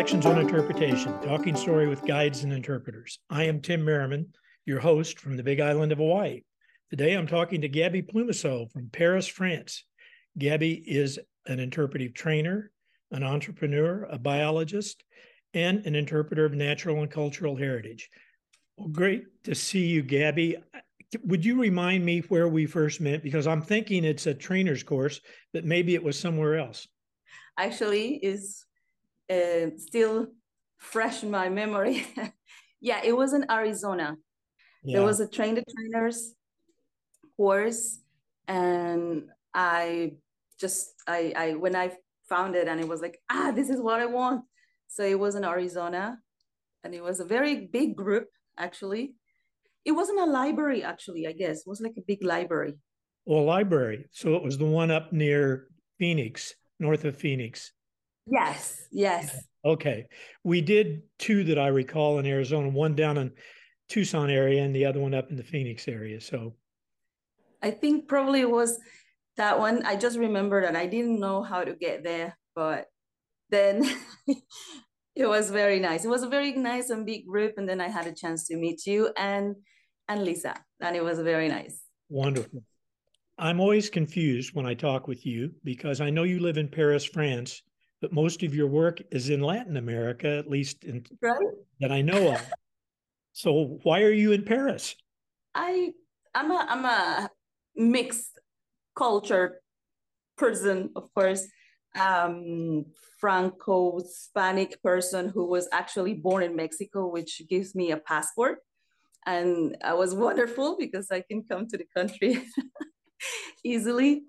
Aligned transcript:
Reflections 0.00 0.24
on 0.24 0.40
Interpretation, 0.40 1.20
talking 1.20 1.54
story 1.54 1.86
with 1.86 2.06
guides 2.06 2.42
and 2.42 2.54
interpreters. 2.54 3.18
I 3.28 3.44
am 3.44 3.60
Tim 3.60 3.84
Merriman, 3.84 4.32
your 4.64 4.80
host 4.80 5.20
from 5.20 5.36
the 5.36 5.42
Big 5.42 5.60
Island 5.60 5.92
of 5.92 5.98
Hawaii. 5.98 6.40
Today 6.88 7.12
I'm 7.12 7.26
talking 7.26 7.60
to 7.60 7.68
Gabby 7.68 8.00
Plumasseau 8.00 8.72
from 8.72 8.88
Paris, 8.88 9.26
France. 9.26 9.84
Gabby 10.38 10.72
is 10.72 11.18
an 11.44 11.60
interpretive 11.60 12.14
trainer, 12.14 12.70
an 13.10 13.22
entrepreneur, 13.22 14.04
a 14.04 14.18
biologist, 14.18 15.04
and 15.52 15.84
an 15.84 15.94
interpreter 15.94 16.46
of 16.46 16.54
natural 16.54 17.02
and 17.02 17.10
cultural 17.10 17.54
heritage. 17.54 18.08
Well, 18.78 18.88
great 18.88 19.24
to 19.44 19.54
see 19.54 19.84
you, 19.84 20.00
Gabby. 20.00 20.56
Would 21.24 21.44
you 21.44 21.60
remind 21.60 22.06
me 22.06 22.20
where 22.20 22.48
we 22.48 22.64
first 22.64 23.02
met? 23.02 23.22
Because 23.22 23.46
I'm 23.46 23.60
thinking 23.60 24.06
it's 24.06 24.26
a 24.26 24.32
trainer's 24.32 24.82
course, 24.82 25.20
but 25.52 25.66
maybe 25.66 25.94
it 25.94 26.02
was 26.02 26.18
somewhere 26.18 26.56
else. 26.56 26.88
Actually, 27.58 28.14
is 28.14 28.64
uh, 29.30 29.70
still 29.76 30.28
fresh 30.78 31.22
in 31.22 31.30
my 31.30 31.48
memory. 31.48 32.06
yeah, 32.80 33.00
it 33.04 33.16
was 33.16 33.32
in 33.32 33.50
Arizona. 33.50 34.16
Yeah. 34.82 34.98
There 34.98 35.06
was 35.06 35.20
a 35.20 35.28
train 35.28 35.54
the 35.54 35.64
trainers 35.64 36.34
course, 37.36 38.00
and 38.48 39.24
I 39.54 40.12
just 40.58 40.92
I 41.06 41.32
I 41.36 41.54
when 41.54 41.76
I 41.76 41.92
found 42.28 42.54
it 42.54 42.68
and 42.68 42.80
it 42.80 42.86
was 42.86 43.00
like 43.00 43.18
ah 43.28 43.50
this 43.54 43.70
is 43.70 43.80
what 43.80 44.00
I 44.00 44.06
want. 44.06 44.44
So 44.88 45.04
it 45.04 45.18
was 45.18 45.34
in 45.34 45.44
Arizona, 45.44 46.18
and 46.84 46.94
it 46.94 47.02
was 47.02 47.20
a 47.20 47.24
very 47.24 47.66
big 47.66 47.96
group 47.96 48.28
actually 48.58 49.14
it 49.84 49.92
wasn't 49.92 50.20
a 50.20 50.24
library, 50.24 50.82
actually, 50.82 51.26
I 51.26 51.32
guess. 51.32 51.60
It 51.60 51.66
was 51.66 51.80
like 51.80 51.94
a 51.96 52.02
big 52.02 52.22
library. 52.22 52.74
Well, 53.24 53.44
library. 53.44 54.06
So 54.12 54.34
it 54.34 54.42
was 54.42 54.58
the 54.58 54.66
one 54.66 54.90
up 54.90 55.12
near 55.12 55.68
Phoenix, 55.98 56.54
north 56.78 57.04
of 57.04 57.16
Phoenix. 57.16 57.72
Yes, 58.26 58.80
yes. 58.90 59.36
Okay. 59.64 60.06
We 60.44 60.60
did 60.60 61.02
two 61.18 61.44
that 61.44 61.58
I 61.58 61.68
recall 61.68 62.18
in 62.18 62.26
Arizona, 62.26 62.68
one 62.68 62.94
down 62.94 63.18
in 63.18 63.32
Tucson 63.88 64.30
area 64.30 64.62
and 64.62 64.74
the 64.74 64.86
other 64.86 65.00
one 65.00 65.14
up 65.14 65.30
in 65.30 65.36
the 65.36 65.42
Phoenix 65.42 65.88
area. 65.88 66.20
So 66.20 66.54
I 67.62 67.70
think 67.70 68.08
probably 68.08 68.40
it 68.40 68.50
was 68.50 68.78
that 69.36 69.58
one. 69.58 69.84
I 69.84 69.96
just 69.96 70.18
remember 70.18 70.62
that 70.62 70.76
I 70.76 70.86
didn't 70.86 71.20
know 71.20 71.42
how 71.42 71.64
to 71.64 71.74
get 71.74 72.02
there, 72.04 72.38
but 72.54 72.86
then 73.50 73.84
it 75.14 75.26
was 75.26 75.50
very 75.50 75.80
nice. 75.80 76.04
It 76.04 76.08
was 76.08 76.22
a 76.22 76.28
very 76.28 76.52
nice 76.52 76.90
and 76.90 77.04
big 77.04 77.26
group. 77.26 77.54
And 77.56 77.68
then 77.68 77.80
I 77.80 77.88
had 77.88 78.06
a 78.06 78.14
chance 78.14 78.46
to 78.48 78.56
meet 78.56 78.86
you 78.86 79.10
and 79.16 79.56
and 80.08 80.24
Lisa, 80.24 80.54
and 80.80 80.96
it 80.96 81.04
was 81.04 81.20
very 81.20 81.46
nice. 81.48 81.82
Wonderful. 82.08 82.64
I'm 83.38 83.60
always 83.60 83.88
confused 83.88 84.54
when 84.54 84.66
I 84.66 84.74
talk 84.74 85.06
with 85.06 85.24
you 85.24 85.52
because 85.62 86.00
I 86.00 86.10
know 86.10 86.24
you 86.24 86.40
live 86.40 86.58
in 86.58 86.68
Paris, 86.68 87.04
France, 87.04 87.62
but 88.00 88.12
most 88.12 88.42
of 88.42 88.54
your 88.54 88.66
work 88.66 89.00
is 89.10 89.30
in 89.30 89.40
Latin 89.40 89.76
America, 89.76 90.28
at 90.28 90.48
least 90.48 90.84
in, 90.84 91.04
right? 91.20 91.38
that 91.80 91.92
I 91.92 92.02
know 92.02 92.32
of. 92.32 92.42
So 93.32 93.78
why 93.82 94.02
are 94.02 94.12
you 94.12 94.32
in 94.32 94.44
Paris? 94.44 94.96
I 95.54 95.92
I'm 96.34 96.50
a 96.50 96.66
I'm 96.68 96.84
a 96.84 97.30
mixed 97.76 98.38
culture 98.96 99.60
person, 100.36 100.90
of 100.96 101.12
course. 101.14 101.46
Um, 101.98 102.86
Franco 103.18 103.98
Hispanic 103.98 104.80
person 104.80 105.28
who 105.28 105.44
was 105.44 105.68
actually 105.72 106.14
born 106.14 106.44
in 106.44 106.54
Mexico, 106.54 107.08
which 107.08 107.42
gives 107.48 107.74
me 107.74 107.90
a 107.90 107.96
passport 107.96 108.58
and 109.26 109.76
I 109.84 109.94
was 109.94 110.14
wonderful 110.14 110.76
because 110.78 111.10
I 111.10 111.20
can 111.20 111.44
come 111.44 111.66
to 111.68 111.76
the 111.76 111.86
country 111.94 112.42
easily. 113.64 114.22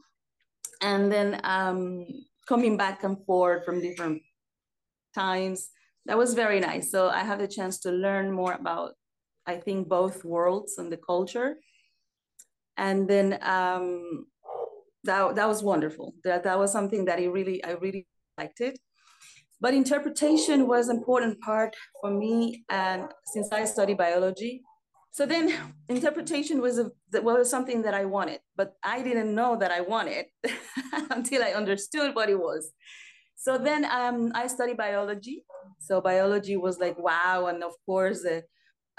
And 0.81 1.11
then 1.11 1.39
um, 1.43 2.05
coming 2.47 2.77
back 2.77 3.03
and 3.03 3.17
forth 3.25 3.65
from 3.65 3.81
different 3.81 4.21
times, 5.13 5.69
that 6.05 6.17
was 6.17 6.33
very 6.33 6.59
nice. 6.59 6.91
So 6.91 7.09
I 7.09 7.19
have 7.19 7.39
the 7.39 7.47
chance 7.47 7.79
to 7.81 7.91
learn 7.91 8.31
more 8.31 8.53
about, 8.53 8.93
I 9.45 9.55
think, 9.57 9.87
both 9.87 10.25
worlds 10.25 10.77
and 10.77 10.91
the 10.91 10.97
culture. 10.97 11.57
And 12.77 13.07
then 13.07 13.37
um, 13.41 14.25
that, 15.03 15.35
that 15.35 15.47
was 15.47 15.61
wonderful. 15.61 16.15
That, 16.23 16.43
that 16.43 16.57
was 16.57 16.71
something 16.71 17.05
that 17.05 17.19
I 17.19 17.25
really, 17.25 17.63
I 17.63 17.71
really 17.71 18.07
liked 18.37 18.61
it. 18.61 18.79
But 19.59 19.75
interpretation 19.75 20.67
was 20.67 20.89
important 20.89 21.39
part 21.41 21.75
for 22.01 22.09
me. 22.09 22.63
And 22.69 23.03
since 23.25 23.51
I 23.51 23.65
study 23.65 23.93
biology, 23.93 24.63
so 25.11 25.25
then 25.25 25.53
interpretation 25.89 26.61
was 26.61 26.79
a, 26.79 26.89
was 27.21 27.49
something 27.49 27.81
that 27.81 27.93
I 27.93 28.05
wanted, 28.05 28.39
but 28.55 28.75
I 28.81 29.01
didn't 29.01 29.35
know 29.35 29.57
that 29.57 29.69
I 29.69 29.81
wanted 29.81 30.27
until 31.09 31.43
I 31.43 31.51
understood 31.51 32.15
what 32.15 32.29
it 32.29 32.39
was. 32.39 32.71
So 33.35 33.57
then 33.57 33.83
um, 33.85 34.31
I 34.33 34.47
studied 34.47 34.77
biology. 34.77 35.43
So 35.79 35.99
biology 35.99 36.55
was 36.55 36.79
like, 36.79 36.97
wow. 36.97 37.47
And 37.47 37.61
of 37.61 37.73
course, 37.85 38.23
uh, 38.23 38.41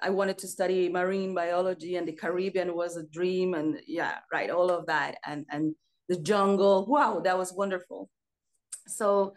I 0.02 0.10
wanted 0.10 0.36
to 0.38 0.48
study 0.48 0.90
marine 0.90 1.34
biology 1.34 1.96
and 1.96 2.06
the 2.06 2.12
Caribbean 2.12 2.74
was 2.74 2.96
a 2.98 3.04
dream. 3.04 3.54
And 3.54 3.80
yeah, 3.86 4.18
right, 4.30 4.50
all 4.50 4.70
of 4.70 4.86
that. 4.86 5.16
And, 5.24 5.46
and 5.50 5.74
the 6.10 6.16
jungle, 6.16 6.84
wow, 6.86 7.20
that 7.20 7.38
was 7.38 7.54
wonderful. 7.54 8.10
So 8.86 9.34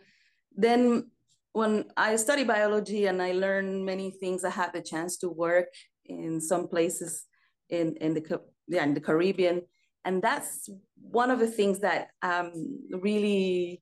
then 0.54 1.12
when 1.54 1.86
I 1.96 2.18
studied 2.18 2.48
biology 2.48 3.06
and 3.06 3.22
I 3.22 3.32
learned 3.32 3.86
many 3.86 4.12
things, 4.12 4.44
I 4.44 4.50
had 4.50 4.74
the 4.74 4.82
chance 4.82 5.16
to 5.18 5.30
work 5.30 5.68
in 6.06 6.42
some 6.42 6.68
places 6.68 7.26
in, 7.70 7.96
in 7.98 8.14
the 8.14 8.42
yeah, 8.68 8.84
in 8.84 8.94
the 8.94 9.02
Caribbean. 9.02 9.62
And 10.04 10.22
that's 10.22 10.70
one 10.96 11.32
of 11.32 11.40
the 11.40 11.48
things 11.48 11.80
that 11.80 12.10
um, 12.22 12.80
really 12.92 13.82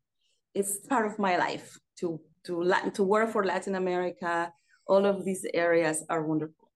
is 0.53 0.79
part 0.87 1.05
of 1.05 1.19
my 1.19 1.37
life 1.37 1.77
to 1.99 2.19
to 2.45 2.61
Latin, 2.61 2.91
to 2.91 3.03
work 3.03 3.29
for 3.31 3.45
Latin 3.45 3.75
America. 3.75 4.51
All 4.87 5.05
of 5.05 5.23
these 5.23 5.45
areas 5.53 6.03
are 6.09 6.23
wonderful. 6.23 6.69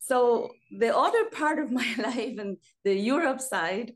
So 0.00 0.50
the 0.78 0.96
other 0.96 1.26
part 1.26 1.58
of 1.58 1.70
my 1.80 1.94
life 1.98 2.38
and 2.38 2.56
the 2.84 2.94
Europe 2.94 3.40
side, 3.40 3.92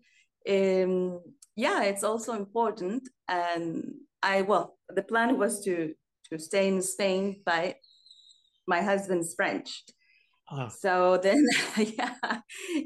um, 0.48 1.20
yeah, 1.56 1.84
it's 1.84 2.04
also 2.04 2.34
important. 2.34 3.08
And 3.28 3.94
I 4.22 4.42
well, 4.42 4.76
the 4.88 5.02
plan 5.02 5.38
was 5.38 5.62
to 5.64 5.94
to 6.30 6.38
stay 6.38 6.68
in 6.68 6.80
Spain, 6.82 7.42
but 7.44 7.76
my 8.66 8.80
husband's 8.82 9.34
French. 9.34 9.82
Uh-huh. 10.50 10.68
So 10.68 11.16
then, 11.22 11.46
yeah, 11.76 12.14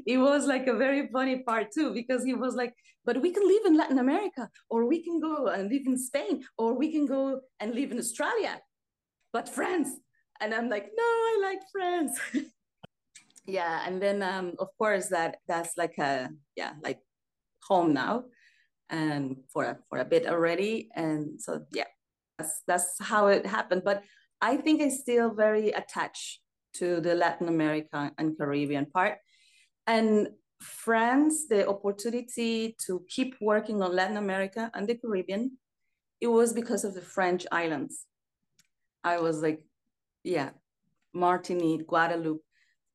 it 0.05 0.17
was 0.17 0.45
like 0.45 0.67
a 0.67 0.75
very 0.77 1.09
funny 1.11 1.43
part 1.43 1.67
too, 1.73 1.93
because 1.93 2.23
he 2.23 2.33
was 2.33 2.55
like, 2.55 2.73
but 3.05 3.21
we 3.21 3.31
can 3.31 3.45
live 3.47 3.65
in 3.65 3.77
Latin 3.77 3.99
America, 3.99 4.49
or 4.69 4.85
we 4.85 5.03
can 5.03 5.19
go 5.19 5.47
and 5.47 5.69
live 5.69 5.83
in 5.85 5.97
Spain, 5.97 6.43
or 6.57 6.73
we 6.77 6.91
can 6.91 7.05
go 7.05 7.41
and 7.59 7.73
live 7.75 7.91
in 7.91 7.97
Australia, 7.99 8.61
but 9.33 9.49
France. 9.49 9.89
And 10.39 10.53
I'm 10.53 10.69
like, 10.69 10.89
no, 10.95 11.03
I 11.03 11.39
like 11.43 11.59
France. 11.71 12.19
yeah. 13.45 13.83
And 13.85 14.01
then, 14.01 14.23
um, 14.23 14.53
of 14.59 14.69
course, 14.77 15.07
that 15.07 15.37
that's 15.47 15.77
like 15.77 15.97
a, 15.97 16.29
yeah, 16.55 16.73
like 16.81 16.99
home 17.63 17.93
now 17.93 18.23
and 18.89 19.37
for 19.51 19.65
a, 19.65 19.77
for 19.89 19.99
a 19.99 20.05
bit 20.05 20.27
already. 20.27 20.89
And 20.95 21.41
so, 21.41 21.65
yeah, 21.73 21.91
that's, 22.37 22.63
that's 22.67 22.95
how 23.01 23.27
it 23.27 23.45
happened. 23.45 23.83
But 23.83 24.03
I 24.41 24.55
think 24.57 24.81
I'm 24.81 24.91
still 24.91 25.33
very 25.33 25.71
attached 25.71 26.39
to 26.75 26.99
the 27.01 27.15
Latin 27.15 27.47
America 27.47 28.11
and 28.17 28.37
Caribbean 28.37 28.85
part. 28.85 29.17
And 29.87 30.29
France, 30.61 31.47
the 31.47 31.67
opportunity 31.67 32.75
to 32.85 33.05
keep 33.07 33.35
working 33.41 33.81
on 33.81 33.95
Latin 33.95 34.17
America 34.17 34.69
and 34.73 34.87
the 34.87 34.95
Caribbean, 34.95 35.57
it 36.21 36.27
was 36.27 36.53
because 36.53 36.83
of 36.83 36.93
the 36.93 37.01
French 37.01 37.45
islands. 37.51 38.05
I 39.03 39.19
was 39.19 39.41
like, 39.41 39.61
yeah, 40.23 40.49
Martinique, 41.13 41.87
Guadeloupe. 41.87 42.43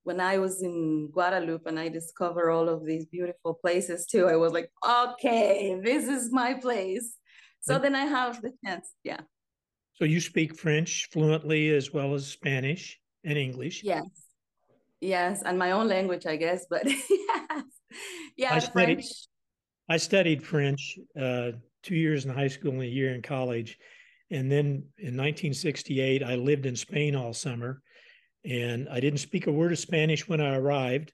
When 0.02 0.20
I 0.20 0.36
was 0.36 0.62
in 0.62 1.10
Guadeloupe 1.10 1.66
and 1.66 1.80
I 1.80 1.88
discovered 1.88 2.50
all 2.50 2.68
of 2.68 2.84
these 2.84 3.06
beautiful 3.06 3.54
places 3.54 4.04
too, 4.04 4.28
I 4.28 4.36
was 4.36 4.52
like, 4.52 4.70
okay, 4.86 5.80
this 5.82 6.06
is 6.06 6.30
my 6.30 6.54
place. 6.54 7.16
So 7.62 7.78
then 7.78 7.94
I 7.94 8.04
have 8.04 8.42
the 8.42 8.52
chance, 8.62 8.92
yeah. 9.02 9.20
So 9.94 10.04
you 10.04 10.20
speak 10.20 10.54
French 10.54 11.08
fluently 11.10 11.70
as 11.70 11.94
well 11.94 12.12
as 12.12 12.26
Spanish? 12.26 13.00
And 13.24 13.38
English. 13.38 13.82
Yes. 13.82 14.04
Yes, 15.00 15.42
and 15.44 15.58
my 15.58 15.72
own 15.72 15.88
language, 15.88 16.24
I 16.26 16.36
guess, 16.36 16.66
but 16.68 16.84
yes. 17.10 17.64
Yeah, 18.36 18.54
I 18.54 18.58
studied, 18.58 18.72
French. 18.72 19.06
I 19.88 19.96
studied 19.98 20.42
French 20.42 20.98
uh, 21.20 21.52
two 21.82 21.94
years 21.94 22.24
in 22.24 22.32
high 22.32 22.48
school 22.48 22.72
and 22.72 22.82
a 22.82 22.86
year 22.86 23.14
in 23.14 23.22
college. 23.22 23.78
And 24.30 24.50
then 24.50 24.84
in 24.98 25.16
1968, 25.16 26.22
I 26.22 26.34
lived 26.36 26.66
in 26.66 26.74
Spain 26.74 27.14
all 27.14 27.32
summer. 27.32 27.82
And 28.44 28.88
I 28.88 29.00
didn't 29.00 29.20
speak 29.20 29.46
a 29.46 29.52
word 29.52 29.72
of 29.72 29.78
Spanish 29.78 30.26
when 30.26 30.40
I 30.40 30.56
arrived. 30.56 31.12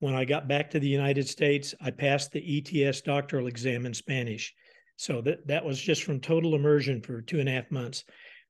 When 0.00 0.14
I 0.14 0.24
got 0.24 0.48
back 0.48 0.70
to 0.70 0.80
the 0.80 0.88
United 0.88 1.28
States, 1.28 1.74
I 1.80 1.92
passed 1.92 2.32
the 2.32 2.84
ETS 2.84 3.02
doctoral 3.02 3.46
exam 3.46 3.86
in 3.86 3.94
Spanish. 3.94 4.52
So 4.96 5.20
that, 5.22 5.46
that 5.46 5.64
was 5.64 5.80
just 5.80 6.02
from 6.02 6.20
total 6.20 6.54
immersion 6.54 7.00
for 7.00 7.22
two 7.22 7.40
and 7.40 7.48
a 7.48 7.52
half 7.52 7.70
months. 7.70 8.04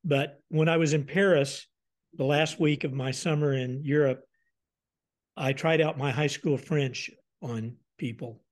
But 0.05 0.41
when 0.49 0.69
I 0.69 0.79
was 0.79 0.95
in 0.95 1.05
Paris, 1.05 1.67
the 2.15 2.25
last 2.25 2.61
week 2.61 2.85
of 2.85 2.93
my 2.93 3.11
summer 3.11 3.55
in 3.55 3.83
Europe, 3.85 4.25
I 5.37 5.53
tried 5.53 5.81
out 5.81 5.99
my 5.99 6.11
high 6.11 6.27
school 6.27 6.59
French 6.59 7.11
on 7.41 7.77
people, 7.99 8.43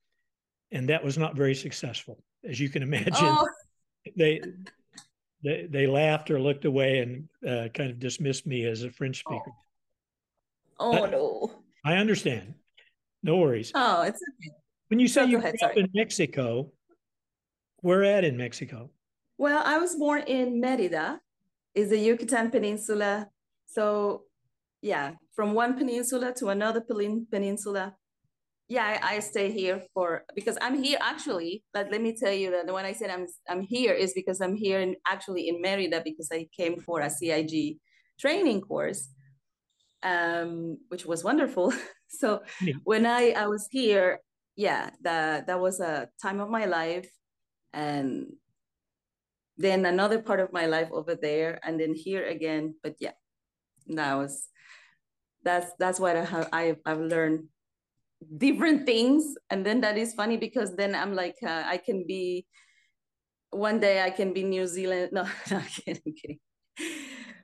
and 0.72 0.88
that 0.88 1.04
was 1.04 1.18
not 1.18 1.36
very 1.36 1.54
successful, 1.54 2.22
as 2.48 2.58
you 2.58 2.68
can 2.68 2.82
imagine. 2.90 3.14
Oh. 3.18 3.48
They 4.16 4.40
they, 5.42 5.66
they 5.70 5.86
laughed 5.86 6.30
or 6.30 6.40
looked 6.40 6.64
away 6.64 6.98
and 6.98 7.28
uh, 7.46 7.68
kind 7.72 7.90
of 7.90 7.98
dismissed 7.98 8.46
me 8.46 8.66
as 8.66 8.82
a 8.82 8.90
French 8.90 9.20
speaker. 9.20 9.52
Oh, 10.78 10.98
oh 10.98 11.06
no. 11.06 11.50
I 11.84 11.96
understand. 11.96 12.54
No 13.22 13.36
worries. 13.38 13.72
Oh, 13.74 14.02
it's 14.02 14.20
okay. 14.22 14.50
When 14.88 15.00
you 15.00 15.08
say 15.08 15.26
you 15.26 15.40
grew 15.40 15.52
up 15.62 15.76
in 15.76 15.88
Mexico, 15.94 16.72
where 17.80 18.04
at 18.04 18.24
in 18.24 18.36
Mexico? 18.36 18.90
Well, 19.38 19.62
I 19.64 19.78
was 19.78 19.96
born 19.96 20.22
in 20.26 20.60
Merida, 20.60 21.20
is 21.74 21.90
the 21.90 21.98
Yucatan 21.98 22.50
Peninsula. 22.50 23.28
So, 23.70 24.24
yeah, 24.82 25.12
from 25.32 25.54
one 25.54 25.76
peninsula 25.78 26.34
to 26.38 26.48
another 26.48 26.80
peninsula. 26.80 27.94
Yeah, 28.68 28.84
I, 28.84 29.16
I 29.16 29.18
stay 29.20 29.50
here 29.50 29.82
for 29.94 30.24
because 30.34 30.56
I'm 30.60 30.82
here 30.82 30.98
actually. 31.00 31.64
But 31.72 31.90
let 31.90 32.02
me 32.02 32.16
tell 32.16 32.32
you 32.32 32.50
that 32.50 32.72
when 32.72 32.84
I 32.84 32.92
said 32.92 33.10
I'm 33.10 33.26
I'm 33.48 33.62
here 33.62 33.92
is 33.92 34.12
because 34.12 34.40
I'm 34.40 34.56
here 34.56 34.80
in 34.80 34.96
actually 35.06 35.48
in 35.48 35.60
Merida 35.60 36.02
because 36.04 36.28
I 36.32 36.48
came 36.56 36.80
for 36.80 37.00
a 37.00 37.10
CIG 37.10 37.78
training 38.18 38.60
course, 38.60 39.08
um, 40.02 40.78
which 40.88 41.04
was 41.06 41.24
wonderful. 41.24 41.72
so 42.08 42.42
yeah. 42.60 42.74
when 42.84 43.06
I 43.06 43.30
I 43.30 43.46
was 43.46 43.66
here, 43.70 44.20
yeah, 44.56 44.90
that 45.02 45.46
that 45.46 45.60
was 45.60 45.80
a 45.80 46.08
time 46.22 46.40
of 46.40 46.48
my 46.48 46.66
life, 46.66 47.10
and 47.72 48.26
then 49.58 49.84
another 49.84 50.22
part 50.22 50.40
of 50.40 50.52
my 50.52 50.66
life 50.66 50.90
over 50.92 51.14
there, 51.14 51.58
and 51.64 51.78
then 51.78 51.94
here 51.94 52.24
again. 52.24 52.74
But 52.82 52.94
yeah, 53.00 53.18
that 53.88 54.14
was 54.14 54.48
that's 55.42 55.72
that's 55.78 55.98
what 55.98 56.16
I 56.16 56.24
have 56.24 56.48
I've, 56.52 56.78
I've 56.84 57.00
learned 57.00 57.48
different 58.36 58.86
things, 58.86 59.34
and 59.48 59.64
then 59.64 59.80
that 59.80 59.96
is 59.96 60.14
funny 60.14 60.36
because 60.36 60.76
then 60.76 60.94
I'm 60.94 61.14
like 61.14 61.36
uh, 61.42 61.64
I 61.66 61.78
can 61.78 62.04
be 62.06 62.46
one 63.50 63.80
day 63.80 64.02
I 64.02 64.10
can 64.10 64.32
be 64.32 64.44
New 64.44 64.66
Zealand. 64.66 65.10
No, 65.12 65.26
no 65.50 65.60
kidding, 65.74 66.14
kidding. 66.14 66.38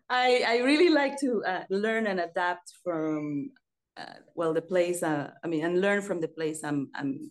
I 0.09 0.45
I 0.47 0.57
really 0.65 0.91
like 0.91 1.19
to 1.21 1.43
uh, 1.45 1.65
learn 1.71 2.07
and 2.07 2.21
adapt 2.21 2.73
from 2.85 3.51
uh, 3.97 4.21
well 4.35 4.53
the 4.53 4.63
place 4.63 5.03
uh, 5.03 5.31
i 5.43 5.47
mean 5.47 5.65
and 5.65 5.81
learn 5.81 6.03
from 6.03 6.21
the 6.21 6.29
place 6.29 6.63
i'm 6.63 6.89
i'm 6.95 7.31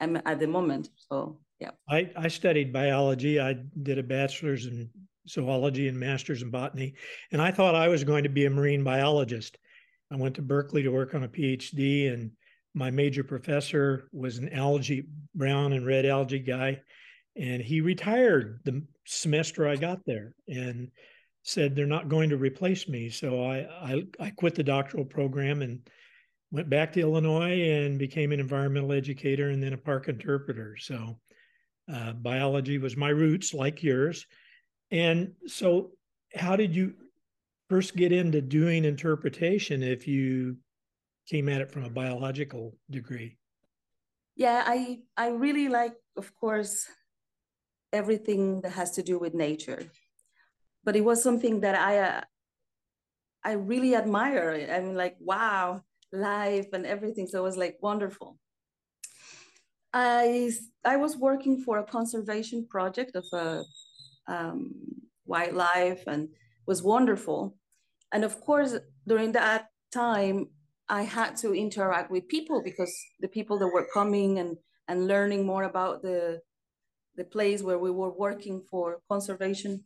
i'm 0.00 0.16
at 0.24 0.38
the 0.38 0.46
moment 0.46 0.88
so 0.96 1.38
yeah 1.58 1.70
i 1.88 2.08
i 2.16 2.28
studied 2.28 2.72
biology 2.72 3.40
i 3.40 3.54
did 3.82 3.98
a 3.98 4.02
bachelor's 4.02 4.66
in 4.66 4.88
zoology 5.28 5.88
and 5.88 5.98
master's 5.98 6.42
in 6.42 6.50
botany 6.50 6.94
and 7.30 7.40
i 7.40 7.50
thought 7.50 7.74
i 7.74 7.88
was 7.88 8.04
going 8.04 8.24
to 8.24 8.28
be 8.28 8.46
a 8.46 8.50
marine 8.50 8.82
biologist 8.82 9.56
i 10.10 10.16
went 10.16 10.34
to 10.34 10.42
berkeley 10.42 10.82
to 10.82 10.90
work 10.90 11.14
on 11.14 11.24
a 11.24 11.28
phd 11.28 12.12
and 12.12 12.30
my 12.74 12.90
major 12.90 13.22
professor 13.22 14.08
was 14.12 14.38
an 14.38 14.48
algae 14.52 15.06
brown 15.34 15.72
and 15.72 15.86
red 15.86 16.06
algae 16.06 16.38
guy 16.38 16.80
and 17.36 17.62
he 17.62 17.80
retired 17.80 18.60
the 18.64 18.82
semester 19.04 19.68
i 19.68 19.76
got 19.76 19.98
there 20.04 20.34
and 20.48 20.90
said 21.42 21.74
they're 21.74 21.86
not 21.86 22.08
going 22.08 22.30
to 22.30 22.36
replace 22.36 22.88
me. 22.88 23.08
So 23.10 23.44
I, 23.44 23.66
I, 23.82 24.02
I 24.20 24.30
quit 24.30 24.54
the 24.54 24.62
doctoral 24.62 25.04
program 25.04 25.62
and 25.62 25.80
went 26.50 26.70
back 26.70 26.92
to 26.92 27.00
Illinois 27.00 27.60
and 27.62 27.98
became 27.98 28.32
an 28.32 28.40
environmental 28.40 28.92
educator 28.92 29.50
and 29.50 29.62
then 29.62 29.72
a 29.72 29.78
park 29.78 30.08
interpreter. 30.08 30.76
So 30.78 31.18
uh, 31.92 32.12
biology 32.12 32.78
was 32.78 32.96
my 32.96 33.08
roots, 33.08 33.52
like 33.52 33.82
yours. 33.82 34.26
And 34.92 35.34
so, 35.46 35.90
how 36.34 36.54
did 36.54 36.76
you 36.76 36.94
first 37.68 37.96
get 37.96 38.12
into 38.12 38.40
doing 38.40 38.84
interpretation 38.84 39.82
if 39.82 40.06
you 40.06 40.58
came 41.28 41.48
at 41.48 41.60
it 41.60 41.72
from 41.72 41.84
a 41.84 41.90
biological 41.90 42.76
degree? 42.90 43.38
Yeah, 44.36 44.62
I 44.64 45.00
I 45.16 45.28
really 45.30 45.68
like, 45.68 45.94
of 46.16 46.34
course, 46.36 46.86
everything 47.92 48.60
that 48.60 48.72
has 48.72 48.92
to 48.92 49.02
do 49.02 49.18
with 49.18 49.34
nature 49.34 49.90
but 50.84 50.96
it 50.96 51.04
was 51.04 51.22
something 51.22 51.60
that 51.60 51.74
I 51.74 51.98
uh, 51.98 52.20
I 53.44 53.52
really 53.52 53.94
admire. 53.96 54.68
I 54.70 54.80
mean, 54.80 54.94
like 54.94 55.16
wow, 55.20 55.82
life 56.12 56.68
and 56.72 56.86
everything. 56.86 57.26
So 57.26 57.38
it 57.38 57.42
was 57.42 57.56
like 57.56 57.78
wonderful. 57.80 58.38
I 59.92 60.52
I 60.84 60.96
was 60.96 61.16
working 61.16 61.62
for 61.62 61.78
a 61.78 61.84
conservation 61.84 62.66
project 62.66 63.16
of 63.16 63.26
a 63.32 63.62
um, 64.28 64.72
wildlife 65.26 66.04
and 66.06 66.28
was 66.66 66.82
wonderful. 66.82 67.56
And 68.12 68.24
of 68.24 68.40
course, 68.40 68.76
during 69.06 69.32
that 69.32 69.68
time, 69.92 70.48
I 70.88 71.02
had 71.02 71.36
to 71.38 71.54
interact 71.54 72.10
with 72.10 72.28
people 72.28 72.62
because 72.62 72.94
the 73.20 73.28
people 73.28 73.58
that 73.58 73.68
were 73.68 73.88
coming 73.94 74.38
and 74.38 74.56
and 74.88 75.06
learning 75.06 75.46
more 75.46 75.64
about 75.64 76.02
the 76.02 76.40
the 77.16 77.24
place 77.24 77.62
where 77.62 77.78
we 77.78 77.90
were 77.90 78.12
working 78.12 78.62
for 78.70 79.00
conservation 79.08 79.84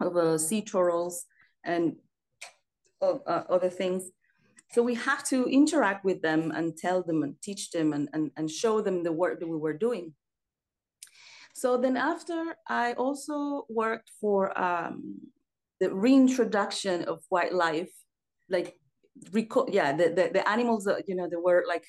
of 0.00 0.16
uh, 0.16 0.38
sea 0.38 0.62
turtles 0.62 1.24
and 1.64 1.96
uh, 3.00 3.42
other 3.48 3.70
things. 3.70 4.10
So 4.72 4.82
we 4.82 4.94
have 4.94 5.24
to 5.28 5.46
interact 5.46 6.04
with 6.04 6.20
them 6.20 6.50
and 6.50 6.76
tell 6.76 7.02
them 7.02 7.22
and 7.22 7.40
teach 7.40 7.70
them 7.70 7.92
and, 7.92 8.08
and, 8.12 8.30
and 8.36 8.50
show 8.50 8.80
them 8.80 9.02
the 9.02 9.12
work 9.12 9.40
that 9.40 9.48
we 9.48 9.56
were 9.56 9.72
doing. 9.72 10.14
So 11.58 11.76
then 11.76 11.96
after 11.96 12.56
I 12.68 12.92
also 12.92 13.66
worked 13.68 14.10
for 14.20 14.56
um, 14.56 15.18
the 15.80 15.92
reintroduction 15.92 17.02
of 17.04 17.18
wildlife, 17.30 17.90
like 18.48 18.76
yeah, 19.68 19.92
the, 19.92 20.06
the, 20.10 20.30
the 20.34 20.48
animals 20.48 20.84
that, 20.84 21.08
you 21.08 21.16
know, 21.16 21.28
they 21.28 21.36
were 21.36 21.64
like 21.66 21.84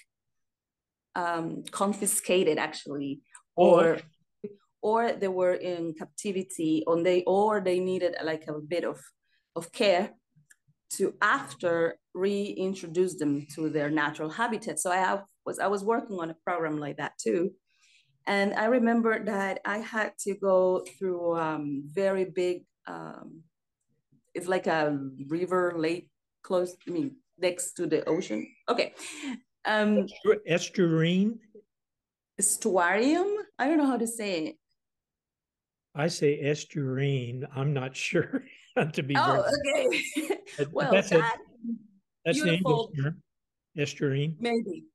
um, 1.16 1.64
confiscated 1.70 2.58
actually, 2.58 3.22
or 3.56 3.98
oh 3.98 4.00
or 4.82 5.12
they 5.12 5.28
were 5.28 5.54
in 5.54 5.94
captivity 5.94 6.84
or 6.88 7.04
they 7.04 7.24
or 7.24 7.62
they 7.62 7.80
needed 7.80 8.16
like 8.24 8.48
a 8.48 8.54
bit 8.54 8.86
of 8.86 9.00
of 9.56 9.72
care 9.72 10.12
to 10.90 11.14
after 11.22 11.98
reintroduce 12.14 13.16
them 13.16 13.46
to 13.54 13.70
their 13.70 13.90
natural 13.90 14.30
habitat. 14.30 14.80
So 14.80 14.90
i 14.92 14.98
have, 14.98 15.24
was 15.46 15.60
i 15.60 15.68
was 15.68 15.84
working 15.84 16.18
on 16.20 16.30
a 16.30 16.38
program 16.46 16.78
like 16.80 16.98
that 16.98 17.14
too 17.22 17.52
and 18.30 18.54
i 18.54 18.66
remember 18.66 19.24
that 19.26 19.60
i 19.66 19.80
had 19.80 20.14
to 20.18 20.36
go 20.36 20.86
through 20.98 21.36
um, 21.38 21.84
very 21.86 22.26
big 22.26 22.64
um, 22.88 23.42
it's 24.34 24.48
like 24.48 24.68
a 24.68 24.98
river 25.28 25.74
lake 25.76 26.08
close 26.44 26.78
i 26.88 26.92
mean 26.92 27.16
next 27.38 27.74
to 27.74 27.88
the 27.88 28.08
ocean 28.08 28.48
okay 28.70 28.94
um 29.66 30.06
estuarine 30.50 31.38
estuarium 32.40 33.36
i 33.58 33.68
don't 33.68 33.78
know 33.78 33.86
how 33.86 33.98
to 33.98 34.08
say 34.08 34.46
it 34.46 34.56
I 35.96 36.08
say 36.08 36.42
estuarine. 36.42 37.46
I'm 37.56 37.74
not 37.74 37.96
sure 37.96 38.46
to 38.94 39.04
be. 39.04 39.18
Oh, 39.18 39.44
okay. 39.76 40.38
well, 40.72 40.92
that's 40.92 41.10
that, 41.10 41.36
a, 41.36 41.74
that's 42.24 42.42
the 42.42 42.54
English 42.54 42.88
term. 42.96 43.22
Estuarine. 43.78 44.36
Maybe. 44.40 44.86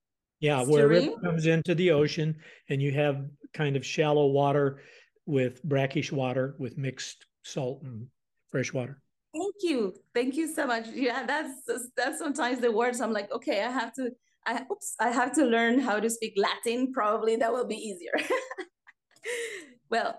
Yeah, 0.45 0.63
where 0.63 0.93
it 0.93 1.11
comes 1.23 1.47
into 1.47 1.75
the 1.75 1.91
ocean 1.93 2.37
and 2.69 2.83
you 2.83 2.93
have 2.93 3.25
kind 3.55 3.77
of 3.77 3.87
shallow 3.87 4.27
water 4.27 4.83
with 5.25 5.63
brackish 5.63 6.13
water 6.13 6.55
with 6.59 6.77
mixed 6.77 7.25
salt 7.45 7.81
and 7.83 8.09
fresh 8.51 8.71
water. 8.71 9.01
Thank 9.33 9.55
you. 9.63 9.95
Thank 10.15 10.35
you 10.35 10.47
so 10.53 10.67
much. 10.67 10.89
Yeah, 10.89 11.25
that's 11.25 11.55
that's 11.97 12.19
sometimes 12.19 12.61
the 12.61 12.71
words 12.71 13.01
I'm 13.01 13.11
like, 13.11 13.33
okay, 13.33 13.65
I 13.65 13.71
have 13.71 13.95
to 13.95 14.11
I 14.47 14.67
oops, 14.71 14.95
I 15.01 15.09
have 15.09 15.33
to 15.37 15.47
learn 15.47 15.79
how 15.79 15.99
to 15.99 16.11
speak 16.11 16.35
Latin. 16.37 16.93
Probably 16.93 17.37
that 17.37 17.51
will 17.51 17.67
be 17.67 17.77
easier. 17.77 18.13
well, 19.91 20.15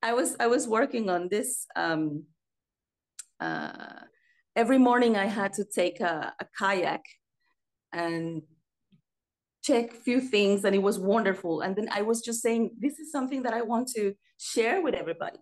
I 0.00 0.14
was 0.14 0.34
I 0.40 0.46
was 0.46 0.66
working 0.66 1.10
on 1.10 1.28
this. 1.28 1.66
Um, 1.76 2.24
uh, 3.38 4.00
every 4.56 4.78
morning 4.78 5.18
I 5.18 5.26
had 5.26 5.52
to 5.58 5.64
take 5.66 6.00
a, 6.00 6.32
a 6.40 6.46
kayak 6.58 7.04
and 7.92 8.40
check 9.66 9.92
a 9.92 9.96
few 9.96 10.20
things, 10.20 10.64
and 10.64 10.74
it 10.74 10.82
was 10.82 10.98
wonderful. 10.98 11.60
And 11.60 11.74
then 11.74 11.88
I 11.92 12.02
was 12.02 12.20
just 12.20 12.40
saying, 12.42 12.70
this 12.78 12.98
is 12.98 13.10
something 13.10 13.42
that 13.42 13.54
I 13.54 13.62
want 13.62 13.88
to 13.96 14.14
share 14.38 14.80
with 14.82 14.94
everybody. 14.94 15.38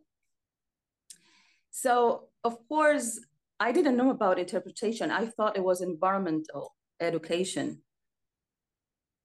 So 1.71 2.29
of 2.45 2.57
course, 2.69 3.21
I 3.59 3.73
didn't 3.73 3.97
know 3.97 4.11
about 4.11 4.39
interpretation. 4.39 5.11
I 5.11 5.27
thought 5.27 5.57
it 5.57 5.65
was 5.65 5.81
environmental 5.81 6.75
education 7.01 7.83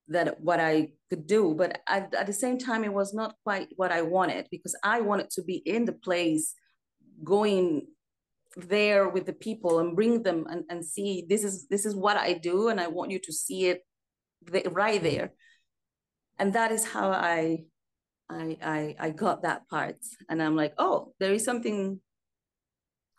that 0.08 0.42
what 0.42 0.60
I 0.60 0.94
could 1.10 1.28
do. 1.28 1.54
But 1.56 1.82
at, 1.88 2.14
at 2.14 2.26
the 2.26 2.34
same 2.34 2.58
time, 2.58 2.84
it 2.84 2.94
was 2.94 3.14
not 3.14 3.36
quite 3.44 3.70
what 3.76 3.92
I 3.92 4.02
wanted 4.02 4.48
because 4.50 4.76
I 4.84 5.02
wanted 5.02 5.30
to 5.32 5.44
be 5.44 5.58
in 5.58 5.86
the 5.86 5.94
place, 5.94 6.56
going 7.24 7.88
there 8.56 9.10
with 9.10 9.26
the 9.26 9.34
people 9.34 9.80
and 9.80 9.96
bring 9.96 10.24
them 10.24 10.48
and, 10.50 10.64
and 10.70 10.84
see 10.84 11.26
this 11.30 11.44
is 11.44 11.68
this 11.68 11.86
is 11.86 11.96
what 11.96 12.18
I 12.18 12.34
do 12.34 12.70
and 12.70 12.80
I 12.82 12.88
want 12.88 13.12
you 13.12 13.20
to 13.20 13.32
see 13.32 13.68
it 13.68 13.84
right 14.72 15.02
there. 15.02 15.34
And 16.38 16.54
that 16.54 16.72
is 16.72 16.86
how 16.86 17.12
I 17.12 17.66
I 18.30 18.58
I, 18.62 18.96
I 19.00 19.10
got 19.12 19.44
that 19.44 19.68
part. 19.70 19.98
And 20.30 20.42
I'm 20.42 20.56
like, 20.56 20.74
oh, 20.78 21.14
there 21.20 21.34
is 21.34 21.44
something 21.44 22.00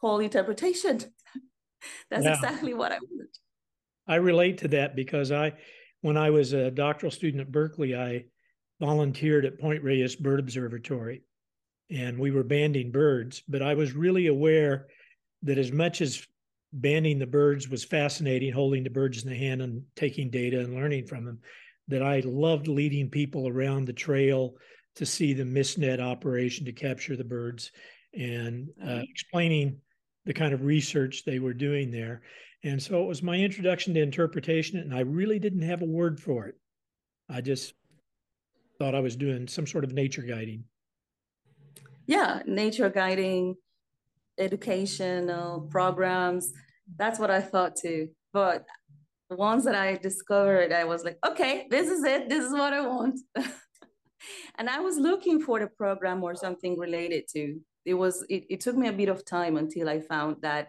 called 0.00 0.22
interpretation. 0.22 0.98
That's 2.10 2.24
yeah. 2.24 2.34
exactly 2.34 2.74
what 2.74 2.92
I 2.92 2.98
wanted. 3.00 3.28
I 4.06 4.16
relate 4.16 4.58
to 4.58 4.68
that 4.68 4.96
because 4.96 5.30
I 5.32 5.52
when 6.02 6.16
I 6.16 6.30
was 6.30 6.52
a 6.52 6.70
doctoral 6.70 7.12
student 7.12 7.42
at 7.42 7.52
Berkeley, 7.52 7.94
I 7.94 8.24
volunteered 8.80 9.44
at 9.44 9.58
Point 9.60 9.82
Reyes 9.84 10.16
Bird 10.16 10.40
Observatory. 10.40 11.22
and 11.90 12.18
we 12.18 12.30
were 12.30 12.44
banding 12.44 12.90
birds. 12.92 13.42
But 13.48 13.62
I 13.62 13.74
was 13.74 13.92
really 13.92 14.28
aware 14.28 14.86
that 15.42 15.58
as 15.58 15.72
much 15.72 16.00
as 16.00 16.26
banding 16.72 17.18
the 17.18 17.26
birds 17.26 17.68
was 17.68 17.84
fascinating, 17.84 18.52
holding 18.52 18.84
the 18.84 18.90
birds 18.90 19.22
in 19.22 19.28
the 19.28 19.36
hand 19.36 19.62
and 19.62 19.82
taking 19.96 20.30
data 20.30 20.60
and 20.60 20.74
learning 20.74 21.06
from 21.06 21.24
them, 21.24 21.40
that 21.88 22.02
I 22.02 22.20
loved 22.24 22.68
leading 22.68 23.10
people 23.10 23.48
around 23.48 23.86
the 23.86 23.92
trail 23.92 24.54
to 24.96 25.06
see 25.06 25.32
the 25.32 25.44
mist 25.44 25.78
net 25.78 26.00
operation 26.00 26.64
to 26.66 26.72
capture 26.72 27.16
the 27.16 27.24
birds 27.24 27.72
and 28.14 28.68
uh, 28.82 28.86
mm-hmm. 28.86 29.04
explaining 29.10 29.78
the 30.26 30.34
kind 30.34 30.52
of 30.52 30.64
research 30.64 31.24
they 31.24 31.38
were 31.38 31.54
doing 31.54 31.90
there. 31.90 32.22
And 32.62 32.82
so 32.82 33.02
it 33.02 33.06
was 33.06 33.22
my 33.22 33.36
introduction 33.36 33.94
to 33.94 34.02
interpretation, 34.02 34.78
and 34.78 34.94
I 34.94 35.00
really 35.00 35.38
didn't 35.38 35.62
have 35.62 35.82
a 35.82 35.86
word 35.86 36.20
for 36.20 36.46
it. 36.46 36.56
I 37.28 37.40
just 37.40 37.72
thought 38.78 38.94
I 38.94 39.00
was 39.00 39.16
doing 39.16 39.48
some 39.48 39.66
sort 39.66 39.84
of 39.84 39.92
nature 39.92 40.22
guiding. 40.22 40.64
Yeah, 42.06 42.42
nature 42.46 42.90
guiding, 42.90 43.54
educational 44.40 45.68
programs. 45.70 46.52
That's 46.97 47.18
what 47.18 47.30
I 47.30 47.40
thought 47.40 47.76
too. 47.76 48.09
But 48.32 48.64
the 49.28 49.37
ones 49.37 49.64
that 49.64 49.75
I 49.75 49.97
discovered, 49.97 50.73
I 50.73 50.85
was 50.85 51.04
like, 51.04 51.18
okay, 51.26 51.66
this 51.70 51.88
is 51.88 52.02
it. 52.04 52.28
This 52.28 52.44
is 52.44 52.52
what 52.52 52.73
I 52.73 52.80
want. 52.87 53.20
and 54.59 54.68
I 54.68 54.80
was 54.80 54.97
looking 54.99 55.40
for 55.40 55.61
the 55.61 55.68
program 55.68 56.23
or 56.25 56.35
something 56.35 56.78
related 56.78 57.25
to. 57.35 57.61
It 57.85 57.94
was. 57.94 58.25
It, 58.28 58.44
it 58.50 58.61
took 58.61 58.76
me 58.76 58.88
a 58.88 58.92
bit 58.92 59.09
of 59.09 59.25
time 59.25 59.56
until 59.56 59.88
I 59.88 60.00
found 60.00 60.37
that 60.42 60.68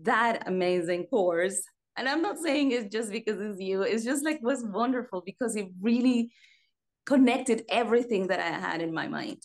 that 0.00 0.46
amazing 0.46 1.06
course. 1.06 1.60
And 1.98 2.08
I'm 2.08 2.22
not 2.22 2.38
saying 2.38 2.72
it's 2.72 2.92
just 2.92 3.10
because 3.10 3.40
it's 3.40 3.60
you. 3.60 3.82
It's 3.82 4.04
just 4.04 4.24
like 4.24 4.40
was 4.42 4.64
wonderful 4.64 5.22
because 5.24 5.56
it 5.56 5.68
really 5.80 6.30
connected 7.06 7.64
everything 7.68 8.26
that 8.28 8.40
I 8.40 8.50
had 8.50 8.82
in 8.82 8.92
my 8.92 9.08
mind. 9.08 9.42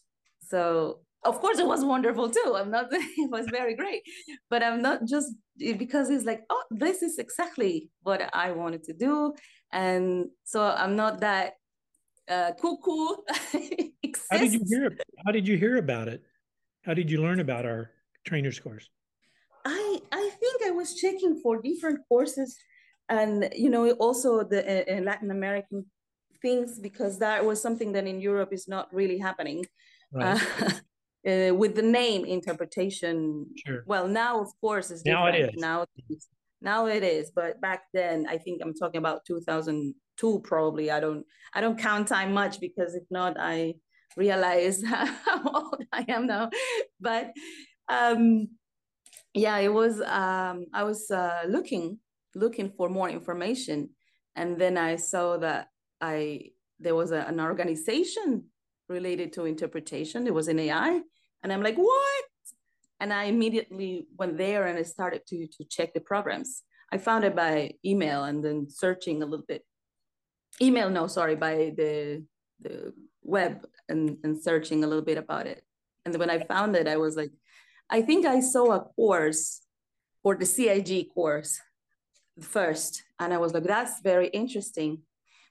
So 0.50 1.00
of 1.24 1.40
course 1.40 1.60
it 1.60 1.68
was 1.68 1.86
wonderful 1.86 2.30
too. 2.30 2.56
I'm 2.58 2.72
not 2.72 2.88
it 2.92 3.30
was 3.30 3.48
very 3.50 3.76
great, 3.76 4.02
but 4.50 4.64
I'm 4.64 4.82
not 4.82 5.06
just 5.06 5.34
because 5.58 6.10
it's 6.10 6.26
like, 6.26 6.42
oh, 6.50 6.64
this 6.72 7.02
is 7.02 7.18
exactly 7.18 7.90
what 8.04 8.30
I 8.34 8.52
wanted 8.52 8.84
to 8.86 8.94
do. 8.94 9.34
And 9.72 10.28
so 10.44 10.64
I'm 10.64 10.96
not 10.96 11.22
that 11.22 11.54
uh 12.30 12.52
cuckoo. 12.60 13.16
how 14.32 14.38
did 14.38 14.54
you 14.54 14.62
hear 14.68 14.98
how 15.26 15.32
did 15.32 15.48
you 15.48 15.58
hear 15.58 15.78
about 15.78 16.08
it? 16.08 16.22
How 16.84 16.94
did 16.94 17.12
you 17.12 17.22
learn 17.22 17.40
about 17.40 17.66
our 17.66 17.92
trainers 18.26 18.60
course? 18.60 18.90
I 19.66 20.00
I 20.12 20.30
think 20.40 20.64
I 20.66 20.72
was 20.72 20.96
checking 20.96 21.40
for 21.42 21.62
different 21.62 22.00
courses 22.10 22.58
and 23.10 23.50
you 23.56 23.70
know 23.70 23.92
also 23.92 24.44
the 24.44 24.62
uh, 24.64 25.02
Latin 25.02 25.30
American 25.32 25.86
things 26.42 26.80
because 26.80 27.20
that 27.20 27.46
was 27.46 27.62
something 27.62 27.92
that 27.92 28.08
in 28.08 28.20
Europe 28.20 28.52
is 28.52 28.68
not 28.68 28.92
really 28.92 29.20
happening. 29.20 29.66
Right. 30.12 30.42
Uh, 30.62 30.70
uh, 31.28 31.54
with 31.54 31.76
the 31.76 31.82
name 31.82 32.26
interpretation. 32.26 33.46
Sure. 33.66 33.84
Well, 33.86 34.08
now 34.08 34.42
of 34.42 34.50
course 34.60 34.92
it's 34.92 35.02
different. 35.04 35.26
Now 35.26 35.38
it 35.38 35.54
is. 35.54 35.62
Now, 35.62 35.86
now 36.62 36.86
it 36.88 37.04
is. 37.04 37.32
But 37.36 37.62
back 37.62 37.84
then, 37.94 38.26
I 38.28 38.38
think 38.38 38.62
I'm 38.62 38.74
talking 38.74 39.00
about 39.00 39.26
2002 39.26 40.42
probably. 40.44 40.92
I 40.92 41.00
don't 41.00 41.26
I 41.54 41.62
don't 41.62 41.78
count 41.78 42.08
time 42.08 42.34
much 42.34 42.60
because 42.60 42.96
if 42.96 43.04
not, 43.10 43.38
I 43.40 43.76
realize 44.18 44.84
how 44.86 45.42
old 45.46 45.84
I 45.92 46.06
am 46.08 46.28
now. 46.28 46.50
But 47.00 47.32
um, 47.88 48.48
yeah, 49.34 49.58
it 49.58 49.74
was. 49.74 50.02
Um, 50.02 50.66
I 50.74 50.84
was 50.84 51.10
uh, 51.12 51.44
looking 51.48 52.00
looking 52.36 52.72
for 52.72 52.90
more 52.90 53.10
information, 53.10 53.90
and 54.36 54.60
then 54.60 54.78
I 54.78 54.96
saw 54.96 55.38
that 55.38 55.68
I 56.00 56.52
there 56.80 56.96
was 56.96 57.12
a, 57.12 57.20
an 57.28 57.40
organization 57.40 58.46
related 58.90 59.34
to 59.34 59.46
interpretation. 59.46 60.28
It 60.28 60.34
was 60.34 60.48
NAI. 60.48 61.02
And 61.44 61.52
I'm 61.52 61.64
like, 61.64 61.76
what? 61.76 62.26
And 63.00 63.12
I 63.12 63.26
immediately 63.26 64.08
went 64.18 64.38
there 64.38 64.68
and 64.68 64.78
I 64.78 64.84
started 64.84 65.26
to, 65.28 65.48
to 65.48 65.64
check 65.66 65.94
the 65.94 66.02
programs. 66.02 66.64
I 66.92 66.98
found 66.98 67.24
it 67.24 67.36
by 67.36 67.72
email 67.86 68.26
and 68.26 68.44
then 68.44 68.68
searching 68.70 69.24
a 69.24 69.26
little 69.26 69.46
bit. 69.48 69.64
Email, 70.62 70.90
no, 70.90 71.08
sorry, 71.08 71.36
by 71.36 71.74
the, 71.76 72.24
the 72.62 72.94
web 73.24 73.66
and, 73.90 74.18
and 74.24 74.42
searching 74.42 74.84
a 74.84 74.88
little 74.88 75.04
bit 75.04 75.18
about 75.18 75.48
it. 75.48 75.64
And 76.06 76.16
when 76.18 76.30
I 76.30 76.44
found 76.44 76.76
it, 76.76 76.88
I 76.88 76.98
was 76.98 77.16
like, 77.16 77.32
I 77.90 78.02
think 78.02 78.26
I 78.26 78.40
saw 78.40 78.74
a 78.74 78.82
course 78.82 79.62
for 80.22 80.36
the 80.36 80.46
CIG 80.46 81.14
course 81.14 81.60
first. 82.40 83.04
And 83.20 83.34
I 83.34 83.38
was 83.38 83.54
like, 83.54 83.64
that's 83.64 84.02
very 84.02 84.28
interesting. 84.28 85.02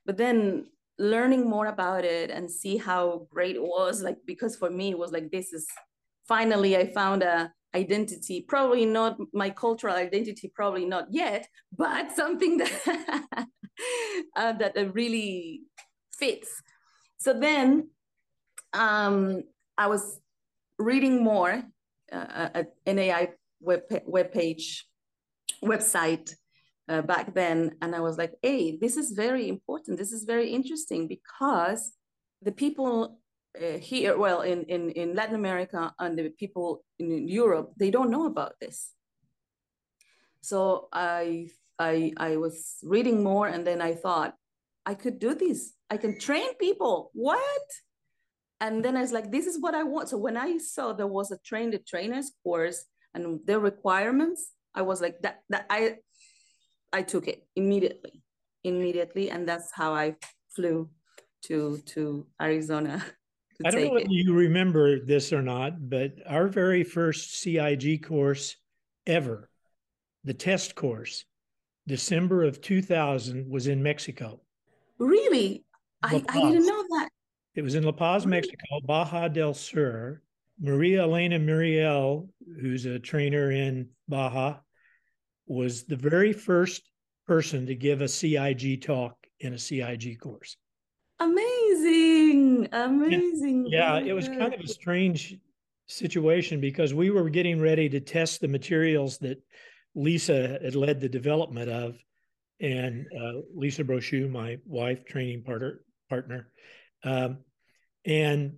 But 0.07 0.17
then 0.17 0.67
learning 1.01 1.49
more 1.49 1.67
about 1.67 2.05
it 2.05 2.31
and 2.31 2.51
see 2.51 2.77
how 2.77 3.27
great 3.31 3.57
it 3.57 3.63
was 3.63 4.03
like 4.03 4.19
because 4.27 4.55
for 4.55 4.69
me 4.69 4.91
it 4.91 4.99
was 4.99 5.13
like 5.13 5.31
this 5.31 5.53
is 5.53 5.67
finally 6.29 6.77
i 6.77 6.87
found 6.87 7.23
a 7.23 7.51
identity 7.75 8.45
probably 8.47 8.85
not 8.85 9.17
my 9.33 9.49
cultural 9.49 9.95
identity 9.95 10.53
probably 10.55 10.85
not 10.85 11.07
yet 11.11 11.49
but 11.77 12.13
something 12.21 12.59
that 12.59 13.47
uh, 14.37 14.53
that 14.53 14.75
really 14.95 15.63
fits. 16.19 16.63
So 17.19 17.39
then 17.39 17.89
um, 18.73 19.43
i 19.77 19.87
was 19.87 20.21
reading 20.79 21.25
more 21.25 21.63
uh, 22.13 22.49
at 22.55 22.73
nai 22.87 23.31
web, 23.61 23.83
web 24.07 24.33
page 24.33 24.87
website 25.65 26.35
uh, 26.91 27.03
back 27.03 27.35
then. 27.35 27.77
And 27.81 27.95
I 27.95 28.01
was 28.01 28.19
like, 28.19 28.35
hey, 28.43 28.77
this 28.77 28.97
is 28.97 29.13
very 29.13 29.49
important. 29.49 29.97
This 29.97 30.13
is 30.13 30.25
very 30.25 30.51
interesting 30.51 31.07
because 31.07 31.93
the 32.43 32.53
people 32.53 33.21
uh, 33.57 33.79
here, 33.79 34.19
well, 34.19 34.43
in, 34.43 34.65
in, 34.65 34.91
in 34.91 35.15
Latin 35.15 35.37
America 35.37 35.95
and 35.99 36.19
the 36.19 36.31
people 36.31 36.85
in 36.99 37.29
Europe, 37.29 37.73
they 37.79 37.91
don't 37.91 38.11
know 38.11 38.27
about 38.27 38.55
this. 38.61 38.93
So 40.43 40.89
I, 40.93 41.51
I, 41.79 42.13
I 42.17 42.37
was 42.37 42.77
reading 42.83 43.23
more 43.23 43.47
and 43.47 43.67
then 43.67 43.81
I 43.81 43.95
thought, 43.95 44.35
I 44.85 44.95
could 44.95 45.19
do 45.19 45.35
this. 45.35 45.73
I 45.91 45.97
can 45.97 46.19
train 46.19 46.55
people. 46.55 47.11
What? 47.13 47.67
And 48.61 48.85
then 48.85 48.97
I 48.97 49.03
was 49.03 49.13
like, 49.13 49.31
this 49.31 49.47
is 49.47 49.61
what 49.61 49.75
I 49.75 49.85
want. 49.85 50.09
So 50.09 50.19
when 50.19 50.37
I 50.37 50.59
saw 50.59 50.93
there 50.93 51.07
was 51.07 51.31
a 51.31 51.39
train 51.39 51.71
the 51.71 51.79
trainers 51.79 52.33
course 52.43 52.85
and 53.15 53.41
their 53.47 53.61
requirements, 53.61 54.53
I 54.75 54.83
was 54.83 55.01
like, 55.01 55.21
that, 55.23 55.41
that 55.51 55.67
I, 55.69 55.97
I 56.93 57.03
took 57.03 57.29
it 57.29 57.47
immediately, 57.57 58.23
immediately, 58.65 59.31
and 59.31 59.49
that's 59.49 59.71
how 59.73 59.95
I 59.95 60.17
flew 60.55 60.91
to 61.45 61.79
to 61.87 62.27
Arizona. 62.41 63.05
To 63.61 63.69
I 63.69 63.71
don't 63.73 63.89
know 63.89 63.97
if 63.97 64.07
you 64.09 64.33
remember 64.33 65.05
this 65.05 65.35
or 65.35 65.43
not, 65.43 65.91
but 65.91 66.13
our 66.27 66.49
very 66.49 66.83
first 66.83 67.43
CIG 67.43 68.03
course 68.03 68.57
ever, 69.07 69.51
the 70.25 70.33
test 70.33 70.75
course, 70.75 71.27
December 71.87 72.45
of 72.45 72.63
2000, 72.63 73.51
was 73.51 73.67
in 73.67 73.83
Mexico. 73.83 74.41
Really? 74.99 75.63
I, 76.03 76.25
I 76.27 76.41
didn't 76.41 76.67
know 76.67 76.83
that. 76.89 77.11
It 77.55 77.61
was 77.61 77.75
in 77.75 77.85
La 77.85 77.93
Paz. 77.93 78.25
Mexico, 78.25 78.81
Baja 78.83 79.29
del 79.29 79.53
Sur. 79.53 80.23
Maria 80.61 81.03
Elena 81.03 81.39
Muriel, 81.39 82.29
who's 82.61 82.85
a 82.85 82.99
trainer 82.99 83.51
in 83.51 83.89
Baja, 84.09 84.61
was 85.51 85.83
the 85.83 85.97
very 85.97 86.33
first 86.33 86.89
person 87.27 87.67
to 87.67 87.75
give 87.75 88.03
a 88.03 88.09
CIG 88.09 88.83
talk 88.83 89.17
in 89.41 89.55
a 89.55 89.59
CIG 89.59 90.21
course. 90.21 90.57
Amazing. 91.19 92.69
Amazing. 92.71 93.65
And, 93.65 93.73
yeah, 93.73 93.99
it 93.99 94.13
was 94.13 94.29
kind 94.29 94.55
of 94.55 94.61
a 94.61 94.69
strange 94.69 95.37
situation 95.87 96.61
because 96.61 96.95
we 96.95 97.11
were 97.11 97.29
getting 97.29 97.61
ready 97.61 97.89
to 97.89 97.99
test 97.99 98.41
the 98.41 98.47
materials 98.47 99.19
that 99.19 99.43
Lisa 99.97 100.61
had 100.63 100.77
led 100.77 101.01
the 101.01 101.09
development 101.09 101.69
of. 101.69 101.99
And 102.61 103.07
uh, 103.21 103.41
Lisa 103.53 103.83
Brochu, 103.83 104.31
my 104.31 104.59
wife, 104.67 105.05
training 105.05 105.43
partner, 105.43 105.81
partner. 106.09 106.49
Um, 107.03 107.39
and 108.05 108.53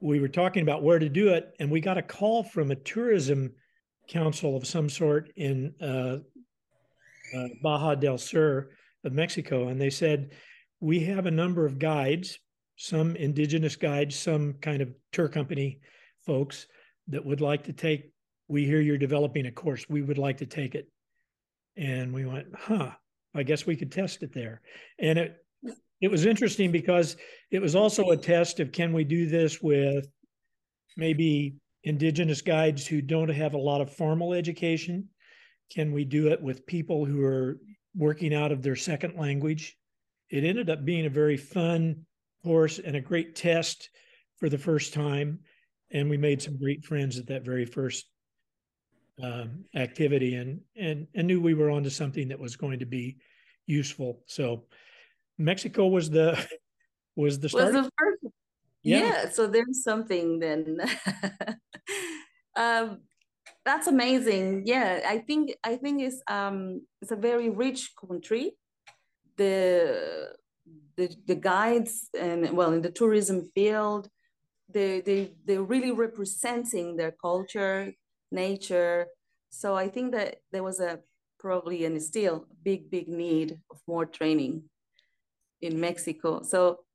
we 0.00 0.20
were 0.20 0.28
talking 0.28 0.62
about 0.62 0.84
where 0.84 1.00
to 1.00 1.08
do 1.08 1.30
it. 1.30 1.52
And 1.58 1.68
we 1.68 1.80
got 1.80 1.98
a 1.98 2.02
call 2.02 2.44
from 2.44 2.70
a 2.70 2.76
tourism 2.76 3.54
council 4.08 4.56
of 4.56 4.66
some 4.66 4.88
sort 4.88 5.32
in 5.36 5.74
uh, 5.80 6.18
uh, 7.36 7.48
Baja 7.62 7.94
del 7.94 8.18
Sur 8.18 8.70
of 9.04 9.12
Mexico, 9.12 9.68
and 9.68 9.80
they 9.80 9.90
said 9.90 10.32
we 10.80 11.00
have 11.00 11.26
a 11.26 11.30
number 11.30 11.66
of 11.66 11.78
guides, 11.78 12.38
some 12.76 13.16
indigenous 13.16 13.76
guides, 13.76 14.16
some 14.16 14.54
kind 14.54 14.82
of 14.82 14.92
tour 15.12 15.28
company 15.28 15.80
folks 16.24 16.66
that 17.08 17.24
would 17.24 17.40
like 17.40 17.64
to 17.64 17.72
take. 17.72 18.12
We 18.48 18.64
hear 18.64 18.80
you're 18.80 18.98
developing 18.98 19.46
a 19.46 19.52
course. 19.52 19.88
We 19.88 20.02
would 20.02 20.18
like 20.18 20.38
to 20.38 20.46
take 20.46 20.74
it, 20.74 20.88
and 21.76 22.12
we 22.12 22.26
went, 22.26 22.48
huh? 22.54 22.92
I 23.34 23.42
guess 23.42 23.66
we 23.66 23.76
could 23.76 23.92
test 23.92 24.22
it 24.22 24.32
there, 24.32 24.60
and 24.98 25.18
it 25.18 25.36
it 26.00 26.10
was 26.10 26.26
interesting 26.26 26.70
because 26.70 27.16
it 27.50 27.60
was 27.60 27.74
also 27.74 28.10
a 28.10 28.16
test 28.16 28.60
of 28.60 28.72
can 28.72 28.92
we 28.92 29.04
do 29.04 29.28
this 29.28 29.62
with 29.62 30.06
maybe 30.96 31.56
indigenous 31.86 32.42
guides 32.42 32.86
who 32.86 33.00
don't 33.00 33.30
have 33.30 33.54
a 33.54 33.58
lot 33.58 33.80
of 33.80 33.94
formal 33.94 34.34
education? 34.34 35.08
Can 35.72 35.92
we 35.92 36.04
do 36.04 36.28
it 36.28 36.42
with 36.42 36.66
people 36.66 37.06
who 37.06 37.24
are 37.24 37.58
working 37.94 38.34
out 38.34 38.52
of 38.52 38.60
their 38.60 38.76
second 38.76 39.16
language? 39.16 39.76
It 40.28 40.44
ended 40.44 40.68
up 40.68 40.84
being 40.84 41.06
a 41.06 41.10
very 41.10 41.36
fun 41.36 42.04
course 42.44 42.80
and 42.80 42.96
a 42.96 43.00
great 43.00 43.36
test 43.36 43.88
for 44.36 44.48
the 44.48 44.58
first 44.58 44.92
time. 44.92 45.40
and 45.92 46.10
we 46.10 46.16
made 46.16 46.42
some 46.42 46.58
great 46.58 46.84
friends 46.84 47.16
at 47.16 47.28
that 47.28 47.44
very 47.44 47.64
first 47.64 48.06
um, 49.22 49.64
activity, 49.74 50.34
and 50.34 50.60
and 50.76 51.06
and 51.14 51.26
knew 51.26 51.40
we 51.40 51.54
were 51.54 51.70
onto 51.70 51.90
something 51.90 52.28
that 52.28 52.40
was 52.40 52.56
going 52.56 52.80
to 52.80 52.86
be 52.86 53.16
useful. 53.66 54.22
So 54.26 54.64
Mexico 55.38 55.86
was 55.86 56.10
the 56.10 56.44
was 57.16 57.38
the 57.38 57.48
start. 57.48 57.72
Was 57.72 57.84
the 57.84 57.90
first. 57.98 58.15
Yeah. 58.86 58.98
yeah. 59.00 59.30
So 59.30 59.46
there's 59.46 59.82
something 59.82 60.38
then. 60.38 60.80
um, 62.56 63.00
that's 63.64 63.88
amazing. 63.88 64.62
Yeah, 64.64 65.00
I 65.06 65.18
think 65.18 65.56
I 65.64 65.76
think 65.76 66.00
it's 66.02 66.22
um 66.28 66.86
it's 67.02 67.10
a 67.10 67.16
very 67.16 67.50
rich 67.50 67.92
country. 67.96 68.52
The 69.36 70.34
the 70.96 71.14
the 71.26 71.34
guides 71.34 72.08
and 72.18 72.56
well 72.56 72.72
in 72.72 72.82
the 72.82 72.90
tourism 72.90 73.50
field, 73.54 74.08
they 74.68 75.00
they 75.00 75.34
they're 75.44 75.62
really 75.64 75.92
representing 75.92 76.96
their 76.96 77.12
culture, 77.12 77.92
nature. 78.30 79.08
So 79.50 79.74
I 79.74 79.88
think 79.88 80.12
that 80.12 80.36
there 80.52 80.62
was 80.62 80.80
a 80.80 81.00
probably 81.40 81.84
and 81.84 82.00
still 82.02 82.46
big 82.62 82.90
big 82.90 83.08
need 83.08 83.60
of 83.70 83.80
more 83.88 84.06
training 84.06 84.64
in 85.60 85.80
Mexico. 85.80 86.42
So 86.42 86.85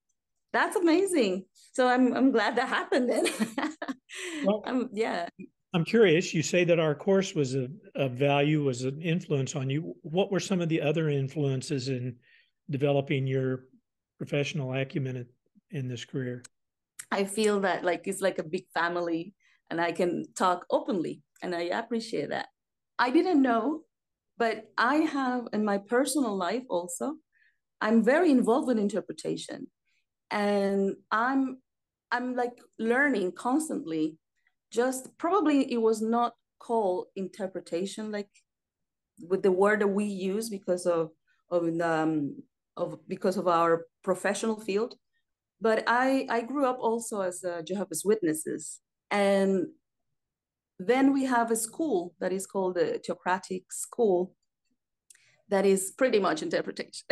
that's 0.53 0.75
amazing. 0.75 1.46
So 1.74 1.88
I'm 1.88 2.13
I'm 2.13 2.31
glad 2.31 2.55
that 2.55 2.67
happened 2.67 3.10
then. 3.10 3.25
well, 4.46 4.63
um, 4.65 4.89
yeah. 4.93 5.27
I'm 5.74 5.86
curious. 5.86 6.34
You 6.34 6.43
say 6.43 6.65
that 6.65 6.79
our 6.79 6.93
course 6.93 7.34
was 7.34 7.55
a, 7.55 7.70
a 7.96 8.10
value, 8.10 8.63
was 8.63 8.84
an 8.84 9.01
influence 9.01 9.55
on 9.55 9.70
you. 9.70 9.96
What 10.01 10.29
were 10.29 10.41
some 10.41 10.60
of 10.60 10.67
the 10.67 10.81
other 10.81 11.10
influences 11.10 11.88
in 11.88 12.17
developing 12.70 13.25
your 13.25 13.65
professional 14.17 14.74
acumen 14.74 15.25
in 15.72 15.88
this 15.88 16.03
career? 16.03 16.43
I 17.10 17.24
feel 17.24 17.62
that 17.62 17.86
like 17.86 18.08
it's 18.08 18.22
like 18.22 18.38
a 18.38 18.43
big 18.43 18.65
family, 18.74 19.34
and 19.70 19.79
I 19.79 19.93
can 19.93 20.25
talk 20.36 20.65
openly, 20.70 21.22
and 21.41 21.55
I 21.55 21.62
appreciate 21.62 22.29
that. 22.29 22.48
I 23.00 23.10
didn't 23.10 23.41
know, 23.41 23.81
but 24.38 24.70
I 24.77 24.96
have 24.96 25.48
in 25.53 25.63
my 25.63 25.77
personal 25.77 26.36
life 26.36 26.63
also. 26.70 27.15
I'm 27.79 28.03
very 28.03 28.29
involved 28.29 28.67
with 28.67 28.77
interpretation, 28.77 29.67
and 30.32 30.96
I'm 31.12 31.58
I'm 32.12 32.36
like 32.36 32.58
learning 32.80 33.34
constantly. 33.34 34.18
Just 34.72 35.18
probably 35.18 35.72
it 35.72 35.82
was 35.82 36.02
not 36.02 36.34
called 36.60 37.08
interpretation 37.16 38.12
like 38.12 38.30
with 39.20 39.44
the 39.44 39.52
word 39.52 39.82
that 39.82 39.88
we 39.88 40.06
use 40.06 40.50
because 40.50 40.86
of 40.86 41.12
of 41.50 41.64
um 41.82 42.36
of 42.78 43.00
because 43.08 43.38
of 43.38 43.48
our 43.48 43.86
professional 44.04 44.60
field. 44.60 44.96
But 45.60 45.84
i 45.88 46.26
i 46.30 46.42
grew 46.42 46.66
up 46.66 46.80
also 46.80 47.22
as 47.22 47.44
jehovah's 47.68 48.04
witnesses. 48.06 48.80
And 49.12 49.68
then 50.80 51.14
we 51.14 51.26
have 51.26 51.52
a 51.52 51.56
school 51.56 52.14
that 52.20 52.32
is 52.32 52.48
called 52.48 52.76
the 52.76 53.00
theocratic 53.06 53.72
school 53.72 54.34
that 55.50 55.66
is 55.66 55.92
pretty 55.92 56.18
much 56.18 56.42
interpretation 56.42 57.06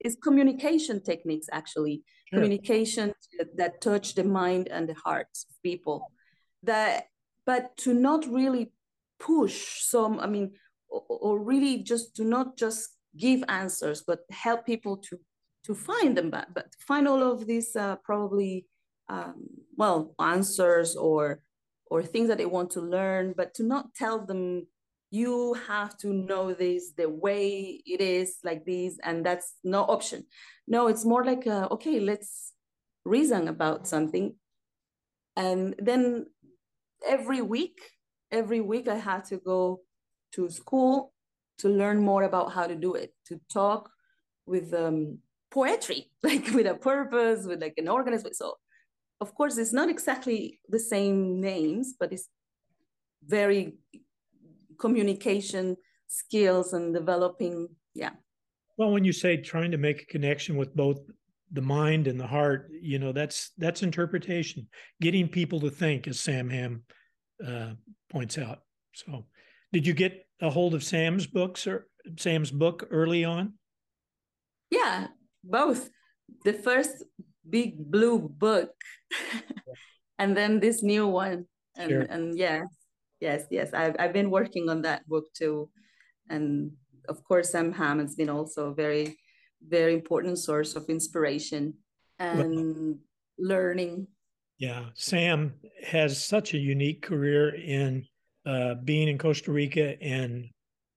it's 0.00 0.16
communication 0.16 1.02
techniques 1.02 1.48
actually 1.52 2.02
sure. 2.28 2.40
communication 2.40 3.12
that 3.56 3.80
touch 3.80 4.14
the 4.14 4.24
mind 4.24 4.68
and 4.68 4.88
the 4.88 4.94
hearts 4.94 5.46
of 5.48 5.62
people 5.62 6.10
that 6.62 7.06
but 7.46 7.76
to 7.76 7.94
not 7.94 8.26
really 8.26 8.72
push 9.18 9.82
some 9.82 10.20
i 10.20 10.26
mean 10.26 10.52
or, 10.88 11.02
or 11.08 11.38
really 11.38 11.82
just 11.82 12.14
to 12.16 12.24
not 12.24 12.56
just 12.56 12.96
give 13.16 13.42
answers 13.48 14.02
but 14.06 14.20
help 14.30 14.64
people 14.64 14.96
to 14.96 15.18
to 15.64 15.74
find 15.74 16.16
them 16.16 16.30
but, 16.30 16.46
but 16.54 16.66
find 16.78 17.06
all 17.06 17.22
of 17.22 17.46
these 17.46 17.74
uh, 17.76 17.96
probably 17.96 18.66
um, 19.08 19.46
well 19.76 20.14
answers 20.18 20.96
or 20.96 21.40
or 21.90 22.02
things 22.02 22.28
that 22.28 22.38
they 22.38 22.46
want 22.46 22.70
to 22.70 22.80
learn 22.80 23.34
but 23.36 23.54
to 23.54 23.62
not 23.62 23.94
tell 23.94 24.24
them 24.24 24.66
you 25.10 25.54
have 25.66 25.96
to 25.98 26.12
know 26.12 26.52
this 26.52 26.92
the 26.96 27.08
way 27.08 27.80
it 27.86 28.00
is 28.00 28.38
like 28.44 28.64
this 28.64 28.98
and 29.02 29.24
that's 29.24 29.54
no 29.64 29.82
option. 29.82 30.24
No 30.66 30.88
it's 30.88 31.04
more 31.04 31.24
like 31.24 31.46
a, 31.46 31.68
okay 31.72 32.00
let's 32.00 32.52
reason 33.04 33.48
about 33.48 33.86
something. 33.86 34.34
And 35.36 35.74
then 35.78 36.26
every 37.06 37.42
week 37.42 37.78
every 38.30 38.60
week 38.60 38.88
i 38.88 38.96
had 38.96 39.24
to 39.24 39.38
go 39.38 39.80
to 40.32 40.48
school 40.48 41.12
to 41.58 41.68
learn 41.68 41.98
more 42.00 42.22
about 42.22 42.52
how 42.52 42.66
to 42.66 42.74
do 42.74 42.94
it 42.94 43.12
to 43.26 43.40
talk 43.52 43.90
with 44.46 44.72
um, 44.74 45.18
poetry 45.50 46.10
like 46.22 46.46
with 46.52 46.66
a 46.66 46.74
purpose 46.74 47.46
with 47.46 47.60
like 47.60 47.74
an 47.76 47.88
organism 47.88 48.32
so 48.32 48.54
of 49.20 49.34
course 49.34 49.56
it's 49.58 49.72
not 49.72 49.88
exactly 49.88 50.60
the 50.68 50.78
same 50.78 51.40
names 51.40 51.94
but 51.98 52.12
it's 52.12 52.28
very 53.24 53.74
communication 54.78 55.76
skills 56.06 56.72
and 56.72 56.94
developing 56.94 57.68
yeah. 57.94 58.10
Well 58.76 58.92
when 58.92 59.04
you 59.04 59.12
say 59.12 59.36
trying 59.36 59.70
to 59.72 59.78
make 59.78 60.02
a 60.02 60.06
connection 60.06 60.56
with 60.56 60.74
both 60.74 61.00
the 61.52 61.62
mind 61.62 62.06
and 62.06 62.20
the 62.20 62.26
heart 62.26 62.70
you 62.80 62.98
know 62.98 63.12
that's 63.12 63.52
that's 63.58 63.82
interpretation. 63.82 64.68
Getting 65.00 65.28
people 65.28 65.60
to 65.60 65.70
think 65.70 66.06
as 66.08 66.20
sam 66.20 66.48
ham 66.48 66.82
uh, 67.46 67.72
points 68.10 68.38
out. 68.38 68.60
So 68.94 69.26
did 69.72 69.86
you 69.86 69.94
get 69.94 70.26
a 70.40 70.50
hold 70.50 70.74
of 70.74 70.84
sam's 70.84 71.26
books 71.26 71.66
or 71.66 71.88
sam's 72.16 72.50
book 72.50 72.86
early 72.90 73.24
on? 73.24 73.54
Yeah 74.70 75.08
both. 75.44 75.90
The 76.44 76.52
first 76.52 77.04
big 77.48 77.90
blue 77.90 78.18
book 78.18 78.70
and 80.18 80.36
then 80.36 80.60
this 80.60 80.82
new 80.82 81.06
one. 81.06 81.46
And 81.76 81.90
sure. 81.90 82.02
and 82.02 82.36
yeah 82.36 82.62
yes 83.20 83.44
yes. 83.50 83.72
I've, 83.72 83.96
I've 83.98 84.12
been 84.12 84.30
working 84.30 84.68
on 84.68 84.82
that 84.82 85.06
book 85.08 85.32
too. 85.34 85.68
And 86.30 86.72
of 87.08 87.24
course 87.24 87.50
sam 87.50 87.72
ham 87.72 87.98
has 88.00 88.14
been 88.14 88.30
also 88.30 88.70
a 88.70 88.74
very 88.74 89.18
very 89.66 89.94
important 89.94 90.38
source 90.38 90.76
of 90.76 90.88
inspiration 90.88 91.74
and 92.18 92.54
well, 92.54 92.94
learning. 93.38 94.06
Yeah 94.58 94.86
sam 94.94 95.54
has 95.86 96.24
such 96.24 96.54
a 96.54 96.58
unique 96.58 97.02
career 97.02 97.54
in 97.54 98.06
uh, 98.46 98.74
being 98.84 99.08
in 99.08 99.18
costa 99.18 99.52
rica 99.52 100.00
and 100.02 100.48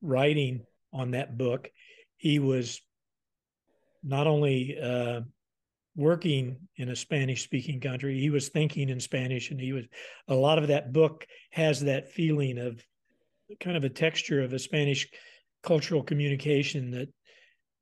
writing 0.01 0.65
on 0.93 1.11
that 1.11 1.37
book. 1.37 1.69
He 2.17 2.39
was 2.39 2.81
not 4.03 4.27
only 4.27 4.77
uh, 4.79 5.21
working 5.95 6.57
in 6.77 6.89
a 6.89 6.95
Spanish 6.95 7.43
speaking 7.43 7.79
country. 7.79 8.19
He 8.19 8.29
was 8.29 8.49
thinking 8.49 8.89
in 8.89 8.99
Spanish, 8.99 9.51
and 9.51 9.59
he 9.59 9.73
was 9.73 9.85
a 10.27 10.35
lot 10.35 10.57
of 10.57 10.67
that 10.67 10.93
book 10.93 11.25
has 11.51 11.81
that 11.81 12.09
feeling 12.09 12.57
of 12.57 12.83
kind 13.59 13.75
of 13.75 13.83
a 13.83 13.89
texture 13.89 14.41
of 14.41 14.53
a 14.53 14.59
Spanish 14.59 15.09
cultural 15.63 16.01
communication 16.01 16.91
that 16.91 17.09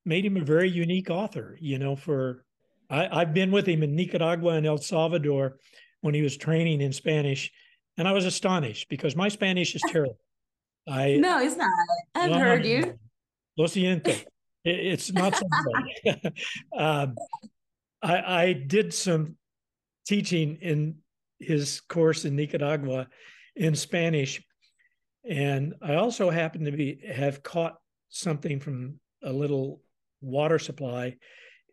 made 0.05 0.25
him 0.25 0.37
a 0.37 0.43
very 0.43 0.69
unique 0.69 1.09
author. 1.09 1.57
You 1.61 1.77
know, 1.79 1.95
for 1.95 2.43
I, 2.89 3.21
I've 3.21 3.33
been 3.33 3.51
with 3.51 3.67
him 3.67 3.83
in 3.83 3.95
Nicaragua 3.95 4.53
and 4.53 4.65
El 4.65 4.77
Salvador 4.77 5.57
when 6.01 6.13
he 6.13 6.21
was 6.21 6.37
training 6.37 6.81
in 6.81 6.93
Spanish, 6.93 7.51
and 7.97 8.07
I 8.07 8.11
was 8.11 8.25
astonished 8.25 8.89
because 8.89 9.15
my 9.15 9.27
Spanish 9.27 9.75
is 9.75 9.83
terrible. 9.87 10.17
I 10.87 11.15
no, 11.19 11.39
it's 11.39 11.55
not. 11.55 11.69
I've 12.15 12.35
heard 12.35 12.65
you. 12.65 12.97
Lo 13.57 13.65
siento. 13.65 14.23
it's 14.65 15.11
not 15.11 15.35
so 15.35 15.45
bad. 16.03 16.33
um, 16.77 17.15
I, 18.01 18.43
I 18.43 18.53
did 18.53 18.93
some 18.93 19.35
teaching 20.07 20.57
in 20.61 20.95
his 21.39 21.81
course 21.81 22.25
in 22.25 22.35
Nicaragua 22.35 23.07
in 23.55 23.75
Spanish, 23.75 24.41
and 25.29 25.73
I 25.81 25.95
also 25.95 26.29
happened 26.29 26.65
to 26.65 26.71
be 26.71 27.01
have 27.13 27.43
caught 27.43 27.77
something 28.09 28.59
from 28.59 28.99
a 29.23 29.31
little 29.31 29.81
water 30.21 30.59
supply, 30.59 31.17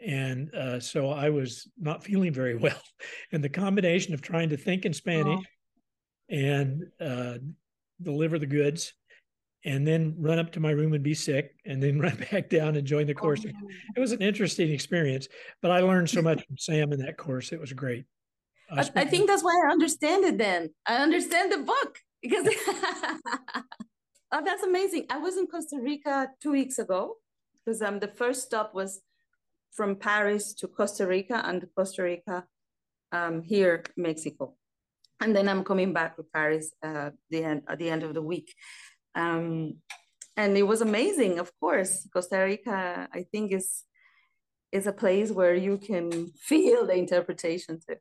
and 0.04 0.52
uh, 0.54 0.80
so 0.80 1.10
I 1.10 1.30
was 1.30 1.68
not 1.78 2.04
feeling 2.04 2.32
very 2.32 2.56
well. 2.66 2.80
And 3.32 3.42
the 3.42 3.48
combination 3.48 4.14
of 4.14 4.22
trying 4.22 4.50
to 4.50 4.56
think 4.56 4.84
in 4.84 4.92
Spanish 4.92 5.40
oh. 5.40 6.34
and 6.34 6.84
uh, 7.00 7.38
deliver 8.02 8.38
the 8.38 8.46
goods 8.46 8.92
and 9.66 9.84
then 9.86 10.14
run 10.16 10.38
up 10.38 10.52
to 10.52 10.60
my 10.60 10.70
room 10.70 10.94
and 10.94 11.02
be 11.02 11.12
sick 11.12 11.56
and 11.66 11.82
then 11.82 11.98
run 12.06 12.16
back 12.30 12.48
down 12.48 12.76
and 12.76 12.86
join 12.86 13.06
the 13.06 13.14
course. 13.14 13.44
Oh. 13.44 13.68
It 13.96 14.00
was 14.00 14.12
an 14.12 14.22
interesting 14.22 14.70
experience, 14.70 15.28
but 15.60 15.70
I 15.70 15.80
learned 15.80 16.08
so 16.08 16.22
much 16.22 16.46
from 16.46 16.56
Sam 16.56 16.92
in 16.92 17.00
that 17.00 17.18
course. 17.18 17.52
It 17.52 17.60
was 17.60 17.72
great. 17.72 18.06
I, 18.70 18.88
I 18.96 19.04
think 19.04 19.28
that's 19.28 19.44
why 19.44 19.54
I 19.66 19.70
understand 19.70 20.24
it 20.24 20.38
then. 20.38 20.70
I 20.86 20.96
understand 20.96 21.52
the 21.52 21.58
book 21.58 21.98
because 22.22 22.48
oh, 24.32 24.42
that's 24.44 24.62
amazing. 24.62 25.06
I 25.10 25.18
was 25.18 25.36
in 25.36 25.46
Costa 25.46 25.78
Rica 25.80 26.30
two 26.42 26.52
weeks 26.52 26.78
ago 26.78 27.16
because 27.64 27.82
um, 27.82 27.98
the 27.98 28.08
first 28.08 28.42
stop 28.42 28.74
was 28.74 29.02
from 29.72 29.96
Paris 29.96 30.54
to 30.54 30.68
Costa 30.68 31.06
Rica 31.06 31.42
and 31.44 31.64
Costa 31.76 32.02
Rica 32.02 32.44
um, 33.12 33.42
here, 33.42 33.84
Mexico. 33.96 34.54
And 35.20 35.34
then 35.34 35.48
I'm 35.48 35.64
coming 35.64 35.92
back 35.92 36.16
to 36.16 36.24
Paris 36.24 36.72
uh, 36.82 37.10
the 37.30 37.44
end, 37.44 37.62
at 37.68 37.78
the 37.78 37.88
end 37.88 38.02
of 38.02 38.14
the 38.14 38.22
week. 38.22 38.52
Um, 39.16 39.78
and 40.36 40.56
it 40.56 40.62
was 40.62 40.82
amazing, 40.82 41.38
of 41.38 41.50
course. 41.58 42.06
Costa 42.12 42.38
Rica, 42.38 43.08
I 43.12 43.22
think, 43.32 43.52
is 43.52 43.82
is 44.72 44.86
a 44.86 44.92
place 44.92 45.30
where 45.30 45.54
you 45.54 45.78
can 45.78 46.26
feel 46.48 46.86
the 46.86 46.94
interpretation 46.94 47.80
too. 47.80 47.96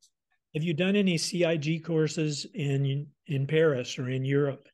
Have 0.53 0.63
you 0.63 0.73
done 0.73 0.95
any 0.95 1.17
CIG 1.17 1.83
courses 1.83 2.45
in 2.53 3.07
in 3.27 3.47
Paris 3.47 3.97
or 3.97 4.09
in 4.09 4.25
Europe? 4.25 4.67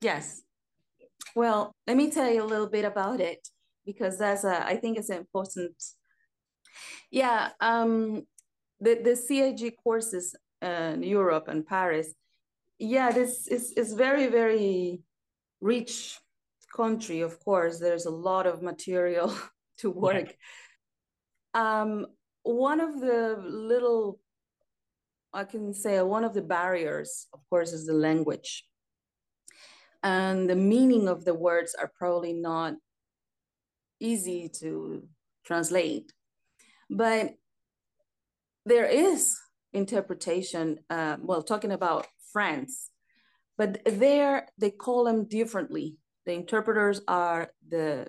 Yes. 0.00 0.42
Well, 1.34 1.74
let 1.86 1.96
me 1.96 2.10
tell 2.10 2.30
you 2.30 2.42
a 2.42 2.52
little 2.52 2.68
bit 2.68 2.84
about 2.84 3.20
it 3.20 3.48
because 3.84 4.18
that's 4.18 4.44
a, 4.44 4.66
I 4.66 4.76
think 4.76 4.98
it's 4.98 5.10
important. 5.10 5.76
Yeah, 7.10 7.50
um, 7.60 8.26
the 8.80 8.94
the 9.02 9.16
CIG 9.16 9.76
courses 9.82 10.34
in 10.60 11.02
Europe 11.02 11.48
and 11.48 11.66
Paris. 11.66 12.14
Yeah, 12.78 13.10
this 13.10 13.46
is 13.48 13.72
is 13.72 13.94
very 13.94 14.26
very 14.26 15.00
rich 15.60 16.18
country. 16.74 17.20
Of 17.20 17.38
course, 17.44 17.78
there's 17.78 18.06
a 18.06 18.10
lot 18.10 18.46
of 18.46 18.62
material 18.62 19.34
to 19.78 19.90
work. 19.90 20.34
Um, 21.54 22.06
one 22.42 22.80
of 22.80 23.00
the 23.00 23.36
little 23.42 24.20
I 25.36 25.44
can 25.44 25.74
say 25.74 26.00
one 26.00 26.24
of 26.24 26.32
the 26.32 26.40
barriers, 26.40 27.26
of 27.34 27.40
course, 27.50 27.74
is 27.74 27.86
the 27.86 27.92
language. 27.92 28.64
And 30.02 30.48
the 30.48 30.56
meaning 30.56 31.08
of 31.08 31.26
the 31.26 31.34
words 31.34 31.74
are 31.74 31.92
probably 31.98 32.32
not 32.32 32.74
easy 34.00 34.48
to 34.60 35.06
translate. 35.44 36.10
But 36.88 37.34
there 38.64 38.86
is 38.86 39.38
interpretation, 39.74 40.78
uh, 40.88 41.18
well, 41.20 41.42
talking 41.42 41.72
about 41.72 42.06
France, 42.32 42.90
but 43.58 43.80
there 43.84 44.48
they 44.58 44.70
call 44.70 45.04
them 45.04 45.24
differently. 45.24 45.96
The 46.24 46.32
interpreters 46.32 47.00
are 47.08 47.52
the, 47.68 48.08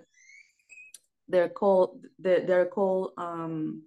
they're 1.28 1.48
called, 1.48 2.04
they're 2.18 2.66
called, 2.66 3.12
um, 3.16 3.82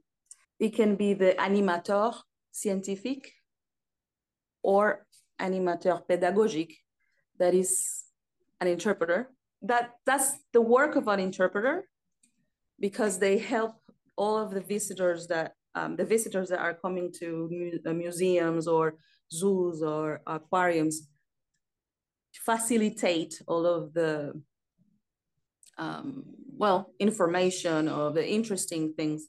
it 0.59 0.75
can 0.75 0.95
be 0.95 1.13
the 1.13 1.35
animateur 1.37 2.15
scientifique 2.51 3.31
or 4.63 5.05
animateur 5.39 6.01
pédagogique, 6.07 6.77
that 7.39 7.53
is 7.53 8.03
an 8.59 8.67
interpreter. 8.67 9.29
That, 9.63 9.91
that's 10.05 10.33
the 10.53 10.61
work 10.61 10.95
of 10.95 11.07
an 11.07 11.19
interpreter 11.19 11.87
because 12.79 13.19
they 13.19 13.37
help 13.37 13.75
all 14.15 14.37
of 14.37 14.51
the 14.51 14.61
visitors 14.61 15.27
that 15.27 15.53
um, 15.73 15.95
the 15.95 16.05
visitors 16.05 16.49
that 16.49 16.59
are 16.59 16.73
coming 16.73 17.11
to 17.19 17.47
mu 17.49 17.79
uh, 17.89 17.93
museums 17.93 18.67
or 18.67 18.95
zoos 19.31 19.81
or 19.81 20.21
aquariums 20.27 21.07
facilitate 22.33 23.41
all 23.47 23.65
of 23.65 23.93
the 23.93 24.33
um, 25.77 26.23
well 26.57 26.93
information 26.99 27.87
or 27.89 28.11
the 28.11 28.27
interesting 28.27 28.93
things 28.93 29.27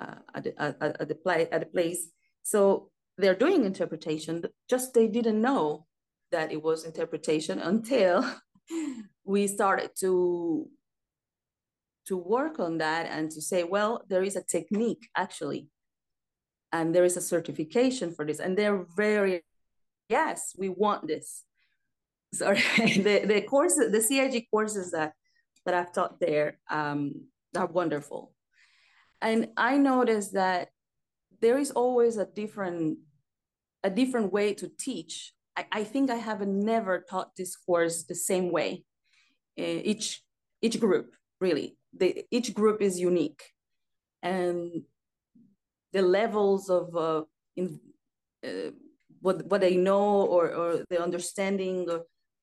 uh, 0.00 0.16
at, 0.34 0.46
at, 0.58 0.76
at, 0.80 1.08
the 1.08 1.14
play, 1.14 1.48
at 1.50 1.60
the 1.60 1.66
place 1.66 2.08
so 2.42 2.90
they're 3.18 3.34
doing 3.34 3.64
interpretation, 3.64 4.44
just 4.68 4.94
they 4.94 5.06
didn't 5.06 5.40
know 5.40 5.86
that 6.30 6.50
it 6.50 6.62
was 6.62 6.84
interpretation 6.84 7.58
until 7.58 8.24
we 9.24 9.46
started 9.46 9.90
to 10.00 10.68
to 12.04 12.16
work 12.16 12.58
on 12.58 12.78
that 12.78 13.06
and 13.06 13.30
to 13.30 13.40
say, 13.40 13.62
well, 13.62 14.02
there 14.08 14.24
is 14.24 14.34
a 14.34 14.42
technique 14.42 15.08
actually, 15.16 15.68
and 16.72 16.92
there 16.92 17.04
is 17.04 17.16
a 17.16 17.20
certification 17.20 18.12
for 18.12 18.26
this, 18.26 18.40
and 18.40 18.58
they're 18.58 18.84
very, 18.96 19.44
yes, 20.08 20.52
we 20.58 20.68
want 20.68 21.06
this. 21.06 21.44
Sorry, 22.34 22.60
the 22.76 23.24
the 23.26 23.42
courses, 23.42 23.92
the 23.92 24.00
CIG 24.00 24.46
courses 24.50 24.92
that 24.92 25.12
that 25.64 25.74
I've 25.74 25.92
taught 25.92 26.18
there 26.18 26.58
um, 26.70 27.26
are 27.56 27.66
wonderful, 27.66 28.32
and 29.20 29.48
I 29.56 29.76
noticed 29.76 30.32
that 30.32 30.68
there 31.40 31.58
is 31.58 31.70
always 31.70 32.16
a 32.16 32.24
different 32.26 32.98
a 33.84 33.90
different 33.90 34.32
way 34.32 34.54
to 34.54 34.70
teach. 34.78 35.34
I, 35.56 35.66
I 35.72 35.84
think 35.84 36.10
I 36.10 36.16
have 36.16 36.40
never 36.46 37.04
taught 37.08 37.36
this 37.36 37.56
course 37.56 38.04
the 38.04 38.14
same 38.14 38.50
way. 38.50 38.84
Uh, 39.58 39.80
each 39.84 40.22
each 40.62 40.80
group 40.80 41.14
really, 41.40 41.76
the, 41.92 42.24
each 42.30 42.54
group 42.54 42.80
is 42.80 42.98
unique, 42.98 43.42
and 44.22 44.84
the 45.92 46.02
levels 46.02 46.70
of 46.70 46.96
uh, 46.96 47.24
in, 47.56 47.78
uh, 48.42 48.70
what 49.20 49.44
what 49.46 49.60
they 49.60 49.76
know 49.76 50.22
or 50.22 50.54
or 50.54 50.84
the 50.88 51.02
understanding 51.02 51.86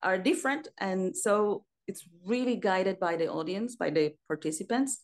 are 0.02 0.18
different, 0.18 0.68
and 0.78 1.16
so 1.16 1.64
it's 1.86 2.08
really 2.24 2.56
guided 2.56 2.98
by 2.98 3.16
the 3.16 3.28
audience, 3.28 3.76
by 3.76 3.90
the 3.90 4.14
participants. 4.28 5.00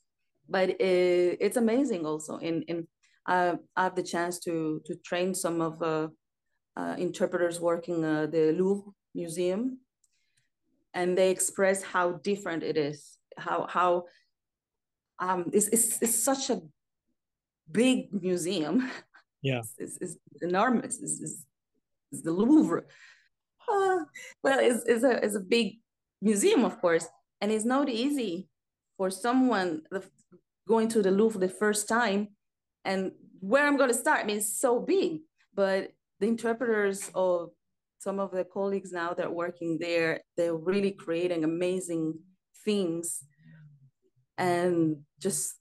But 0.48 0.70
uh, 0.70 1.36
it's 1.40 1.56
amazing 1.56 2.06
also 2.06 2.38
in 2.38 2.62
in 2.62 2.86
I, 3.26 3.58
I 3.76 3.84
have 3.84 3.96
the 3.96 4.02
chance 4.02 4.38
to 4.40 4.80
to 4.86 4.94
train 5.04 5.34
some 5.34 5.60
of 5.60 5.82
uh, 5.82 6.08
uh, 6.76 6.94
interpreters 6.98 7.60
working 7.60 8.04
uh, 8.04 8.26
the 8.26 8.52
Louvre 8.52 8.92
Museum, 9.14 9.78
and 10.94 11.16
they 11.16 11.30
express 11.30 11.82
how 11.82 12.12
different 12.22 12.62
it 12.62 12.76
is. 12.76 13.18
How 13.36 13.66
how 13.68 14.04
um, 15.18 15.50
it's, 15.52 15.68
it's, 15.68 16.02
it's 16.02 16.14
such 16.14 16.50
a 16.50 16.60
big 17.70 18.12
museum. 18.12 18.90
Yeah, 19.42 19.62
it's, 19.78 19.98
it's, 20.00 20.16
it's 20.32 20.42
enormous. 20.42 21.00
It's, 21.00 21.20
it's, 21.20 21.44
it's, 22.12 22.22
the 22.22 22.32
Louvre. 22.32 22.84
Uh, 23.68 23.98
well, 24.42 24.58
it's, 24.60 24.84
it's 24.84 25.04
a 25.04 25.24
it's 25.24 25.36
a 25.36 25.40
big 25.40 25.78
museum, 26.22 26.64
of 26.64 26.80
course, 26.80 27.06
and 27.40 27.52
it's 27.52 27.64
not 27.64 27.88
easy 27.88 28.48
for 28.96 29.10
someone 29.10 29.82
going 30.66 30.88
to 30.88 31.02
the 31.02 31.10
Louvre 31.10 31.40
the 31.40 31.48
first 31.48 31.88
time 31.88 32.28
and 32.84 33.12
where 33.40 33.66
I'm 33.66 33.76
going 33.76 33.90
to 33.90 33.94
start. 33.94 34.20
I 34.20 34.24
mean, 34.24 34.38
it's 34.38 34.58
so 34.58 34.80
big, 34.80 35.20
but 35.54 35.92
the 36.20 36.26
interpreters 36.26 37.10
of 37.14 37.50
some 37.98 38.18
of 38.18 38.30
the 38.30 38.44
colleagues 38.44 38.92
now 38.92 39.12
that 39.14 39.26
are 39.26 39.30
working 39.30 39.78
there, 39.78 40.20
they're 40.36 40.56
really 40.56 40.92
creating 40.92 41.44
amazing 41.44 42.18
themes 42.64 43.24
and 44.38 44.98
just 45.20 45.54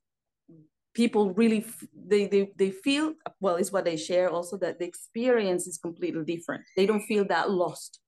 people 0.95 1.31
really 1.33 1.65
they, 1.93 2.25
they 2.27 2.51
they 2.55 2.71
feel 2.71 3.13
well 3.39 3.55
it's 3.55 3.71
what 3.71 3.85
they 3.85 3.97
share 3.97 4.29
also 4.29 4.57
that 4.57 4.79
the 4.79 4.85
experience 4.85 5.67
is 5.67 5.77
completely 5.77 6.23
different. 6.23 6.63
They 6.75 6.85
don't 6.85 7.03
feel 7.03 7.25
that 7.25 7.51
lost 7.51 7.99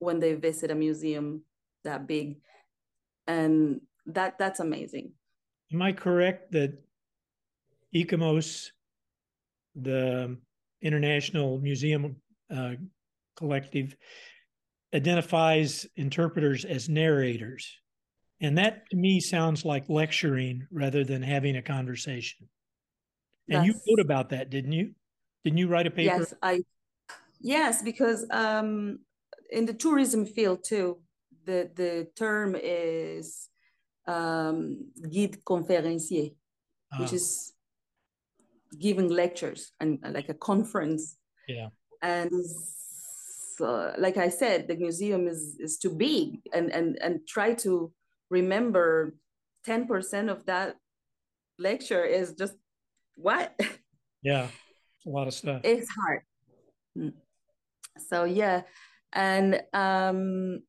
when 0.00 0.20
they 0.20 0.34
visit 0.34 0.70
a 0.70 0.74
museum 0.74 1.42
that 1.84 2.06
big. 2.06 2.40
And 3.26 3.80
that 4.06 4.38
that's 4.38 4.60
amazing. 4.60 5.12
Am 5.72 5.82
i 5.82 5.92
correct 5.92 6.52
that 6.52 6.72
ICOMOS 7.94 8.70
the 9.74 10.36
International 10.82 11.58
Museum 11.58 12.16
uh, 12.54 12.74
Collective, 13.36 13.96
identifies 14.94 15.86
interpreters 15.96 16.64
as 16.64 16.88
narrators. 16.88 17.78
And 18.40 18.58
that 18.58 18.88
to 18.90 18.96
me 18.96 19.20
sounds 19.20 19.64
like 19.64 19.88
lecturing 19.88 20.66
rather 20.70 21.04
than 21.04 21.22
having 21.22 21.56
a 21.56 21.62
conversation. 21.62 22.48
And 23.50 23.66
you 23.66 23.74
wrote 23.88 24.00
about 24.00 24.28
that, 24.30 24.50
didn't 24.50 24.72
you? 24.72 24.94
Didn't 25.44 25.58
you 25.58 25.68
write 25.68 25.86
a 25.86 25.90
paper? 25.90 26.18
Yes, 26.18 26.34
I 26.42 26.60
yes, 27.40 27.82
because 27.82 28.26
um, 28.30 29.00
in 29.50 29.64
the 29.64 29.72
tourism 29.72 30.26
field 30.26 30.64
too, 30.64 30.98
the 31.44 31.70
the 31.74 32.08
term 32.14 32.54
is 32.54 33.48
um, 34.06 34.90
guide 35.02 35.42
conférencier, 35.44 36.34
which 36.98 37.12
ah. 37.12 37.14
is 37.14 37.54
giving 38.78 39.08
lectures 39.08 39.72
and 39.80 39.98
like 40.12 40.28
a 40.28 40.34
conference. 40.34 41.16
Yeah. 41.48 41.68
And 42.02 42.30
so, 43.56 43.94
like 43.98 44.18
I 44.18 44.28
said, 44.28 44.68
the 44.68 44.76
museum 44.76 45.26
is 45.26 45.56
is 45.58 45.78
too 45.78 45.90
big, 45.90 46.40
and 46.52 46.70
and 46.70 46.98
and 47.00 47.26
try 47.26 47.54
to 47.54 47.92
remember 48.30 49.14
ten 49.64 49.86
percent 49.86 50.30
of 50.30 50.46
that 50.46 50.76
lecture 51.58 52.04
is 52.04 52.34
just 52.34 52.54
what. 53.16 53.58
Yeah, 54.20 54.48
a 55.06 55.08
lot 55.08 55.28
of 55.28 55.32
stuff. 55.32 55.60
It's 55.62 55.88
hard. 55.88 56.22
Hmm. 56.96 57.10
So 58.08 58.24
yeah, 58.24 58.62
and 59.12 59.62
um, 59.72 60.62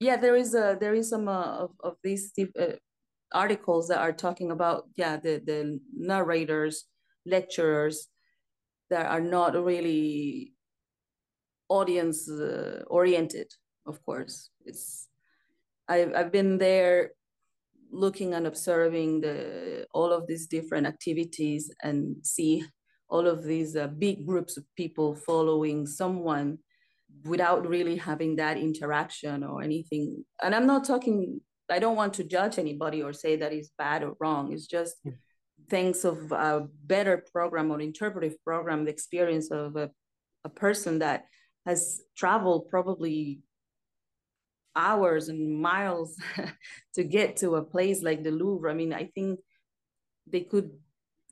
yeah, 0.00 0.16
there 0.16 0.34
is 0.34 0.52
a 0.52 0.76
there 0.80 0.94
is 0.94 1.08
some 1.08 1.28
uh, 1.28 1.58
of 1.58 1.70
of 1.78 1.94
these 2.02 2.32
uh, 2.58 2.72
articles 3.32 3.88
that 3.88 3.98
are 3.98 4.12
talking 4.12 4.50
about 4.50 4.88
yeah 4.96 5.16
the 5.16 5.40
the 5.44 5.80
narrators 5.94 6.84
lecturers 7.26 8.08
that 8.90 9.06
are 9.06 9.20
not 9.20 9.54
really 9.54 10.54
audience 11.68 12.28
uh, 12.30 12.82
oriented 12.86 13.52
of 13.86 14.02
course 14.04 14.50
it's 14.64 15.08
I've, 15.88 16.14
I've 16.14 16.32
been 16.32 16.58
there 16.58 17.12
looking 17.90 18.34
and 18.34 18.46
observing 18.46 19.22
the 19.22 19.86
all 19.94 20.12
of 20.12 20.26
these 20.26 20.46
different 20.46 20.86
activities 20.86 21.70
and 21.82 22.16
see 22.22 22.64
all 23.08 23.26
of 23.26 23.42
these 23.42 23.74
uh, 23.76 23.86
big 23.86 24.26
groups 24.26 24.58
of 24.58 24.64
people 24.76 25.14
following 25.14 25.86
someone 25.86 26.58
without 27.24 27.66
really 27.66 27.96
having 27.96 28.36
that 28.36 28.58
interaction 28.58 29.42
or 29.42 29.62
anything. 29.62 30.24
And 30.42 30.54
i'm 30.54 30.66
not 30.66 30.84
talking 30.84 31.40
i 31.70 31.78
don't 31.78 31.96
want 31.96 32.14
to 32.14 32.24
judge 32.24 32.58
anybody 32.58 33.02
or 33.02 33.12
say 33.12 33.36
that 33.36 33.52
is 33.52 33.70
bad 33.78 34.02
or 34.02 34.14
wrong. 34.20 34.52
It's 34.52 34.66
just 34.66 34.96
mm 35.06 35.14
thanks 35.70 36.04
of 36.04 36.32
a 36.32 36.66
better 36.84 37.22
program 37.30 37.70
or 37.70 37.80
interpretive 37.80 38.42
program, 38.42 38.84
the 38.84 38.90
experience 38.90 39.50
of 39.50 39.76
a 39.76 39.90
a 40.44 40.48
person 40.48 41.00
that 41.00 41.24
has 41.66 42.00
traveled 42.16 42.68
probably 42.68 43.40
hours 44.78 45.28
and 45.28 45.60
miles 45.60 46.16
to 46.94 47.04
get 47.04 47.36
to 47.38 47.56
a 47.56 47.62
place 47.62 48.02
like 48.02 48.22
the 48.22 48.30
Louvre. 48.30 48.70
I 48.70 48.74
mean, 48.74 48.94
I 48.94 49.10
think 49.14 49.40
they 50.26 50.40
could 50.40 50.70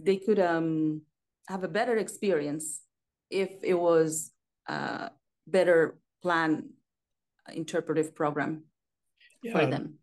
they 0.01 0.17
could 0.17 0.39
um, 0.39 1.03
have 1.49 1.65
a 1.65 1.69
better 1.69 1.97
experience 1.97 2.83
if 3.31 3.51
it 3.63 3.75
was 3.75 4.33
a 4.69 5.11
better 5.47 5.99
planned 6.23 6.65
interpretive 7.55 8.15
program 8.15 8.65
yeah, 9.43 9.53
for 9.53 9.67
them. 9.67 9.95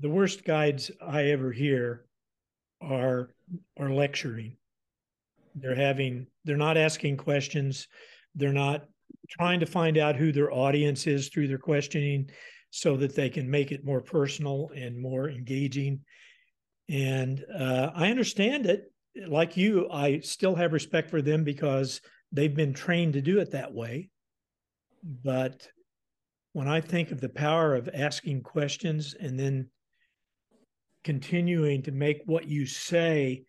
The 0.00 0.08
worst 0.08 0.44
guides 0.44 0.90
I 1.00 1.24
ever 1.24 1.52
hear 1.52 2.06
are 2.80 3.34
are 3.78 3.90
lecturing. 3.90 4.56
They're 5.54 5.74
having 5.74 6.28
they're 6.44 6.56
not 6.56 6.76
asking 6.76 7.16
questions. 7.18 7.88
They're 8.34 8.52
not 8.52 8.86
trying 9.28 9.60
to 9.60 9.66
find 9.66 9.98
out 9.98 10.16
who 10.16 10.32
their 10.32 10.52
audience 10.52 11.06
is 11.06 11.28
through 11.28 11.48
their 11.48 11.58
questioning 11.58 12.30
so 12.74 12.96
that 12.96 13.14
they 13.14 13.28
can 13.28 13.50
make 13.50 13.70
it 13.70 13.84
more 13.84 14.00
personal 14.00 14.70
and 14.74 14.98
more 14.98 15.28
engaging. 15.28 16.00
And 16.88 17.44
uh, 17.54 17.90
I 17.94 18.08
understand 18.08 18.64
it. 18.64 18.90
Like 19.28 19.58
you, 19.58 19.90
I 19.90 20.20
still 20.20 20.54
have 20.54 20.72
respect 20.72 21.10
for 21.10 21.20
them 21.20 21.44
because 21.44 22.00
they've 22.32 22.54
been 22.54 22.72
trained 22.72 23.12
to 23.12 23.20
do 23.20 23.40
it 23.40 23.50
that 23.50 23.74
way. 23.74 24.08
But 25.04 25.68
when 26.54 26.66
I 26.66 26.80
think 26.80 27.10
of 27.10 27.20
the 27.20 27.28
power 27.28 27.74
of 27.74 27.90
asking 27.92 28.42
questions 28.42 29.14
and 29.20 29.38
then 29.38 29.68
continuing 31.04 31.82
to 31.82 31.92
make 31.92 32.22
what 32.24 32.48
you 32.48 32.64
say 32.64 33.44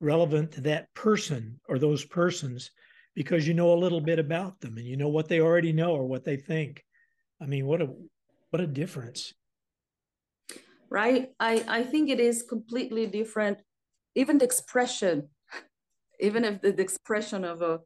relevant 0.00 0.50
to 0.52 0.60
that 0.62 0.92
person 0.94 1.60
or 1.68 1.78
those 1.78 2.06
persons 2.06 2.70
because 3.14 3.46
you 3.46 3.52
know 3.52 3.74
a 3.74 3.82
little 3.82 4.00
bit 4.00 4.18
about 4.18 4.58
them 4.60 4.78
and 4.78 4.86
you 4.86 4.96
know 4.96 5.08
what 5.08 5.28
they 5.28 5.40
already 5.40 5.74
know 5.74 5.92
or 5.92 6.06
what 6.06 6.24
they 6.24 6.38
think. 6.38 6.82
I 7.38 7.44
mean, 7.44 7.66
what 7.66 7.82
a 7.82 7.88
what 8.52 8.60
a 8.60 8.66
difference. 8.66 9.32
Right? 10.90 11.32
I 11.40 11.64
I 11.66 11.82
think 11.82 12.10
it 12.10 12.20
is 12.20 12.44
completely 12.44 13.06
different 13.06 13.58
even 14.14 14.38
the 14.38 14.44
expression 14.44 15.28
even 16.20 16.44
if 16.44 16.60
the, 16.60 16.72
the 16.72 16.82
expression 16.82 17.44
of 17.44 17.62
a 17.62 17.80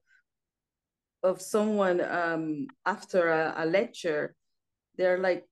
of 1.23 1.41
someone 1.41 2.01
um 2.01 2.67
after 2.85 3.29
a, 3.29 3.55
a 3.59 3.67
lecture 3.67 4.35
they're 4.97 5.19
like 5.19 5.45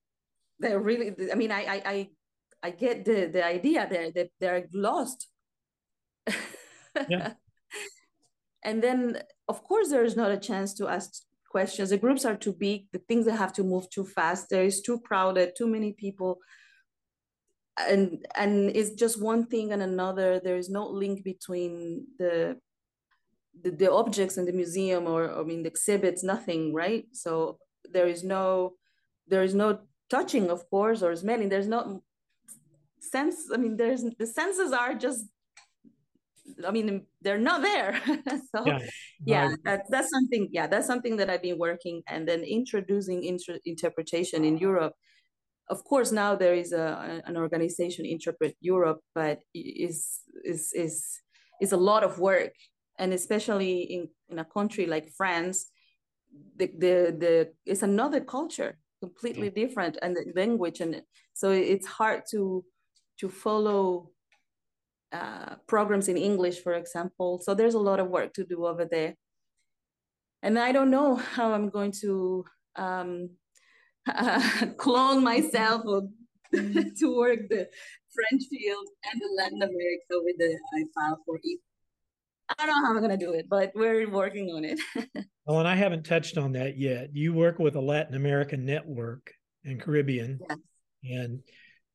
they're 0.59 0.81
really 0.81 1.15
i 1.33 1.35
mean 1.35 1.51
i 1.51 1.63
i 1.65 1.83
i, 1.87 2.09
I 2.63 2.71
get 2.71 3.05
the 3.05 3.27
the 3.27 3.45
idea 3.45 3.87
there 3.91 4.11
that 4.13 4.31
they're 4.41 4.67
lost 4.73 5.29
yeah. 7.09 7.35
and 8.65 8.83
then 8.83 9.23
of 9.49 9.65
course 9.65 9.89
there 9.89 10.05
is 10.05 10.17
not 10.17 10.31
a 10.31 10.39
chance 10.39 10.75
to 10.75 10.89
ask 10.89 11.23
questions 11.55 11.91
the 11.91 12.03
groups 12.05 12.25
are 12.29 12.39
too 12.45 12.55
big 12.67 12.79
the 12.93 13.03
things 13.09 13.25
that 13.27 13.43
have 13.43 13.55
to 13.59 13.65
move 13.73 13.87
too 13.91 14.07
fast 14.17 14.43
there 14.51 14.67
is 14.71 14.83
too 14.87 14.99
crowded 15.07 15.49
too 15.59 15.69
many 15.77 15.91
people 16.05 16.33
and 17.93 18.05
and 18.43 18.53
it's 18.79 18.93
just 19.03 19.27
one 19.33 19.43
thing 19.53 19.73
and 19.73 19.83
another 19.83 20.29
there 20.47 20.59
is 20.63 20.69
no 20.79 20.85
link 21.03 21.25
between 21.33 22.07
the 22.21 22.35
the, 23.63 23.71
the 23.81 23.91
objects 24.01 24.37
in 24.39 24.45
the 24.47 24.57
museum 24.63 25.07
or 25.07 25.21
i 25.41 25.43
mean 25.49 25.63
the 25.63 25.73
exhibits 25.75 26.23
nothing 26.33 26.63
right 26.83 27.05
so 27.13 27.59
there 27.97 28.09
is 28.15 28.23
no 28.25 28.75
there 29.27 29.45
is 29.49 29.55
no 29.55 29.69
touching, 30.11 30.51
of 30.51 30.69
course, 30.71 31.03
or 31.03 31.15
smelling. 31.17 31.49
There's 31.49 31.69
no 31.69 32.03
sense. 33.01 33.37
I 33.53 33.57
mean, 33.57 33.77
there's 33.77 34.05
the 34.19 34.27
senses 34.27 34.73
are 34.73 34.95
just. 34.95 35.27
I 36.67 36.71
mean, 36.71 37.07
they're 37.23 37.39
not 37.39 37.63
there. 37.63 38.01
so 38.55 38.67
yeah, 38.67 38.79
yeah 39.25 39.55
that, 39.65 39.83
that's 39.89 40.11
something. 40.11 40.49
Yeah, 40.51 40.67
that's 40.67 40.87
something 40.87 41.17
that 41.17 41.31
I've 41.31 41.43
been 41.43 41.59
working, 41.59 42.03
and 42.09 42.29
then 42.29 42.43
introducing 42.43 43.25
inter- 43.25 43.61
interpretation 43.65 44.45
in 44.45 44.59
Europe. 44.59 44.95
Of 45.69 45.85
course, 45.85 46.13
now 46.13 46.37
there 46.37 46.55
is 46.55 46.73
a 46.73 47.23
an 47.25 47.37
organization, 47.37 48.05
Interpret 48.05 48.57
Europe, 48.61 49.01
but 49.15 49.41
is 49.55 50.21
is 50.45 50.73
is 50.75 51.21
is 51.61 51.73
a 51.73 51.77
lot 51.77 52.05
of 52.05 52.19
work, 52.19 52.53
and 52.99 53.13
especially 53.13 53.81
in 53.83 54.09
in 54.29 54.39
a 54.39 54.45
country 54.45 54.87
like 54.87 55.11
France, 55.17 55.71
the 56.57 56.67
the 56.67 57.17
the 57.19 57.53
it's 57.65 57.83
another 57.83 58.21
culture 58.21 58.79
completely 59.01 59.51
mm. 59.51 59.55
different 59.55 59.99
and 60.03 60.17
the 60.17 60.33
language 60.35 60.81
and 60.81 61.03
so 61.35 61.51
it's 61.51 61.87
hard 61.87 62.23
to 62.31 62.65
to 63.21 63.29
follow 63.29 64.11
uh, 65.15 65.55
programs 65.67 66.09
in 66.09 66.17
english 66.17 66.59
for 66.63 66.75
example 66.75 67.41
so 67.45 67.55
there's 67.55 67.75
a 67.75 67.87
lot 67.89 68.01
of 68.01 68.09
work 68.09 68.33
to 68.35 68.45
do 68.45 68.67
over 68.67 68.85
there 68.85 69.15
and 70.43 70.59
i 70.59 70.73
don't 70.73 70.91
know 70.91 71.15
how 71.35 71.53
i'm 71.53 71.69
going 71.69 71.93
to 71.93 72.45
um, 72.77 73.31
uh, 74.09 74.67
clone 74.77 75.23
myself 75.23 75.83
or 75.87 76.03
to 76.53 77.17
work 77.17 77.41
the 77.49 77.69
french 78.15 78.43
field 78.51 78.87
and 79.11 79.21
the 79.21 79.31
latin 79.39 79.63
america 79.63 80.15
with 80.25 80.37
the 80.39 80.59
i 80.77 80.85
file 80.95 81.21
for 81.25 81.39
e 81.45 81.59
I 82.59 82.67
don't 82.67 82.69
know 82.69 82.87
how 82.87 82.91
I'm 82.93 82.99
going 82.99 83.19
to 83.19 83.25
do 83.25 83.33
it, 83.33 83.47
but 83.49 83.73
we're 83.75 84.09
working 84.09 84.51
on 84.51 84.65
it. 84.65 84.79
well, 85.47 85.61
and 85.61 85.69
I 85.69 85.75
haven't 85.75 86.05
touched 86.05 86.37
on 86.37 86.53
that 86.53 86.79
yet. 86.79 87.09
You 87.15 87.33
work 87.33 87.59
with 87.59 87.75
a 87.77 87.81
Latin 87.81 88.15
American 88.15 88.67
network 88.67 89.33
in 89.65 89.81
Caribbean, 89.81 90.39
yes. 90.49 90.59
and 91.05 91.41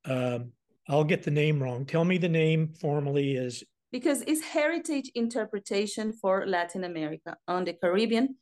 um, 0.06 0.52
I'll 0.90 1.04
get 1.04 1.24
the 1.24 1.32
name 1.32 1.62
wrong. 1.62 1.86
Tell 1.86 2.04
me 2.04 2.18
the 2.18 2.28
name 2.28 2.74
formally 2.82 3.36
is 3.36 3.64
because 3.92 4.24
it's 4.24 4.42
Heritage 4.42 5.12
Interpretation 5.14 6.12
for 6.12 6.46
Latin 6.48 6.84
America 6.84 7.38
on 7.48 7.64
the 7.64 7.74
Caribbean 7.74 8.36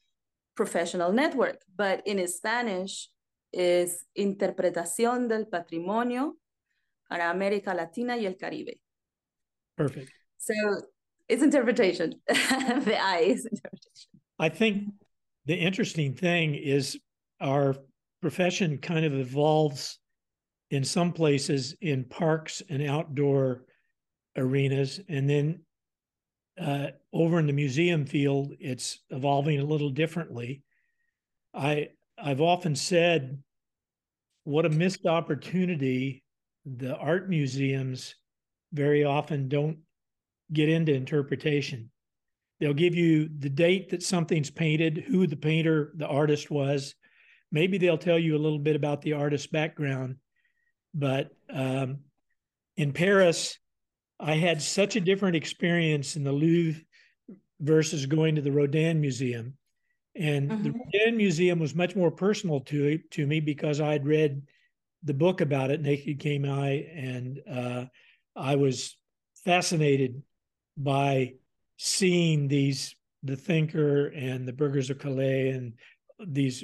Professional 0.56 1.12
Network, 1.12 1.62
but 1.76 2.02
in 2.06 2.26
Spanish 2.28 3.10
is 3.54 4.06
Interpretación 4.18 5.28
del 5.28 5.46
Patrimonio 5.46 6.34
para 7.10 7.30
América 7.30 7.76
Latina 7.76 8.16
y 8.16 8.26
el 8.26 8.36
Caribe. 8.36 8.80
Perfect. 9.78 10.10
So 10.38 10.54
it's 11.28 11.44
interpretation. 11.44 12.14
the 12.28 12.98
I 12.98 13.20
is 13.20 13.46
interpretation. 13.46 14.10
I 14.40 14.50
think 14.50 14.94
the 15.46 15.56
interesting 15.56 16.14
thing 16.14 16.56
is 16.56 16.98
our 17.42 17.76
profession 18.22 18.78
kind 18.78 19.06
of 19.06 19.14
evolves 19.14 20.00
in 20.69 20.84
some 20.84 21.13
places 21.13 21.75
in 21.82 22.03
parks 22.03 22.62
and 22.69 22.82
outdoor 22.84 23.63
arenas. 24.36 24.99
And 25.08 25.30
then 25.30 25.62
uh, 26.60 26.88
over 27.13 27.39
in 27.39 27.47
the 27.47 27.53
museum 27.53 28.06
field, 28.06 28.53
it's 28.60 28.99
evolving 29.10 29.60
a 29.60 29.65
little 29.65 29.89
differently. 29.89 30.63
I 31.53 31.89
I've 32.17 32.41
often 32.41 32.75
said 32.75 33.41
what 34.43 34.65
a 34.65 34.69
missed 34.69 35.06
opportunity 35.06 36.23
the 36.65 36.95
art 36.95 37.30
museums 37.30 38.15
very 38.73 39.03
often 39.03 39.47
don't 39.47 39.77
get 40.51 40.69
into 40.69 40.93
interpretation. 40.93 41.89
They'll 42.60 42.73
give 42.73 42.95
you 42.95 43.30
the 43.39 43.49
date 43.49 43.89
that 43.89 44.03
something's 44.03 44.49
painted, 44.49 45.06
who 45.08 45.27
the 45.27 45.36
painter, 45.36 45.93
the 45.95 46.08
artist 46.08 46.49
was. 46.49 46.95
Maybe 47.51 47.77
they'll 47.77 47.97
tell 47.97 48.17
you 48.17 48.36
a 48.36 48.39
little 48.39 48.60
bit 48.60 48.75
about 48.75 49.01
the 49.01 49.13
artist's 49.13 49.47
background. 49.47 50.15
But 50.98 51.30
um, 51.54 52.00
in 52.76 52.92
Paris, 52.92 53.60
I 54.20 54.34
had 54.34 54.62
such 54.62 54.96
a 54.96 55.02
different 55.02 55.36
experience 55.36 56.16
in 56.16 56.24
the 56.24 56.32
Louvre 56.32 56.82
versus 57.60 58.08
going 58.08 58.36
to 58.36 58.42
the 58.42 58.52
Rodin 58.52 59.00
Museum. 59.00 59.54
And 60.16 60.50
mm-hmm. 60.50 60.64
the 60.64 60.72
Rodin 60.72 61.18
Museum 61.18 61.60
was 61.60 61.76
much 61.76 61.96
more 61.96 62.10
personal 62.10 62.62
to 62.62 62.98
to 63.12 63.28
me 63.28 63.40
because 63.40 63.80
I 63.80 63.92
had 63.92 64.08
read 64.08 64.42
the 65.04 65.14
book 65.14 65.42
about 65.42 65.70
it, 65.70 65.82
Naked 65.82 66.20
Came 66.20 66.46
I, 66.46 66.88
and 66.94 67.40
uh, 67.50 67.86
I 68.36 68.56
was 68.56 68.98
fascinated 69.46 70.24
by 70.76 71.36
seeing 71.78 72.48
these 72.48 72.96
the 73.24 73.36
thinker 73.36 74.08
and 74.08 74.48
the 74.48 74.54
burghers 74.54 74.90
of 74.90 74.98
calais 74.98 75.50
and 75.50 75.74
these 76.26 76.64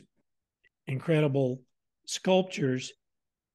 incredible 0.88 1.62
sculptures 2.06 2.92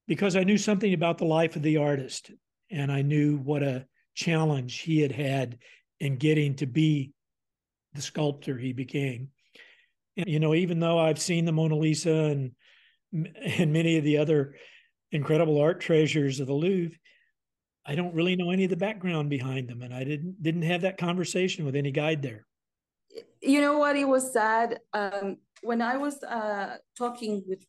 because 0.08 0.34
i 0.34 0.42
knew 0.42 0.58
something 0.58 0.92
about 0.92 1.18
the 1.18 1.24
life 1.24 1.54
of 1.54 1.62
the 1.62 1.76
artist 1.76 2.32
and 2.70 2.90
i 2.90 3.02
knew 3.02 3.36
what 3.36 3.62
a 3.62 3.86
challenge 4.14 4.80
he 4.80 5.00
had 5.00 5.12
had 5.12 5.58
in 6.00 6.16
getting 6.16 6.56
to 6.56 6.66
be 6.66 7.12
the 7.94 8.02
sculptor 8.02 8.58
he 8.58 8.72
became 8.72 9.28
and, 10.16 10.28
you 10.28 10.40
know 10.40 10.54
even 10.54 10.80
though 10.80 10.98
i've 10.98 11.20
seen 11.20 11.44
the 11.44 11.52
mona 11.52 11.76
lisa 11.76 12.10
and 12.10 12.50
and 13.12 13.72
many 13.72 13.96
of 13.96 14.04
the 14.04 14.18
other 14.18 14.56
incredible 15.12 15.60
art 15.60 15.80
treasures 15.80 16.40
of 16.40 16.48
the 16.48 16.52
louvre 16.52 16.98
I 17.88 17.94
don't 17.94 18.14
really 18.14 18.36
know 18.36 18.50
any 18.50 18.64
of 18.64 18.70
the 18.70 18.76
background 18.76 19.30
behind 19.30 19.66
them, 19.66 19.80
and 19.80 19.94
I 19.94 20.04
didn't 20.04 20.42
didn't 20.42 20.62
have 20.62 20.82
that 20.82 20.98
conversation 20.98 21.64
with 21.64 21.74
any 21.74 21.90
guide 21.90 22.20
there. 22.20 22.46
You 23.40 23.62
know 23.62 23.78
what? 23.78 23.96
It 23.96 24.06
was 24.06 24.30
sad 24.30 24.80
um, 24.92 25.38
when 25.62 25.80
I 25.80 25.96
was 25.96 26.22
uh, 26.22 26.76
talking 26.98 27.42
with 27.46 27.64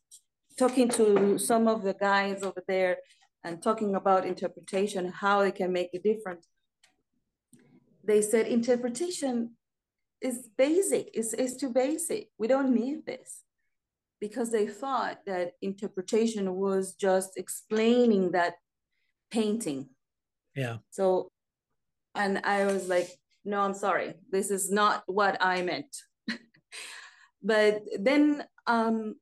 talking 0.60 0.90
to 0.90 1.38
some 1.38 1.66
of 1.66 1.82
the 1.82 1.94
guys 1.94 2.42
over 2.42 2.62
there 2.68 2.98
and 3.44 3.62
talking 3.62 3.94
about 3.94 4.26
interpretation, 4.26 5.08
how 5.08 5.40
it 5.40 5.54
can 5.54 5.72
make 5.72 5.90
a 5.94 5.98
difference. 5.98 6.46
They 8.04 8.20
said 8.20 8.46
interpretation 8.46 9.56
is 10.20 10.50
basic. 10.58 11.08
It's, 11.14 11.32
it's 11.32 11.56
too 11.56 11.70
basic. 11.70 12.28
We 12.38 12.46
don't 12.46 12.74
need 12.74 13.06
this. 13.06 13.42
Because 14.20 14.50
they 14.52 14.66
thought 14.66 15.20
that 15.24 15.52
interpretation 15.62 16.54
was 16.54 16.92
just 16.92 17.38
explaining 17.38 18.32
that 18.32 18.56
painting. 19.30 19.88
Yeah. 20.54 20.76
So, 20.90 21.30
and 22.14 22.42
I 22.44 22.66
was 22.66 22.86
like, 22.86 23.08
no, 23.46 23.62
I'm 23.62 23.72
sorry. 23.72 24.12
This 24.30 24.50
is 24.50 24.70
not 24.70 25.04
what 25.06 25.38
I 25.40 25.62
meant. 25.62 25.96
but 27.42 27.82
then 27.98 28.44
um, 28.66 29.14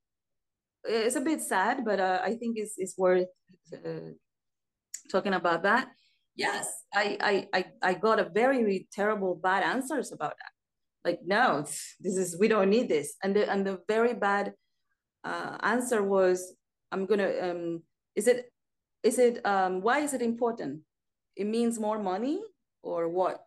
it's 0.89 1.17
a 1.17 1.21
bit 1.21 1.41
sad, 1.41 1.85
but 1.85 2.01
uh, 2.01 2.21
I 2.23 2.35
think 2.35 2.57
it's, 2.59 2.75
it's 2.79 2.97
worth 2.97 3.29
uh, 3.73 4.13
talking 5.11 5.35
about 5.35 5.63
that. 5.63 5.89
Yes, 6.35 6.69
I, 6.95 7.17
I, 7.21 7.49
I, 7.53 7.65
I 7.83 7.95
got 7.95 8.21
a 8.21 8.29
very 8.29 8.89
terrible 8.93 9.35
bad 9.35 9.63
answers 9.63 10.13
about 10.13 10.35
that. 10.39 10.53
Like 11.05 11.21
no 11.25 11.65
this 12.01 12.17
is 12.17 12.39
we 12.39 12.49
don't 12.49 12.71
need 12.71 12.89
this. 12.89 13.15
And 13.23 13.35
the 13.35 13.51
and 13.51 13.67
the 13.67 13.81
very 13.89 14.15
bad 14.15 14.53
uh, 15.25 15.57
answer 15.63 16.03
was 16.03 16.55
i'm 16.93 17.07
gonna 17.07 17.31
um 17.43 17.83
is 18.15 18.27
it 18.29 18.51
is 19.03 19.19
it 19.19 19.45
um 19.47 19.81
why 19.81 20.01
is 20.01 20.13
it 20.13 20.23
important? 20.23 20.81
It 21.37 21.47
means 21.47 21.79
more 21.79 21.99
money 21.99 22.41
or 22.83 23.09
what? 23.09 23.41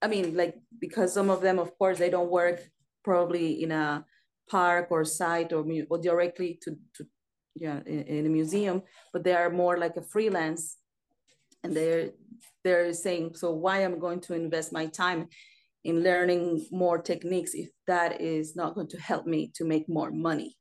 I 0.00 0.08
mean 0.08 0.36
like 0.36 0.54
because 0.80 1.12
some 1.12 1.30
of 1.30 1.40
them 1.40 1.58
of 1.58 1.76
course 1.78 1.98
they 1.98 2.10
don't 2.10 2.30
work 2.30 2.60
probably 3.04 3.62
in 3.62 3.70
a 3.70 4.04
park 4.48 4.88
or 4.90 5.04
site 5.04 5.52
or, 5.52 5.64
or 5.90 5.98
directly 5.98 6.58
to 6.62 6.76
to 6.94 7.06
yeah 7.54 7.80
in, 7.86 8.02
in 8.02 8.26
a 8.26 8.28
museum 8.28 8.82
but 9.12 9.24
they 9.24 9.32
are 9.32 9.50
more 9.50 9.78
like 9.78 9.96
a 9.96 10.02
freelance 10.02 10.76
and 11.62 11.74
they're 11.74 12.10
they're 12.64 12.92
saying 12.92 13.34
so 13.34 13.50
why 13.50 13.78
am 13.80 13.94
i'm 13.94 13.98
going 14.00 14.20
to 14.20 14.34
invest 14.34 14.72
my 14.72 14.86
time 14.86 15.28
in 15.86 16.02
learning 16.02 16.66
more 16.72 16.98
techniques 16.98 17.54
if 17.54 17.68
that 17.86 18.20
is 18.20 18.56
not 18.56 18.74
going 18.74 18.88
to 18.88 19.00
help 19.00 19.24
me 19.24 19.52
to 19.54 19.64
make 19.64 19.88
more 19.88 20.10
money. 20.10 20.56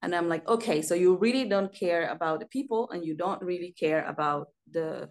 And 0.00 0.14
I'm 0.14 0.26
like, 0.26 0.48
okay, 0.48 0.80
so 0.80 0.94
you 0.94 1.16
really 1.16 1.44
don't 1.44 1.72
care 1.72 2.08
about 2.08 2.40
the 2.40 2.46
people 2.46 2.90
and 2.90 3.04
you 3.04 3.14
don't 3.14 3.42
really 3.42 3.74
care 3.78 4.06
about 4.06 4.46
the 4.70 5.10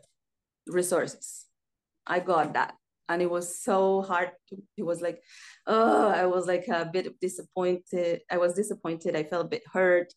resources. 0.66 1.46
I 2.08 2.20
got 2.20 2.56
that. 2.56 2.74
And 3.12 3.22
it 3.22 3.30
was 3.30 3.62
so 3.62 4.02
hard. 4.02 4.32
To, 4.50 4.58
it 4.78 4.84
was 4.84 5.02
like, 5.02 5.22
oh, 5.68 6.08
I 6.08 6.26
was 6.26 6.48
like 6.48 6.68
a 6.68 6.90
bit 6.92 7.20
disappointed. 7.20 8.22
I 8.30 8.38
was 8.38 8.54
disappointed. 8.54 9.16
I 9.16 9.24
felt 9.24 9.46
a 9.46 9.50
bit 9.50 9.64
hurt. 9.72 10.14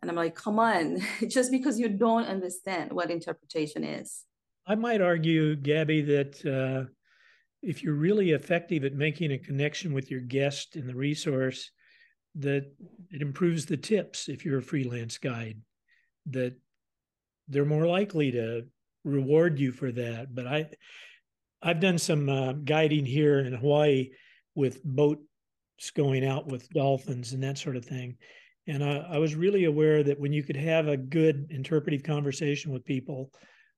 And 0.00 0.10
I'm 0.10 0.16
like, 0.16 0.34
come 0.34 0.58
on, 0.58 1.00
just 1.28 1.50
because 1.50 1.78
you 1.78 1.88
don't 1.88 2.26
understand 2.26 2.92
what 2.92 3.10
interpretation 3.10 3.84
is. 3.84 4.24
I 4.66 4.74
might 4.74 5.00
argue, 5.00 5.56
Gabby, 5.56 6.02
that 6.02 6.44
uh, 6.44 6.90
if 7.62 7.82
you're 7.82 7.94
really 7.94 8.32
effective 8.32 8.84
at 8.84 8.94
making 8.94 9.32
a 9.32 9.38
connection 9.38 9.92
with 9.92 10.10
your 10.10 10.20
guest 10.20 10.76
and 10.76 10.88
the 10.88 10.94
resource, 10.94 11.70
that 12.34 12.72
it 13.10 13.22
improves 13.22 13.66
the 13.66 13.76
tips 13.76 14.28
if 14.28 14.44
you're 14.44 14.58
a 14.58 14.62
freelance 14.62 15.18
guide, 15.18 15.60
that 16.26 16.54
they're 17.48 17.64
more 17.64 17.86
likely 17.86 18.30
to 18.32 18.66
reward 19.04 19.58
you 19.58 19.72
for 19.72 19.92
that. 19.92 20.34
But 20.34 20.46
I, 20.46 20.70
I've 21.62 21.80
done 21.80 21.98
some 21.98 22.28
uh, 22.28 22.52
guiding 22.52 23.06
here 23.06 23.38
in 23.40 23.52
Hawaii 23.52 24.10
with 24.54 24.82
boats 24.84 25.22
going 25.94 26.24
out 26.24 26.46
with 26.46 26.68
dolphins 26.70 27.32
and 27.32 27.42
that 27.42 27.58
sort 27.58 27.76
of 27.76 27.84
thing. 27.84 28.16
And 28.66 28.84
I, 28.84 28.98
I 29.12 29.18
was 29.18 29.34
really 29.34 29.64
aware 29.64 30.02
that 30.02 30.18
when 30.18 30.32
you 30.32 30.42
could 30.42 30.56
have 30.56 30.88
a 30.88 30.96
good 30.96 31.48
interpretive 31.50 32.02
conversation 32.02 32.72
with 32.72 32.84
people, 32.84 33.30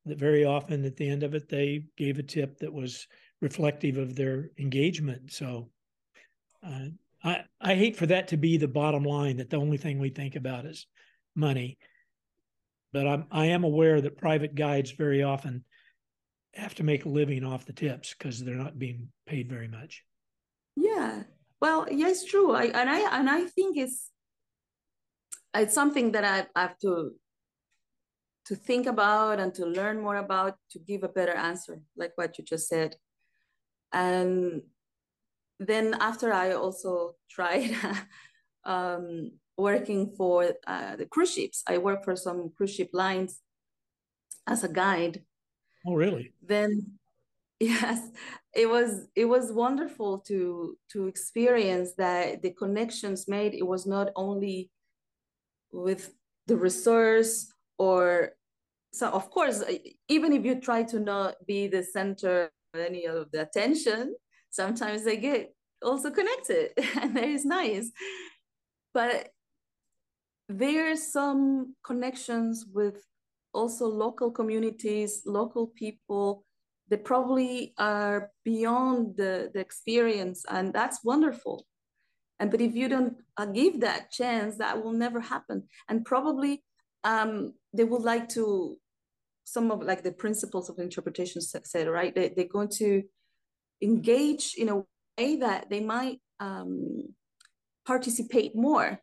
that 0.07 0.19
very 0.19 0.45
often 0.45 0.85
at 0.85 0.97
the 0.97 1.09
end 1.09 1.23
of 1.23 1.35
it, 1.35 1.49
they 1.49 1.87
gave 1.97 2.19
a 2.19 2.23
tip 2.23 2.59
that 2.59 2.73
was 2.73 3.07
reflective 3.41 3.97
of 3.97 4.15
their 4.15 4.51
engagement. 4.59 5.33
So 5.33 5.71
uh, 6.67 6.87
I 7.23 7.45
I 7.61 7.75
hate 7.75 7.97
for 7.97 8.07
that 8.07 8.29
to 8.29 8.37
be 8.37 8.57
the 8.57 8.69
bottom 8.69 9.03
line 9.03 9.39
that 9.39 9.51
the 9.51 9.57
only 9.57 9.79
thing 9.79 9.99
we 9.99 10.11
think 10.11 10.37
about 10.37 10.67
is 10.67 10.87
money. 11.35 11.79
But 12.93 13.07
I'm 13.07 13.27
I 13.31 13.47
am 13.47 13.65
aware 13.65 14.01
that 14.01 14.19
private 14.19 14.55
guides 14.55 14.91
very 14.91 15.23
often 15.23 15.65
have 16.57 16.75
to 16.77 16.83
make 16.83 17.05
a 17.05 17.09
living 17.09 17.45
off 17.45 17.67
the 17.67 17.73
tips 17.73 18.15
because 18.15 18.43
they're 18.43 18.55
not 18.55 18.79
being 18.79 19.09
paid 19.27 19.49
very 19.49 19.69
much. 19.69 20.05
Yeah. 20.77 21.25
Well, 21.61 21.87
yeah, 21.91 22.09
it's 22.09 22.25
true. 22.25 22.53
I 22.53 22.65
and 22.65 22.91
I 22.91 23.19
and 23.19 23.31
I 23.31 23.45
think 23.45 23.77
it's 23.77 24.11
it's 25.55 25.75
something 25.75 26.13
that 26.13 26.25
I 26.25 26.61
have 26.61 26.79
to 26.81 27.13
to 28.47 28.55
think 28.55 28.87
about 28.87 29.41
and 29.41 29.55
to 29.55 29.65
learn 29.65 30.01
more 30.01 30.17
about 30.17 30.57
to 30.73 30.79
give 30.79 31.03
a 31.03 31.09
better 31.09 31.33
answer, 31.33 31.81
like 31.97 32.13
what 32.17 32.37
you 32.39 32.45
just 32.45 32.69
said. 32.69 32.97
And 33.93 34.63
then 35.59 35.95
after 36.01 36.33
I 36.33 36.53
also 36.53 37.15
tried 37.31 37.75
um, 38.65 39.33
working 39.57 40.15
for 40.17 40.53
uh, 40.67 40.97
the 40.97 41.07
cruise 41.07 41.33
ships. 41.35 41.63
I 41.69 41.79
worked 41.79 42.05
for 42.05 42.17
some 42.17 42.53
cruise 42.57 42.75
ship 42.75 42.91
lines 42.93 43.41
as 44.47 44.65
a 44.65 44.69
guide. 44.69 45.23
Oh, 45.85 45.95
really? 45.95 46.33
Then, 46.43 46.99
yes, 47.61 48.11
it 48.55 48.69
was 48.69 49.09
it 49.17 49.27
was 49.27 49.53
wonderful 49.53 50.21
to 50.21 50.79
to 50.93 51.07
experience 51.09 51.95
that 51.99 52.43
the 52.43 52.53
connections 52.53 53.29
made. 53.29 53.55
It 53.55 53.67
was 53.67 53.87
not 53.87 54.11
only 54.17 54.71
with 55.73 56.15
the 56.47 56.57
resource 56.57 57.53
or 57.79 58.33
so. 58.93 59.11
Of 59.11 59.31
course, 59.31 59.63
even 60.09 60.33
if 60.33 60.45
you 60.45 60.61
try 60.61 60.83
to 60.85 61.01
not 61.01 61.37
be 61.47 61.67
the 61.69 61.83
center 61.83 62.51
of 62.75 62.81
any 62.81 63.07
of 63.07 63.31
the 63.33 63.43
attention, 63.43 64.17
sometimes 64.51 65.05
they 65.05 65.17
get 65.17 65.55
also 65.83 66.11
connected 66.11 66.73
and 67.01 67.17
that 67.17 67.25
is 67.25 67.45
nice. 67.45 67.91
But 68.95 69.33
there's 70.49 71.03
some 71.13 71.75
connections 71.85 72.67
with 72.73 73.05
also 73.55 73.87
local 73.87 74.31
communities, 74.31 75.23
local 75.25 75.67
people 75.69 76.45
They 76.89 76.99
probably 76.99 77.75
are 77.79 78.31
beyond 78.45 79.17
the, 79.17 79.51
the 79.55 79.61
experience 79.61 80.45
and 80.49 80.73
that's 80.73 81.03
wonderful. 81.03 81.67
And 82.39 82.51
but 82.51 82.61
if 82.61 82.75
you 82.75 82.89
don't 82.89 83.17
uh, 83.37 83.47
give 83.47 83.81
that 83.81 84.11
chance, 84.11 84.59
that 84.59 84.83
will 84.83 84.93
never 84.93 85.21
happen. 85.21 85.69
And 85.89 86.05
probably 86.05 86.63
um, 87.05 87.55
they 87.73 87.85
would 87.85 88.03
like 88.03 88.29
to 88.31 88.77
some 89.45 89.71
of 89.71 89.83
like 89.83 90.03
the 90.03 90.13
principles 90.13 90.69
of 90.69 90.79
interpretation 90.79 91.41
said, 91.41 91.89
right? 91.89 92.15
They, 92.15 92.29
they're 92.35 92.47
going 92.47 92.71
to 92.79 93.03
engage 93.83 94.55
in 94.57 94.69
a 94.69 94.83
way 95.19 95.37
that 95.37 95.71
they 95.71 95.81
might 95.81 96.21
um, 96.41 97.15
participate 97.87 98.57
more. 98.57 99.01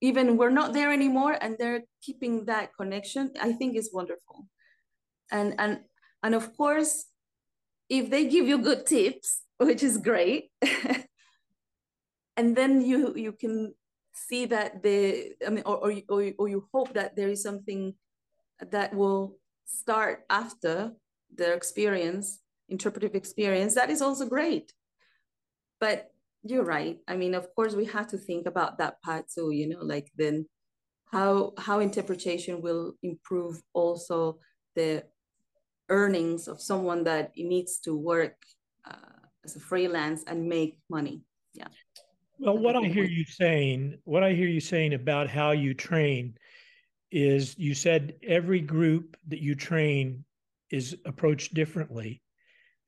Even 0.00 0.36
we're 0.36 0.50
not 0.50 0.72
there 0.72 0.92
anymore 0.92 1.36
and 1.40 1.56
they're 1.58 1.82
keeping 2.02 2.44
that 2.46 2.70
connection, 2.76 3.32
I 3.40 3.52
think 3.52 3.76
is 3.76 3.90
wonderful. 3.92 4.46
And, 5.30 5.54
and, 5.58 5.80
and 6.22 6.34
of 6.34 6.56
course, 6.56 7.06
if 7.88 8.10
they 8.10 8.26
give 8.26 8.46
you 8.46 8.58
good 8.58 8.86
tips, 8.86 9.42
which 9.58 9.82
is 9.82 9.98
great, 9.98 10.50
and 12.36 12.56
then 12.56 12.80
you, 12.82 13.14
you 13.16 13.32
can 13.32 13.74
see 14.12 14.46
that 14.46 14.82
the, 14.82 15.32
I 15.46 15.50
mean, 15.50 15.64
or, 15.66 15.76
or, 15.76 15.92
or, 16.08 16.30
or 16.38 16.48
you 16.48 16.68
hope 16.72 16.94
that 16.94 17.16
there 17.16 17.28
is 17.28 17.42
something 17.42 17.94
that 18.70 18.94
will 18.94 19.36
start 19.66 20.24
after 20.30 20.92
their 21.34 21.54
experience, 21.54 22.40
interpretive 22.68 23.14
experience, 23.14 23.74
that 23.74 23.90
is 23.90 24.02
also 24.02 24.26
great. 24.26 24.72
But 25.80 26.10
you're 26.48 26.64
right. 26.64 26.98
I 27.06 27.16
mean, 27.16 27.34
of 27.34 27.54
course, 27.54 27.74
we 27.74 27.84
have 27.86 28.08
to 28.08 28.18
think 28.18 28.46
about 28.46 28.78
that 28.78 29.00
part 29.02 29.26
too, 29.28 29.50
you 29.52 29.68
know, 29.68 29.80
like 29.82 30.10
then 30.16 30.46
how 31.12 31.52
how 31.58 31.80
interpretation 31.80 32.60
will 32.60 32.94
improve 33.02 33.60
also 33.72 34.38
the 34.74 35.04
earnings 35.88 36.48
of 36.48 36.60
someone 36.60 37.04
that 37.04 37.32
needs 37.36 37.78
to 37.80 37.96
work 37.96 38.36
uh, 38.86 39.20
as 39.44 39.56
a 39.56 39.60
freelance 39.60 40.24
and 40.26 40.48
make 40.48 40.78
money. 40.90 41.22
Yeah. 41.54 41.68
Well, 42.38 42.58
what 42.58 42.76
I 42.76 42.86
hear 42.86 43.04
you 43.04 43.24
saying, 43.24 43.98
what 44.04 44.22
I 44.22 44.32
hear 44.32 44.48
you 44.48 44.60
saying 44.60 44.94
about 44.94 45.28
how 45.28 45.50
you 45.50 45.74
train 45.74 46.36
is 47.10 47.58
you 47.58 47.74
said 47.74 48.14
every 48.22 48.60
group 48.60 49.16
that 49.28 49.40
you 49.40 49.54
train 49.54 50.24
is 50.70 50.96
approached 51.04 51.54
differently. 51.54 52.22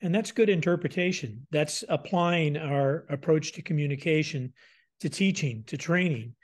And 0.02 0.14
that's 0.14 0.32
good 0.32 0.48
interpretation. 0.48 1.46
That's 1.50 1.84
applying 1.88 2.56
our 2.56 3.04
approach 3.10 3.52
to 3.52 3.62
communication, 3.62 4.52
to 5.00 5.08
teaching, 5.08 5.64
to 5.66 5.76
training, 5.76 6.34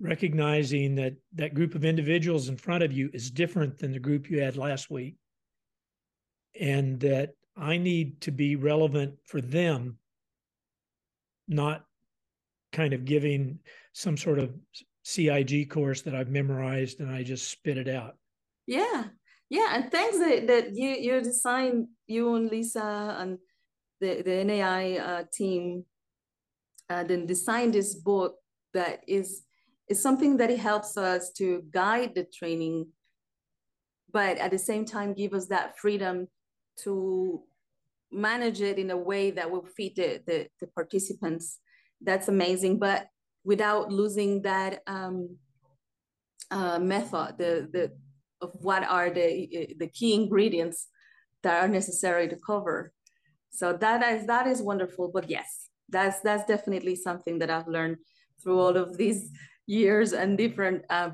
recognizing 0.00 0.94
that 0.96 1.14
that 1.34 1.54
group 1.54 1.74
of 1.74 1.84
individuals 1.84 2.48
in 2.48 2.56
front 2.56 2.84
of 2.84 2.92
you 2.92 3.10
is 3.12 3.30
different 3.30 3.78
than 3.78 3.92
the 3.92 3.98
group 3.98 4.30
you 4.30 4.40
had 4.40 4.56
last 4.56 4.90
week. 4.90 5.16
And 6.60 7.00
that 7.00 7.30
I 7.56 7.78
need 7.78 8.20
to 8.22 8.30
be 8.30 8.56
relevant 8.56 9.14
for 9.24 9.40
them, 9.40 9.98
not 11.48 11.84
kind 12.72 12.92
of 12.92 13.04
giving 13.04 13.60
some 13.92 14.16
sort 14.16 14.38
of 14.38 14.52
CIG 15.04 15.70
course 15.70 16.02
that 16.02 16.14
I've 16.14 16.30
memorized 16.30 17.00
and 17.00 17.10
I 17.10 17.22
just 17.22 17.50
spit 17.50 17.78
it 17.78 17.88
out. 17.88 18.16
Yeah. 18.66 19.04
Yeah. 19.48 19.68
And 19.72 19.90
thanks 19.90 20.18
that, 20.18 20.46
that 20.48 20.74
you 20.74 20.90
you 20.90 21.20
designed 21.20 21.88
you 22.06 22.34
and 22.34 22.50
Lisa 22.50 23.16
and 23.18 23.38
the, 24.00 24.22
the 24.22 24.44
NAI 24.44 24.98
uh, 24.98 25.24
team 25.32 25.84
uh, 26.90 27.04
then 27.04 27.26
designed 27.26 27.74
this 27.74 27.94
book 27.94 28.36
that 28.74 29.02
is, 29.06 29.42
is 29.88 30.02
something 30.02 30.36
that 30.36 30.50
it 30.50 30.58
helps 30.58 30.96
us 30.96 31.30
to 31.32 31.62
guide 31.70 32.14
the 32.14 32.24
training, 32.24 32.88
but 34.12 34.36
at 34.38 34.50
the 34.50 34.58
same 34.58 34.84
time 34.84 35.14
give 35.14 35.32
us 35.32 35.46
that 35.46 35.78
freedom 35.78 36.28
to 36.82 37.42
manage 38.12 38.60
it 38.60 38.78
in 38.78 38.90
a 38.90 38.96
way 38.96 39.30
that 39.30 39.50
will 39.50 39.66
fit 39.76 39.96
the, 39.96 40.20
the, 40.26 40.46
the 40.60 40.66
participants. 40.68 41.58
That's 42.00 42.28
amazing, 42.28 42.78
but 42.78 43.08
without 43.44 43.92
losing 43.92 44.42
that 44.42 44.82
um, 44.86 45.36
uh, 46.50 46.78
method, 46.78 47.36
the, 47.38 47.68
the, 47.72 47.92
of 48.40 48.50
what 48.60 48.84
are 48.84 49.10
the, 49.10 49.74
the 49.78 49.86
key 49.88 50.14
ingredients 50.14 50.88
that 51.44 51.62
are 51.62 51.68
necessary 51.68 52.28
to 52.28 52.36
cover. 52.36 52.92
So 53.50 53.72
that 53.72 54.02
is 54.02 54.26
that 54.26 54.46
is 54.46 54.60
wonderful. 54.60 55.10
But 55.14 55.30
yes, 55.30 55.68
that's 55.88 56.20
that's 56.20 56.44
definitely 56.46 56.96
something 56.96 57.38
that 57.38 57.50
I've 57.50 57.68
learned 57.68 57.98
through 58.42 58.58
all 58.58 58.76
of 58.76 58.96
these 58.96 59.30
years 59.66 60.12
and 60.12 60.36
different 60.36 60.84
uh, 60.90 61.10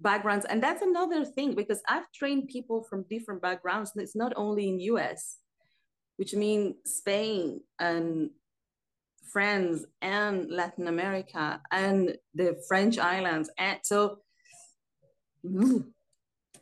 backgrounds. 0.00 0.46
And 0.48 0.62
that's 0.62 0.82
another 0.82 1.24
thing 1.24 1.54
because 1.54 1.82
I've 1.88 2.10
trained 2.12 2.48
people 2.48 2.84
from 2.84 3.04
different 3.10 3.42
backgrounds. 3.42 3.92
It's 3.96 4.16
not 4.16 4.32
only 4.36 4.68
in 4.68 4.80
US, 4.80 5.38
which 6.16 6.34
means 6.34 6.76
Spain 6.84 7.60
and 7.78 8.30
France 9.32 9.84
and 10.00 10.50
Latin 10.50 10.86
America 10.86 11.60
and 11.72 12.16
the 12.34 12.62
French 12.68 12.98
islands. 12.98 13.50
And 13.58 13.80
so 13.82 14.18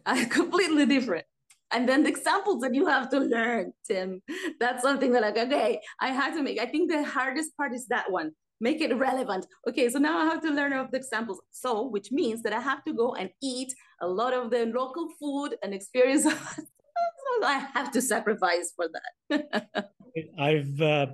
are 0.06 0.24
completely 0.30 0.86
different. 0.86 1.26
And 1.72 1.88
then 1.88 2.02
the 2.02 2.10
examples 2.10 2.60
that 2.62 2.74
you 2.74 2.86
have 2.86 3.08
to 3.10 3.18
learn, 3.18 3.72
Tim, 3.86 4.22
that's 4.60 4.82
something 4.82 5.12
that 5.12 5.22
like, 5.22 5.38
okay, 5.38 5.80
I 6.00 6.08
had 6.08 6.34
to 6.34 6.42
make. 6.42 6.60
I 6.60 6.66
think 6.66 6.90
the 6.90 7.04
hardest 7.04 7.56
part 7.56 7.74
is 7.74 7.86
that 7.88 8.10
one. 8.10 8.32
Make 8.60 8.80
it 8.80 8.94
relevant. 8.94 9.46
Okay, 9.68 9.88
so 9.88 9.98
now 9.98 10.18
I 10.18 10.24
have 10.26 10.40
to 10.42 10.50
learn 10.50 10.72
of 10.72 10.92
the 10.92 10.98
examples. 10.98 11.40
So, 11.50 11.88
which 11.88 12.12
means 12.12 12.42
that 12.42 12.52
I 12.52 12.60
have 12.60 12.84
to 12.84 12.92
go 12.92 13.14
and 13.14 13.30
eat 13.42 13.74
a 14.00 14.06
lot 14.06 14.34
of 14.34 14.50
the 14.50 14.66
local 14.66 15.08
food 15.18 15.56
and 15.62 15.74
experience. 15.74 16.26
I 17.44 17.66
have 17.74 17.90
to 17.92 18.02
sacrifice 18.02 18.72
for 18.76 18.88
that. 19.30 19.90
I've 20.38 20.80
uh, 20.80 21.06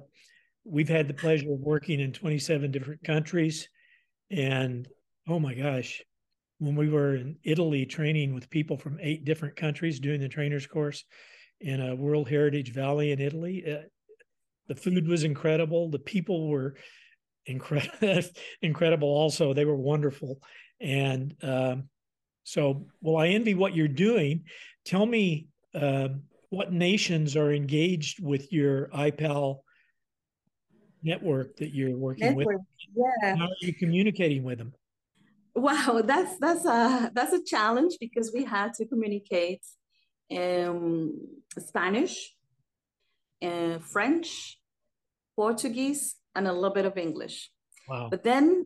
we've 0.65 0.89
had 0.89 1.09
the 1.09 1.15
pleasure 1.15 1.53
of 1.53 1.61
working 1.61 2.01
in 2.01 2.13
27 2.13 2.71
different 2.71 3.03
countries, 3.05 3.69
and 4.31 4.87
oh 5.27 5.39
my 5.39 5.55
gosh, 5.55 6.03
when 6.59 6.75
we 6.75 6.89
were 6.89 7.15
in 7.17 7.37
Italy 7.45 7.87
training 7.87 8.35
with 8.35 8.51
people 8.51 8.77
from 8.77 8.99
eight 9.01 9.25
different 9.25 9.57
countries 9.57 10.01
doing 10.01 10.21
the 10.21 10.29
trainer's 10.29 10.67
course 10.67 11.05
in 11.61 11.81
a 11.81 11.95
World 11.95 12.29
Heritage 12.29 12.73
Valley 12.73 13.13
in 13.13 13.21
Italy. 13.21 13.65
Uh, 13.67 13.83
the 14.67 14.75
food 14.75 15.07
was 15.09 15.25
incredible. 15.25 15.89
The 15.89 15.99
people 15.99 16.49
were 16.49 16.77
incredible, 17.47 18.23
incredible. 18.63 19.09
Also, 19.09 19.55
they 19.55 19.65
were 19.65 19.77
wonderful. 19.77 20.41
And 20.81 21.35
um, 21.43 21.89
so, 22.45 22.87
well, 23.01 23.17
I 23.17 23.29
envy 23.29 23.55
what 23.55 23.75
you're 23.75 23.89
doing. 23.89 24.45
Tell 24.85 25.07
me 25.07 25.49
uh, 25.75 26.09
what 26.51 26.73
nations 26.73 27.37
are 27.37 27.53
engaged 27.53 28.23
with 28.23 28.53
your 28.53 28.89
I-PAL 28.93 29.63
network 31.03 31.57
that 31.57 31.75
you're 31.75 31.97
working 31.97 32.27
network. 32.27 32.47
with. 32.47 32.61
Yeah. 33.23 33.37
How 33.37 33.47
are 33.47 33.57
you 33.61 33.75
communicating 33.75 34.43
with 34.43 34.59
them? 34.59 34.73
Wow, 35.59 36.03
that's 36.05 36.39
that's 36.39 36.65
a 36.65 37.11
that's 37.13 37.33
a 37.33 37.43
challenge 37.43 37.95
because 38.01 38.33
we 38.33 38.45
had 38.45 38.75
to 38.75 38.87
communicate 38.87 39.63
um, 40.31 41.19
Spanish, 41.59 42.33
uh, 43.43 43.79
French, 43.79 44.61
Portuguese, 45.35 46.15
and 46.37 46.47
a 46.47 46.53
little 46.53 46.71
bit 46.71 46.85
of 46.85 46.97
English. 46.97 47.51
Wow. 47.89 48.07
But 48.09 48.23
then 48.23 48.65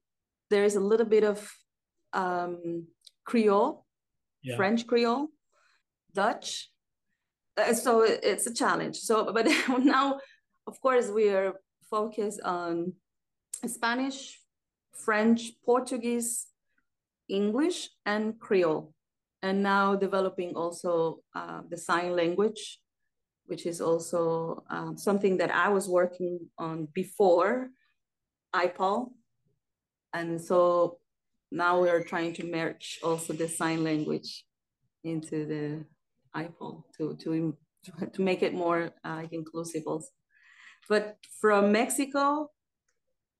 there's 0.50 0.76
a 0.76 0.80
little 0.80 1.06
bit 1.06 1.24
of 1.24 1.50
um, 2.12 2.88
Creole, 3.24 3.86
yeah. 4.42 4.56
French 4.56 4.86
Creole, 4.86 5.28
Dutch. 6.12 6.70
Uh, 7.56 7.72
so 7.72 8.02
it's 8.02 8.46
a 8.46 8.52
challenge. 8.52 8.96
So, 8.98 9.32
but 9.32 9.46
now, 9.78 10.20
of 10.66 10.78
course, 10.82 11.08
we 11.08 11.30
are 11.30 11.54
focused 11.90 12.42
on 12.42 12.92
Spanish, 13.66 14.38
French, 14.92 15.52
Portuguese, 15.64 16.48
English 17.32 17.88
and 18.04 18.38
Creole, 18.38 18.92
and 19.42 19.62
now 19.62 19.96
developing 19.96 20.54
also 20.54 21.20
uh, 21.34 21.62
the 21.68 21.76
sign 21.76 22.14
language, 22.14 22.78
which 23.46 23.66
is 23.66 23.80
also 23.80 24.62
uh, 24.70 24.94
something 24.96 25.38
that 25.38 25.50
I 25.50 25.68
was 25.70 25.88
working 25.88 26.38
on 26.58 26.88
before 26.94 27.70
I-PAL. 28.52 29.12
And 30.12 30.40
so 30.40 30.98
now 31.50 31.80
we're 31.80 32.04
trying 32.04 32.34
to 32.34 32.44
merge 32.44 33.00
also 33.02 33.32
the 33.32 33.48
sign 33.48 33.82
language 33.82 34.44
into 35.02 35.46
the 35.46 35.84
I-PAL 36.34 36.86
to, 36.98 37.16
to, 37.22 37.56
to 38.12 38.22
make 38.22 38.42
it 38.42 38.54
more 38.54 38.90
uh, 39.04 39.22
inclusive 39.32 39.84
also. 39.86 40.10
But 40.88 41.16
from 41.40 41.72
Mexico 41.72 42.50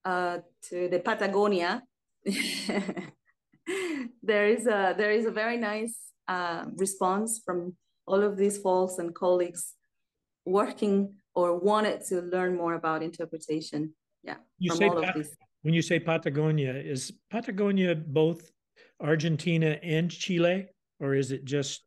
uh, 0.05 0.38
to 0.68 0.88
the 0.88 1.01
Patagonia, 1.01 1.82
there 4.22 4.46
is 4.46 4.66
a 4.66 4.94
there 4.96 5.10
is 5.10 5.26
a 5.26 5.30
very 5.30 5.56
nice 5.56 5.96
uh, 6.28 6.64
response 6.76 7.40
from 7.44 7.76
all 8.06 8.22
of 8.22 8.36
these 8.36 8.58
folks 8.58 8.98
and 8.98 9.14
colleagues 9.14 9.74
working 10.44 11.14
or 11.34 11.58
wanted 11.58 12.04
to 12.06 12.20
learn 12.20 12.56
more 12.56 12.74
about 12.74 13.02
interpretation. 13.02 13.94
Yeah, 14.22 14.36
you 14.58 14.74
say 14.74 14.88
Pat- 14.88 15.16
when 15.62 15.74
you 15.74 15.82
say 15.82 15.98
Patagonia, 15.98 16.74
is 16.74 17.12
Patagonia 17.30 17.94
both 17.94 18.50
Argentina 19.00 19.78
and 19.82 20.10
Chile, 20.10 20.66
or 21.00 21.14
is 21.14 21.32
it 21.32 21.44
just 21.44 21.84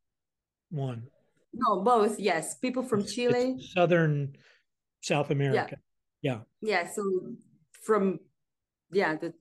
one? 0.69 1.07
No, 1.53 1.81
both. 1.81 2.19
Yes, 2.19 2.55
people 2.55 2.83
from 2.83 3.01
it's, 3.01 3.13
Chile, 3.13 3.55
it's 3.57 3.73
southern 3.73 4.36
South 5.01 5.31
America. 5.31 5.77
Yeah. 6.21 6.39
yeah. 6.61 6.83
Yeah. 6.83 6.88
So 6.91 7.03
from 7.83 8.19
yeah 8.91 9.15
the 9.15 9.33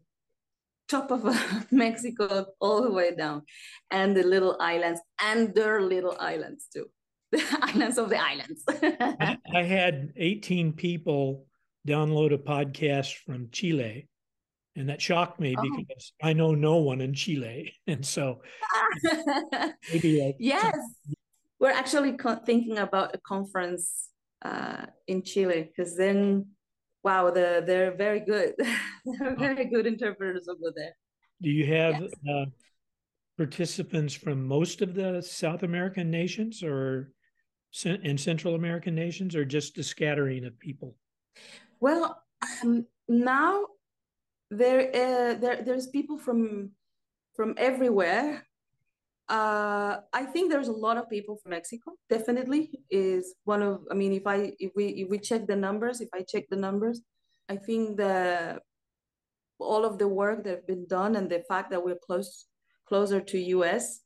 top 0.89 1.11
of 1.11 1.25
Mexico 1.73 2.47
all 2.61 2.83
the 2.83 2.93
way 2.93 3.15
down, 3.15 3.43
and 3.91 4.17
the 4.17 4.23
little 4.23 4.57
islands 4.61 5.01
and 5.21 5.55
their 5.55 5.81
little 5.81 6.17
islands 6.19 6.67
too, 6.73 6.87
the 7.33 7.43
islands 7.63 7.99
of 7.99 8.09
the 8.09 8.19
islands. 8.19 8.63
I, 8.69 9.39
I 9.55 9.63
had 9.63 10.13
18 10.17 10.73
people 10.73 11.47
download 11.87 12.33
a 12.33 12.39
podcast 12.39 13.15
from 13.25 13.49
Chile. 13.51 14.09
And 14.77 14.89
that 14.89 15.01
shocked 15.01 15.39
me 15.39 15.55
oh. 15.57 15.63
because 15.63 16.13
I 16.21 16.33
know 16.33 16.53
no 16.53 16.79
one 16.79 17.01
in 17.01 17.15
Chile. 17.15 17.73
And 17.87 18.05
so 18.05 18.41
maybe 19.93 20.35
yes, 20.41 20.77
we're 21.61 21.71
actually 21.71 22.17
thinking 22.45 22.79
about 22.79 23.15
a 23.15 23.19
conference 23.19 24.09
uh, 24.45 24.87
in 25.07 25.23
Chile 25.23 25.71
because 25.71 25.97
then 25.97 26.47
wow, 27.05 27.31
the, 27.31 27.63
they're 27.67 27.95
very 27.95 28.21
good. 28.21 28.55
they're 29.05 29.37
very 29.37 29.67
good 29.67 29.87
interpreters 29.87 30.49
over 30.49 30.73
there. 30.75 30.97
Do 31.43 31.51
you 31.51 31.67
have 31.67 32.01
yes. 32.01 32.11
uh, 32.29 32.45
participants 33.37 34.15
from 34.15 34.47
most 34.47 34.81
of 34.83 34.95
the 34.95 35.23
South 35.23 35.63
American 35.63 36.11
nations 36.11 36.63
or 36.63 37.13
in 37.85 38.17
Central 38.17 38.55
American 38.55 38.95
nations 38.95 39.35
or 39.35 39.45
just 39.45 39.79
a 39.79 39.83
scattering 39.83 40.45
of 40.45 40.59
people? 40.59 40.97
Well, 41.81 42.23
um, 42.63 42.87
now 43.09 43.67
there, 44.51 44.89
uh, 44.89 45.35
there 45.35 45.63
there's 45.63 45.89
people 45.89 46.19
from 46.19 46.71
from 47.35 47.55
everywhere. 47.59 48.47
Uh, 49.29 50.01
I 50.13 50.25
think 50.27 50.53
there's 50.53 50.69
a 50.69 50.73
lot 50.73 50.99
of 50.99 51.09
people 51.09 51.39
from 51.43 51.51
Mexico. 51.51 51.93
Definitely 52.11 52.71
is 52.91 53.35
one 53.45 53.63
of. 53.63 53.81
I 53.91 53.95
mean, 53.95 54.13
if 54.13 54.27
I 54.27 54.53
if 54.59 54.73
we 54.77 54.89
if 54.89 55.09
we 55.09 55.19
check 55.19 55.47
the 55.47 55.57
numbers, 55.57 56.01
if 56.01 56.11
I 56.13 56.23
check 56.23 56.45
the 56.51 56.57
numbers, 56.57 57.01
I 57.49 57.57
think 57.57 57.97
the 57.97 58.61
all 59.59 59.85
of 59.85 59.99
the 59.99 60.09
work 60.09 60.45
that 60.45 60.51
have 60.51 60.67
been 60.67 60.87
done 60.87 61.17
and 61.17 61.31
the 61.31 61.43
fact 61.49 61.71
that 61.71 61.83
we're 61.83 61.99
close 62.07 62.47
closer 62.87 63.21
to 63.21 63.39
US, 63.39 64.01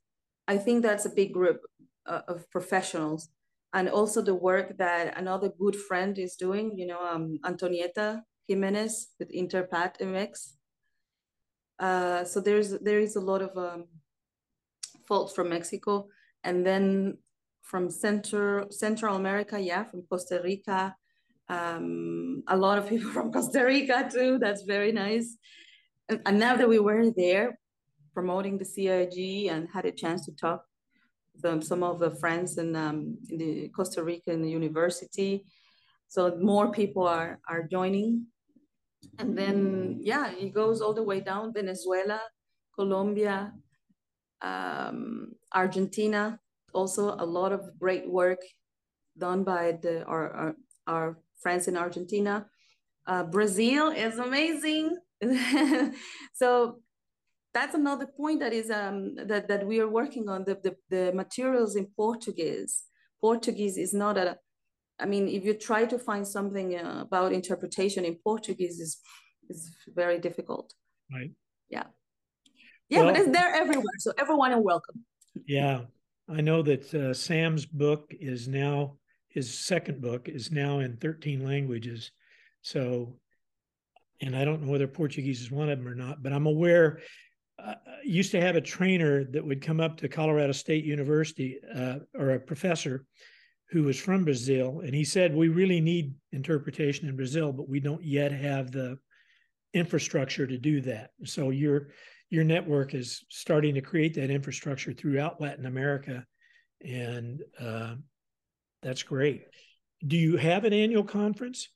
I 0.47 0.57
think 0.57 0.83
that's 0.83 1.05
a 1.05 1.11
big 1.11 1.33
group 1.33 1.61
uh, 2.07 2.21
of 2.29 2.49
professionals. 2.51 3.29
And 3.75 3.89
also 3.89 4.23
the 4.23 4.35
work 4.35 4.79
that 4.79 5.19
another 5.19 5.51
good 5.51 5.77
friend 5.77 6.16
is 6.19 6.37
doing, 6.37 6.79
you 6.79 6.87
know, 6.87 7.01
um, 7.01 7.39
Antonieta 7.45 8.23
Jimenez 8.47 9.09
with 9.19 9.31
Interpat 9.33 9.99
MX. 10.01 10.55
Uh, 11.79 12.25
so 12.25 12.41
there's 12.41 12.71
there 12.79 12.99
is 12.99 13.16
a 13.16 13.21
lot 13.21 13.43
of 13.43 13.57
um, 13.57 13.85
folks 15.09 15.33
from 15.33 15.49
Mexico, 15.49 16.09
and 16.45 16.65
then 16.65 17.19
from 17.63 17.91
Central 17.91 18.71
Central 18.71 19.17
America, 19.17 19.59
yeah, 19.59 19.85
from 19.85 20.03
Costa 20.03 20.41
Rica, 20.45 20.95
um, 21.49 22.43
a 22.49 22.57
lot 22.57 22.79
of 22.79 22.89
people 22.89 23.11
from 23.17 23.33
Costa 23.33 23.65
Rica 23.65 24.09
too. 24.13 24.39
That's 24.39 24.63
very 24.63 24.93
nice. 24.93 25.37
And, 26.09 26.21
and 26.27 26.39
now 26.39 26.57
that 26.57 26.69
we 26.69 26.79
were 26.79 27.11
there 27.11 27.59
promoting 28.15 28.59
the 28.59 28.65
CIG 28.65 29.47
and 29.47 29.69
had 29.73 29.85
a 29.85 29.93
chance 29.93 30.25
to 30.27 30.33
talk 30.33 30.65
with 31.35 31.45
um, 31.45 31.63
some 31.63 31.83
of 31.83 32.01
the 32.01 32.11
friends 32.11 32.59
in, 32.59 32.75
um, 32.75 33.17
in 33.31 33.39
the 33.39 33.69
Costa 33.69 34.03
Rican 34.03 34.45
university, 34.49 35.45
So 36.09 36.37
more 36.41 36.73
people 36.81 37.07
are 37.07 37.39
are 37.53 37.63
joining. 37.77 38.27
And 39.21 39.37
then 39.39 40.01
yeah, 40.11 40.27
it 40.45 40.51
goes 40.55 40.81
all 40.81 40.95
the 40.95 41.09
way 41.11 41.21
down 41.21 41.53
Venezuela, 41.53 42.21
Colombia, 42.75 43.53
um, 44.43 45.32
Argentina, 45.55 46.39
also 46.72 47.14
a 47.18 47.24
lot 47.24 47.53
of 47.53 47.78
great 47.78 48.09
work 48.09 48.41
done 49.16 49.45
by 49.45 49.78
the 49.82 50.05
our, 50.05 50.30
our, 50.30 50.55
our 50.86 51.18
friends 51.41 51.68
in 51.68 51.76
Argentina. 51.76 52.47
Uh, 53.07 53.24
Brazil 53.24 53.89
is 53.89 54.18
amazing. 54.18 54.97
so 56.34 56.80
that's 57.55 57.74
another 57.74 58.07
point 58.07 58.41
that 58.41 58.53
is 58.53 58.70
um, 58.70 59.16
that, 59.16 59.49
that 59.49 59.66
we 59.66 59.80
are 59.80 59.89
working 59.89 60.28
on 60.28 60.45
the, 60.45 60.55
the, 60.62 60.76
the 60.91 61.12
materials 61.12 61.74
in 61.74 61.86
Portuguese. 61.97 62.84
Portuguese 63.20 63.76
is 63.76 63.93
not 63.93 64.16
a, 64.16 64.36
I 65.01 65.07
mean, 65.07 65.26
if 65.26 65.45
you 65.45 65.55
try 65.55 65.86
to 65.86 65.99
find 65.99 66.26
something 66.26 66.76
uh, 66.76 67.01
about 67.03 67.32
interpretation 67.32 68.05
in 68.05 68.16
Portuguese 68.22 68.78
is 68.78 68.99
is 69.49 69.70
very 69.95 70.18
difficult. 70.18 70.74
Right. 71.12 71.32
Yeah. 71.68 71.84
Yeah, 72.89 73.01
well, 73.01 73.12
but 73.12 73.20
it's 73.20 73.30
there 73.30 73.55
everywhere. 73.55 73.84
So 73.99 74.12
everyone 74.18 74.53
is 74.53 74.61
welcome. 74.62 75.05
Yeah. 75.47 75.82
I 76.28 76.41
know 76.41 76.62
that 76.62 76.93
uh, 76.95 77.14
Sam's 77.14 77.64
book 77.64 78.12
is 78.20 78.49
now 78.49 78.99
his 79.28 79.59
second 79.59 80.01
book 80.01 80.28
is 80.28 80.51
now 80.51 80.80
in 80.80 80.97
13 80.97 81.45
languages. 81.45 82.11
So, 82.62 83.18
and 84.20 84.34
I 84.34 84.45
don't 84.45 84.62
know 84.62 84.72
whether 84.72 84.89
Portuguese 84.89 85.41
is 85.43 85.51
one 85.51 85.68
of 85.68 85.78
them 85.78 85.86
or 85.86 85.95
not, 85.95 86.22
but 86.22 86.32
I'm 86.32 86.47
aware 86.47 87.01
uh, 87.62 87.74
used 88.05 88.30
to 88.32 88.41
have 88.41 88.57
a 88.57 88.61
trainer 88.61 89.24
that 89.24 89.45
would 89.45 89.61
come 89.61 89.80
up 89.80 89.97
to 89.99 90.09
Colorado 90.09 90.53
State 90.53 90.84
University 90.84 91.59
uh, 91.74 91.99
or 92.14 92.30
a 92.30 92.41
professor 92.41 93.05
who 93.70 93.82
was 93.82 93.99
from 93.99 94.24
Brazil, 94.24 94.80
and 94.80 94.95
he 94.95 95.05
said 95.05 95.34
we 95.34 95.49
really 95.49 95.80
need 95.80 96.14
interpretation 96.32 97.09
in 97.09 97.16
Brazil, 97.16 97.53
but 97.53 97.68
we 97.68 97.80
don't 97.80 98.03
yet 98.03 98.32
have 98.32 98.72
the 98.72 98.99
infrastructure 99.74 100.47
to 100.47 100.57
do 100.57 100.80
that. 100.80 101.11
So 101.24 101.51
your 101.51 101.89
your 102.31 102.45
network 102.45 102.95
is 102.95 103.24
starting 103.29 103.74
to 103.74 103.81
create 103.81 104.14
that 104.14 104.31
infrastructure 104.31 104.93
throughout 104.93 105.41
Latin 105.41 105.66
America, 105.66 106.24
and 106.85 107.43
uh, 107.61 107.95
that's 108.83 109.03
great. 109.03 109.45
Do 110.07 110.16
you 110.16 110.37
have 110.37 110.64
an 110.64 110.72
annual 110.72 111.05
conference? 111.05 111.68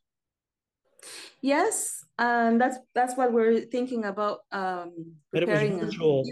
Yes, 1.40 2.05
and 2.18 2.61
that's 2.61 2.78
that's 2.94 3.16
what 3.16 3.32
we're 3.32 3.61
thinking 3.61 4.05
about. 4.05 4.40
Um, 4.53 5.16
but 5.32 5.42
it 5.42 5.48
was 5.48 5.61
virtual 5.61 6.24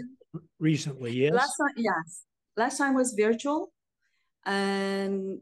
recently, 0.59 1.11
yes. 1.13 1.33
Last 1.33 1.53
time, 1.59 1.75
yes, 1.77 2.23
last 2.55 2.77
time 2.77 2.93
was 2.93 3.13
virtual, 3.13 3.73
and 4.45 5.41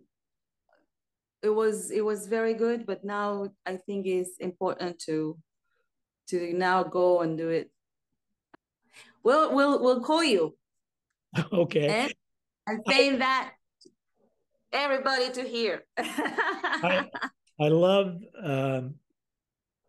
it 1.44 1.50
was 1.50 1.92
it 1.92 2.04
was 2.04 2.28
very 2.28 2.54
good. 2.54 2.86
But 2.86 3.04
now 3.04 3.50
I 3.66 3.78
think 3.78 4.08
it's 4.08 4.38
important 4.40 5.00
to 5.06 5.38
to 6.30 6.54
now 6.54 6.84
go 6.84 7.22
and 7.22 7.38
do 7.38 7.50
it. 7.50 7.72
We'll 9.24 9.54
we'll 9.54 9.82
we'll 9.82 10.02
call 10.02 10.24
you. 10.24 10.56
Okay. 11.54 11.88
And, 11.88 12.14
and 12.66 12.84
saying 12.88 13.20
that 13.20 13.52
everybody 14.74 15.30
to 15.32 15.44
hear. 15.44 15.84
I, 15.98 17.08
I 17.60 17.68
love 17.68 18.16
um, 18.42 18.96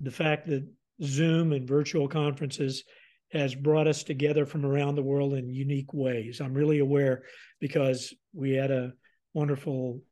the 0.00 0.10
fact 0.10 0.48
that 0.48 0.66
Zoom 1.02 1.52
and 1.52 1.66
virtual 1.66 2.08
conferences 2.08 2.84
has 3.32 3.54
brought 3.54 3.86
us 3.86 4.02
together 4.02 4.44
from 4.44 4.66
around 4.66 4.96
the 4.96 5.02
world 5.02 5.34
in 5.34 5.48
unique 5.48 5.92
ways. 5.94 6.40
I'm 6.40 6.54
really 6.54 6.80
aware 6.80 7.22
because 7.60 8.12
we 8.34 8.52
had 8.52 8.70
a 8.70 8.92
wonderful 9.34 10.02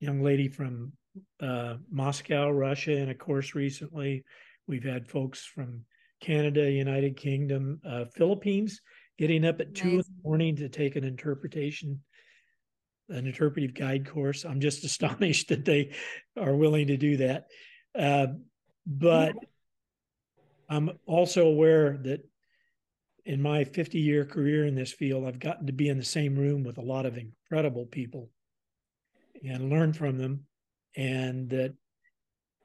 young 0.00 0.22
lady 0.22 0.48
from 0.48 0.92
uh, 1.40 1.74
Moscow, 1.90 2.50
Russia, 2.50 2.96
in 2.96 3.10
a 3.10 3.14
course 3.14 3.54
recently. 3.54 4.24
We've 4.66 4.84
had 4.84 5.06
folks 5.06 5.44
from 5.44 5.84
Canada, 6.22 6.70
United 6.70 7.16
Kingdom, 7.16 7.80
uh, 7.86 8.06
Philippines 8.14 8.80
getting 9.18 9.44
up 9.44 9.60
at 9.60 9.74
two 9.74 9.88
in 9.88 9.96
the 9.98 10.22
morning 10.24 10.56
to 10.56 10.68
take 10.68 10.96
an 10.96 11.04
interpretation, 11.04 12.00
an 13.10 13.26
interpretive 13.26 13.74
guide 13.74 14.08
course. 14.08 14.44
I'm 14.44 14.60
just 14.60 14.84
astonished 14.90 15.48
that 15.48 15.64
they 15.64 15.92
are 16.38 16.56
willing 16.56 16.86
to 16.86 16.96
do 16.96 17.18
that. 17.18 17.46
Uh, 17.96 18.28
but 18.86 19.34
I'm 20.68 20.90
also 21.06 21.46
aware 21.46 21.98
that 22.04 22.26
in 23.24 23.42
my 23.42 23.64
50 23.64 23.98
year 23.98 24.24
career 24.24 24.64
in 24.64 24.74
this 24.74 24.92
field, 24.92 25.26
I've 25.26 25.38
gotten 25.38 25.66
to 25.66 25.72
be 25.72 25.88
in 25.88 25.98
the 25.98 26.04
same 26.04 26.34
room 26.34 26.64
with 26.64 26.78
a 26.78 26.82
lot 26.82 27.06
of 27.06 27.18
incredible 27.18 27.86
people 27.86 28.30
and 29.44 29.70
learn 29.70 29.92
from 29.92 30.18
them. 30.18 30.46
And 30.96 31.50
that 31.50 31.74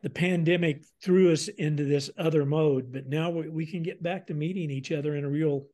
the 0.08 0.14
pandemic 0.14 0.86
threw 1.04 1.34
us 1.34 1.50
into 1.50 1.84
this 1.84 2.10
other 2.18 2.46
mode, 2.46 2.94
but 2.94 3.08
now 3.08 3.30
we, 3.30 3.50
we 3.50 3.66
can 3.66 3.84
get 3.84 4.02
back 4.02 4.26
to 4.26 4.34
meeting 4.34 4.72
each 4.72 4.94
other 4.94 5.18
in 5.18 5.26
a 5.26 5.30
real 5.30 5.66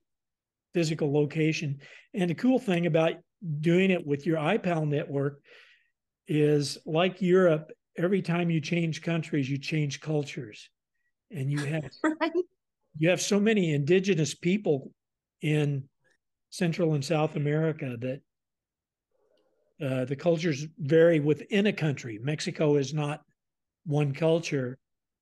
physical 0.73 1.13
location. 1.13 1.77
And 2.15 2.31
the 2.31 2.33
cool 2.33 2.57
thing 2.57 2.87
about 2.87 3.13
doing 3.59 3.91
it 3.91 4.07
with 4.07 4.25
your 4.25 4.39
I-PAL 4.39 4.87
network 4.87 5.39
is 6.27 6.79
like 6.83 7.21
Europe, 7.21 7.71
every 7.95 8.23
time 8.23 8.49
you 8.49 8.59
change 8.59 9.03
countries, 9.03 9.47
you 9.47 9.59
change 9.59 10.01
cultures, 10.01 10.67
and 11.29 11.51
you 11.51 11.59
have 11.59 11.91
right. 12.19 12.31
you 12.97 13.09
have 13.09 13.21
so 13.21 13.39
many 13.39 13.71
indigenous 13.71 14.33
people 14.33 14.89
in 15.43 15.83
Central 16.49 16.95
and 16.95 17.05
South 17.05 17.35
America 17.35 17.97
that 17.99 18.21
uh, 19.79 20.05
the 20.05 20.15
cultures 20.15 20.65
vary 20.79 21.19
within 21.19 21.67
a 21.67 21.73
country. 21.73 22.19
Mexico 22.19 22.77
is 22.77 22.95
not 22.95 23.21
one 23.85 24.13
culture; 24.13 24.77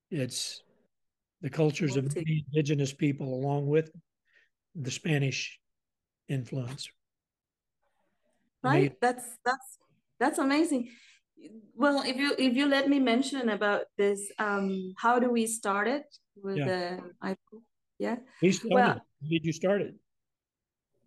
it's 0.09 0.62
the 1.41 1.49
cultures 1.49 1.95
of 1.97 2.16
many 2.16 2.45
indigenous 2.47 2.93
people, 2.93 3.34
along 3.34 3.68
with 3.68 3.91
the 4.76 4.91
Spanish 4.91 5.59
influence. 6.28 6.89
Right. 8.64 8.93
That's 9.01 9.26
that's 9.43 9.80
that's 10.20 10.38
amazing 10.38 10.89
well 11.76 12.03
if 12.05 12.16
you 12.16 12.36
if 12.38 12.55
you 12.55 12.68
let 12.68 12.89
me 12.89 12.99
mention 12.99 13.49
about 13.49 13.84
this 13.97 14.32
um 14.39 14.93
how 14.97 15.20
do 15.20 15.30
we 15.30 15.47
start 15.47 15.88
it 15.88 16.05
with 16.36 16.57
yeah. 16.57 16.66
the 16.66 16.99
I-PAL? 17.22 17.62
yeah 17.99 18.16
well 18.70 19.01
did 19.28 19.45
you 19.45 19.53
start 19.53 19.82
it 19.82 19.95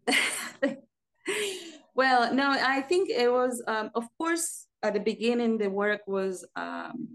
well 1.95 2.35
no 2.35 2.51
i 2.51 2.81
think 2.81 3.09
it 3.11 3.31
was 3.31 3.63
um 3.67 3.91
of 3.95 4.07
course 4.19 4.67
at 4.83 4.95
the 4.95 5.01
beginning 5.01 5.59
the 5.59 5.71
work 5.71 6.01
was 6.07 6.45
um 6.57 7.09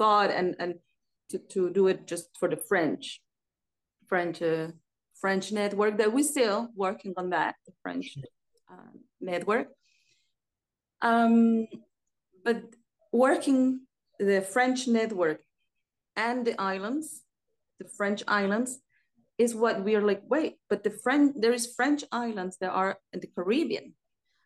thought 0.00 0.30
and 0.38 0.48
and 0.62 0.72
to, 1.30 1.38
to 1.52 1.70
do 1.78 1.86
it 1.92 2.06
just 2.12 2.26
for 2.38 2.48
the 2.48 2.60
french 2.70 3.20
french 4.10 4.42
uh, 4.42 4.68
french 5.22 5.52
network 5.60 5.94
that 5.98 6.12
we're 6.14 6.32
still 6.34 6.58
working 6.84 7.12
on 7.20 7.26
that 7.36 7.54
the 7.66 7.74
french 7.82 8.06
uh, 8.72 8.94
network 9.20 9.68
um, 11.02 11.66
but 12.44 12.62
working 13.12 13.80
the 14.18 14.42
French 14.42 14.86
network 14.86 15.40
and 16.16 16.46
the 16.46 16.60
islands, 16.60 17.22
the 17.78 17.88
French 17.88 18.22
islands, 18.28 18.78
is 19.38 19.54
what 19.54 19.82
we're 19.82 20.02
like, 20.02 20.22
wait, 20.28 20.56
but 20.68 20.84
the 20.84 20.90
French, 20.90 21.34
there 21.36 21.54
is 21.54 21.74
French 21.74 22.04
islands 22.12 22.58
that 22.60 22.70
are 22.70 22.98
in 23.12 23.20
the 23.20 23.30
Caribbean. 23.34 23.94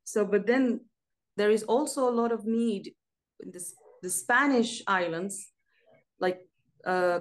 So, 0.04 0.24
but 0.24 0.46
then 0.46 0.82
there 1.36 1.50
is 1.50 1.64
also 1.64 2.08
a 2.08 2.14
lot 2.14 2.30
of 2.30 2.46
need 2.46 2.94
in 3.40 3.50
this, 3.50 3.74
the 4.04 4.10
Spanish 4.10 4.82
islands, 4.86 5.34
like 6.20 6.40
uh, 6.86 7.20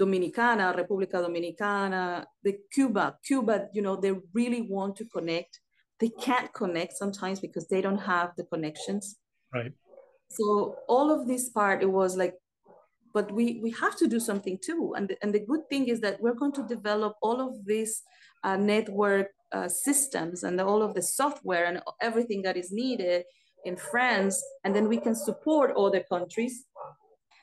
Dominicana, 0.00 0.66
República 0.80 1.16
Dominicana, 1.26 2.24
the 2.44 2.54
Cuba, 2.72 3.18
Cuba, 3.26 3.68
you 3.74 3.82
know, 3.82 3.96
they 3.96 4.12
really 4.32 4.62
want 4.62 4.94
to 4.96 5.04
connect. 5.04 5.60
They 5.98 6.10
can't 6.26 6.52
connect 6.52 6.92
sometimes 6.96 7.40
because 7.40 7.66
they 7.68 7.80
don't 7.80 8.02
have 8.14 8.28
the 8.36 8.44
connections. 8.44 9.16
Right. 9.52 9.72
So 10.30 10.76
all 10.88 11.10
of 11.10 11.26
this 11.26 11.50
part 11.50 11.82
it 11.82 11.90
was 12.00 12.16
like 12.16 12.34
but 13.12 13.30
we 13.30 13.60
we 13.62 13.70
have 13.82 13.96
to 14.02 14.08
do 14.08 14.18
something 14.18 14.58
too. 14.68 14.94
And 14.96 15.08
the, 15.08 15.16
and 15.22 15.32
the 15.32 15.44
good 15.50 15.64
thing 15.70 15.86
is 15.86 16.00
that 16.00 16.20
we're 16.20 16.40
going 16.42 16.56
to 16.58 16.66
develop 16.66 17.12
all 17.22 17.38
of 17.40 17.64
these 17.64 18.02
uh, 18.42 18.56
network 18.56 19.28
uh, 19.52 19.68
systems 19.68 20.42
and 20.42 20.60
all 20.60 20.82
of 20.82 20.94
the 20.94 21.02
software 21.02 21.66
and 21.66 21.80
everything 22.00 22.42
that 22.42 22.56
is 22.56 22.72
needed 22.72 23.24
in 23.64 23.76
france 23.76 24.42
and 24.64 24.74
then 24.74 24.88
we 24.88 24.96
can 24.96 25.14
support 25.14 25.74
other 25.76 26.02
countries 26.08 26.64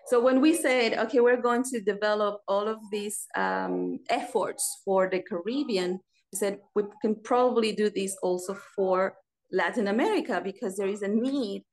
so 0.07 0.19
when 0.19 0.41
we 0.41 0.53
said 0.53 0.97
okay 0.97 1.19
we're 1.19 1.41
going 1.41 1.63
to 1.63 1.81
develop 1.81 2.41
all 2.47 2.67
of 2.67 2.77
these 2.91 3.25
um, 3.35 3.99
efforts 4.09 4.81
for 4.85 5.09
the 5.09 5.21
caribbean 5.21 5.99
we 6.31 6.37
said 6.37 6.59
we 6.75 6.83
can 7.01 7.15
probably 7.15 7.73
do 7.73 7.89
this 7.89 8.15
also 8.21 8.57
for 8.75 9.15
Latin 9.51 9.87
America 9.87 10.41
because 10.43 10.77
there 10.77 10.87
is 10.87 11.01
a 11.01 11.07
need 11.07 11.63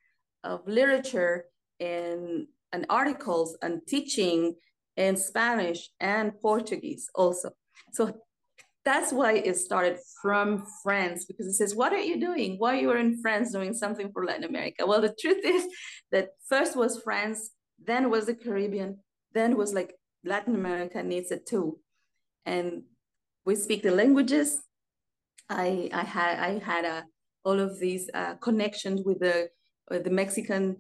of 0.45 0.67
literature 0.67 1.45
and, 1.81 2.47
and 2.73 2.87
articles 2.89 3.57
and 3.63 3.81
teaching 3.87 4.55
in 4.97 5.17
Spanish 5.17 5.91
and 6.01 6.33
Portuguese 6.41 7.09
also. 7.15 7.51
So 7.93 8.17
that's 8.89 9.13
why 9.13 9.35
it 9.35 9.57
started 9.59 9.99
from 10.23 10.65
France 10.83 11.27
because 11.27 11.47
it 11.47 11.53
says, 11.53 11.75
What 11.75 11.93
are 11.93 12.07
you 12.11 12.19
doing? 12.19 12.57
Why 12.57 12.81
you 12.81 12.91
are 12.91 12.97
in 12.97 13.21
France 13.21 13.53
doing 13.53 13.75
something 13.75 14.11
for 14.13 14.25
Latin 14.25 14.45
America? 14.45 14.87
Well, 14.87 15.03
the 15.03 15.15
truth 15.21 15.45
is 15.45 15.67
that 16.11 16.31
first 16.49 16.75
was 16.75 17.03
France, 17.03 17.51
then 17.91 18.09
was 18.09 18.25
the 18.27 18.35
Caribbean, 18.35 19.01
then 19.35 19.59
was 19.59 19.75
like 19.75 19.95
Latin 20.25 20.55
America 20.55 21.03
needs 21.03 21.31
it 21.31 21.45
too. 21.45 21.79
And 22.47 22.85
we 23.45 23.57
speak 23.57 23.83
the 23.83 23.91
languages. 23.91 24.63
I 25.51 25.91
I 25.93 26.05
had 26.05 26.39
I 26.49 26.51
had 26.59 26.85
a, 26.87 27.05
all 27.45 27.61
of 27.61 27.79
these 27.79 28.09
uh, 28.15 28.35
connections 28.47 29.03
with 29.05 29.21
the 29.21 29.51
with 29.91 30.05
the 30.05 30.17
Mexican 30.23 30.77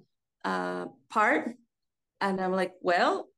uh, 0.46 0.86
part, 1.10 1.56
and 2.22 2.40
I'm 2.40 2.52
like, 2.52 2.72
well, 2.80 3.28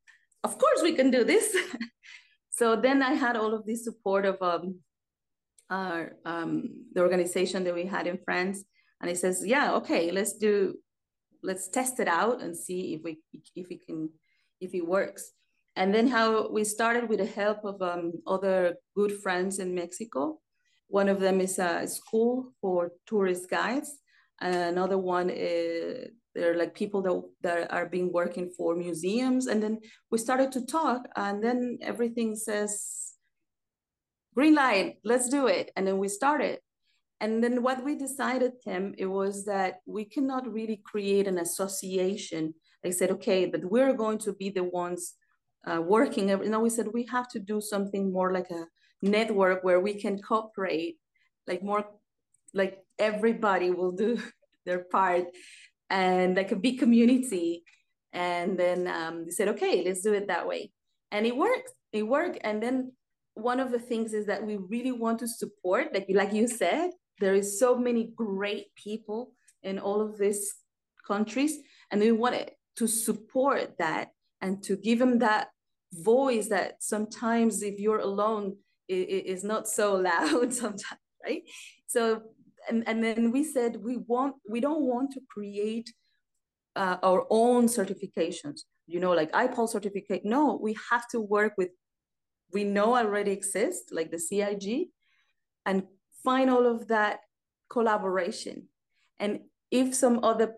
of 0.44 0.58
course 0.58 0.80
we 0.80 0.94
can 0.94 1.10
do 1.10 1.24
this. 1.24 1.56
so 2.60 2.76
then 2.76 3.02
I 3.02 3.14
had 3.14 3.36
all 3.36 3.54
of 3.54 3.64
this 3.64 3.84
support 3.84 4.26
of 4.26 4.36
um, 4.42 4.80
our, 5.70 6.12
um, 6.26 6.84
the 6.92 7.00
organization 7.00 7.64
that 7.64 7.74
we 7.74 7.86
had 7.86 8.06
in 8.06 8.18
France, 8.22 8.62
and 9.00 9.08
he 9.08 9.16
says, 9.16 9.42
yeah, 9.46 9.72
okay, 9.78 10.10
let's 10.10 10.34
do, 10.34 10.74
let's 11.42 11.68
test 11.68 12.00
it 12.00 12.08
out 12.08 12.42
and 12.42 12.54
see 12.54 12.92
if 12.94 13.00
we 13.02 13.12
if 13.56 13.66
we 13.70 13.78
can 13.78 14.10
if 14.60 14.74
it 14.74 14.86
works. 14.86 15.32
And 15.74 15.94
then 15.94 16.06
how 16.08 16.50
we 16.50 16.64
started 16.64 17.08
with 17.08 17.20
the 17.20 17.32
help 17.40 17.64
of 17.64 17.80
um, 17.80 18.12
other 18.26 18.76
good 18.94 19.12
friends 19.22 19.58
in 19.58 19.74
Mexico. 19.74 20.40
One 20.88 21.08
of 21.08 21.18
them 21.18 21.40
is 21.40 21.58
a 21.58 21.86
school 21.86 22.52
for 22.60 22.92
tourist 23.06 23.48
guides. 23.48 23.90
Another 24.38 24.98
one 24.98 25.30
is 25.30 26.10
they're 26.34 26.56
like 26.56 26.74
people 26.74 27.02
that, 27.02 27.22
that 27.42 27.72
are 27.72 27.86
being 27.86 28.12
working 28.12 28.50
for 28.56 28.74
museums. 28.74 29.46
And 29.46 29.62
then 29.62 29.80
we 30.10 30.18
started 30.18 30.52
to 30.52 30.66
talk 30.66 31.08
and 31.16 31.42
then 31.42 31.78
everything 31.82 32.36
says, 32.36 33.14
green 34.34 34.54
light, 34.54 34.96
let's 35.04 35.28
do 35.28 35.48
it. 35.48 35.70
And 35.76 35.86
then 35.86 35.98
we 35.98 36.08
started. 36.08 36.60
And 37.20 37.44
then 37.44 37.62
what 37.62 37.84
we 37.84 37.96
decided, 37.96 38.52
Tim, 38.64 38.94
it 38.96 39.06
was 39.06 39.44
that 39.44 39.80
we 39.86 40.04
cannot 40.04 40.50
really 40.50 40.80
create 40.84 41.26
an 41.26 41.38
association. 41.38 42.54
They 42.82 42.92
said, 42.92 43.10
okay, 43.10 43.44
but 43.46 43.64
we're 43.64 43.92
going 43.92 44.18
to 44.18 44.32
be 44.32 44.48
the 44.48 44.64
ones 44.64 45.14
uh, 45.66 45.82
working. 45.82 46.30
You 46.30 46.48
know, 46.48 46.60
we 46.60 46.70
said 46.70 46.88
we 46.88 47.06
have 47.06 47.28
to 47.30 47.38
do 47.38 47.60
something 47.60 48.10
more 48.10 48.32
like 48.32 48.50
a 48.50 48.64
network 49.02 49.62
where 49.62 49.80
we 49.80 49.94
can 49.94 50.22
cooperate, 50.22 50.96
like 51.46 51.62
more, 51.62 51.84
like 52.54 52.78
everybody 52.98 53.70
will 53.70 53.92
do 53.92 54.18
their 54.64 54.84
part 54.84 55.26
and 55.90 56.36
like 56.36 56.52
a 56.52 56.56
big 56.56 56.78
community. 56.78 57.64
And 58.12 58.58
then 58.58 58.86
um, 58.86 59.24
they 59.24 59.30
said, 59.30 59.48
okay, 59.48 59.84
let's 59.84 60.02
do 60.02 60.12
it 60.14 60.28
that 60.28 60.46
way. 60.46 60.72
And 61.10 61.26
it 61.26 61.36
worked. 61.36 61.70
It 61.92 62.04
worked. 62.04 62.38
And 62.42 62.62
then 62.62 62.92
one 63.34 63.60
of 63.60 63.70
the 63.70 63.78
things 63.78 64.14
is 64.14 64.26
that 64.26 64.44
we 64.44 64.56
really 64.56 64.92
want 64.92 65.18
to 65.20 65.28
support, 65.28 65.92
like 65.92 66.06
like 66.08 66.32
you 66.32 66.48
said, 66.48 66.90
there 67.20 67.34
is 67.34 67.58
so 67.58 67.76
many 67.76 68.12
great 68.14 68.74
people 68.74 69.32
in 69.62 69.78
all 69.78 70.00
of 70.00 70.18
these 70.18 70.54
countries, 71.06 71.58
and 71.90 72.00
we 72.00 72.12
wanted 72.12 72.52
to 72.76 72.86
support 72.86 73.76
that 73.78 74.08
and 74.40 74.62
to 74.62 74.76
give 74.76 74.98
them 74.98 75.18
that 75.18 75.48
voice 75.92 76.48
that 76.48 76.82
sometimes 76.82 77.62
if 77.62 77.78
you're 77.78 77.98
alone 77.98 78.56
it 78.88 79.26
is 79.26 79.44
not 79.44 79.68
so 79.68 79.94
loud 80.10 80.52
sometimes 80.52 81.00
right 81.24 81.42
so 81.86 82.22
and, 82.68 82.86
and 82.86 83.02
then 83.02 83.32
we 83.32 83.44
said 83.44 83.76
we 83.76 83.96
want 83.96 84.34
we 84.48 84.60
don't 84.60 84.82
want 84.82 85.12
to 85.12 85.20
create 85.28 85.92
uh, 86.76 86.96
our 87.02 87.26
own 87.30 87.66
certifications. 87.66 88.60
You 88.86 89.00
know 89.00 89.12
like 89.12 89.30
I-PAL 89.34 89.68
certificate 89.68 90.24
no 90.24 90.58
we 90.60 90.76
have 90.90 91.08
to 91.08 91.20
work 91.20 91.54
with 91.56 91.70
we 92.52 92.64
know 92.64 92.96
already 92.96 93.30
exist 93.30 93.90
like 93.92 94.10
the 94.10 94.18
CIG 94.18 94.88
and 95.64 95.84
find 96.24 96.50
all 96.50 96.66
of 96.66 96.88
that 96.88 97.20
collaboration. 97.68 98.66
And 99.20 99.40
if 99.70 99.94
some 99.94 100.24
other 100.24 100.54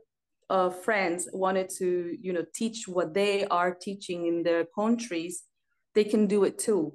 uh, 0.49 0.71
friends 0.71 1.29
wanted 1.33 1.69
to 1.79 2.17
you 2.21 2.33
know 2.33 2.45
teach 2.55 2.89
what 2.89 3.15
they 3.15 3.45
are 3.47 3.75
teaching 3.75 4.27
in 4.27 4.43
their 4.43 4.65
countries 4.65 5.45
they 5.95 6.05
can 6.05 6.27
do 6.27 6.45
it 6.45 6.59
too. 6.59 6.95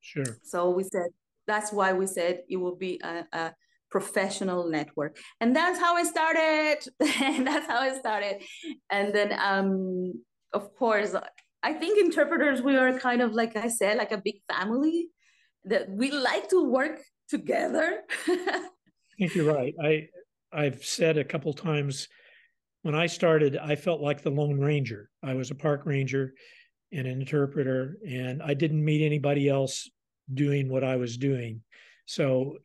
Sure. 0.00 0.38
So 0.42 0.70
we 0.70 0.84
said 0.84 1.08
that's 1.46 1.72
why 1.72 1.92
we 1.92 2.06
said 2.06 2.42
it 2.48 2.56
will 2.56 2.76
be 2.76 3.00
a, 3.02 3.26
a 3.32 3.54
professional 3.92 4.68
network. 4.68 5.18
And 5.40 5.54
that's 5.54 5.78
how 5.78 5.94
i 5.96 6.02
started. 6.02 6.78
And 7.20 7.46
that's 7.50 7.66
how 7.66 7.78
i 7.78 7.96
started. 7.96 8.42
And 8.90 9.14
then 9.14 9.38
um 9.38 10.14
of 10.52 10.74
course 10.74 11.14
i 11.62 11.72
think 11.72 11.98
interpreters 11.98 12.60
we 12.60 12.76
are 12.76 12.98
kind 12.98 13.22
of 13.22 13.32
like 13.32 13.54
i 13.56 13.68
said 13.68 13.96
like 13.96 14.12
a 14.12 14.20
big 14.24 14.38
family 14.50 15.08
that 15.64 15.88
we 15.88 16.10
like 16.10 16.48
to 16.48 16.64
work 16.64 17.00
together. 17.28 18.00
I 18.26 18.68
think 19.18 19.34
you're 19.34 19.54
right. 19.54 19.74
I 19.80 20.08
i've 20.52 20.84
said 20.84 21.16
a 21.18 21.24
couple 21.32 21.52
times 21.52 22.08
when 22.82 22.94
i 22.94 23.06
started 23.06 23.56
i 23.56 23.76
felt 23.76 24.00
like 24.00 24.22
the 24.22 24.30
lone 24.30 24.58
ranger. 24.58 25.10
I 25.22 25.34
was 25.34 25.50
a 25.50 25.54
park 25.66 25.82
ranger 25.84 26.32
and 26.92 27.06
an 27.06 27.20
interpreter 27.20 27.98
and 28.08 28.42
i 28.42 28.54
didn't 28.54 28.84
meet 28.84 29.04
anybody 29.04 29.48
else 29.48 29.88
doing 30.32 30.70
what 30.70 30.82
i 30.82 30.96
was 30.96 31.18
doing. 31.18 31.60
So 32.06 32.56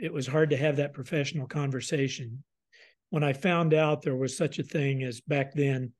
it 0.00 0.12
was 0.12 0.26
hard 0.26 0.50
to 0.50 0.56
have 0.56 0.76
that 0.76 0.94
professional 0.94 1.46
conversation. 1.46 2.42
When 3.10 3.22
I 3.22 3.32
found 3.32 3.72
out 3.72 4.02
there 4.02 4.16
was 4.16 4.36
such 4.36 4.58
a 4.58 4.64
thing 4.64 5.02
as 5.02 5.20
back 5.20 5.52
then, 5.54 5.92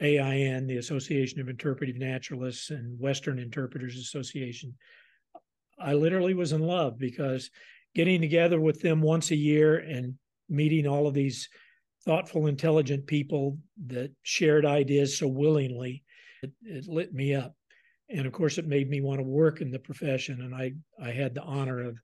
AIN, 0.00 0.66
the 0.66 0.78
Association 0.78 1.40
of 1.40 1.48
Interpretive 1.48 1.96
Naturalists 1.96 2.70
and 2.70 2.98
Western 2.98 3.38
Interpreters 3.38 3.96
Association, 3.96 4.74
I 5.78 5.94
literally 5.94 6.34
was 6.34 6.52
in 6.52 6.62
love 6.62 6.98
because 6.98 7.50
getting 7.94 8.20
together 8.20 8.60
with 8.60 8.80
them 8.80 9.00
once 9.00 9.30
a 9.30 9.36
year 9.36 9.78
and 9.78 10.14
meeting 10.48 10.86
all 10.86 11.06
of 11.06 11.14
these 11.14 11.48
thoughtful, 12.04 12.46
intelligent 12.46 13.06
people 13.06 13.58
that 13.86 14.12
shared 14.22 14.66
ideas 14.66 15.16
so 15.18 15.28
willingly, 15.28 16.02
it, 16.42 16.52
it 16.62 16.88
lit 16.88 17.12
me 17.12 17.34
up. 17.34 17.54
And 18.08 18.26
of 18.26 18.32
course, 18.32 18.58
it 18.58 18.66
made 18.66 18.90
me 18.90 19.00
want 19.00 19.20
to 19.20 19.24
work 19.24 19.60
in 19.60 19.70
the 19.70 19.78
profession. 19.78 20.40
And 20.42 20.54
I, 20.54 20.74
I 21.02 21.12
had 21.12 21.34
the 21.34 21.42
honor 21.42 21.80
of 21.80 21.98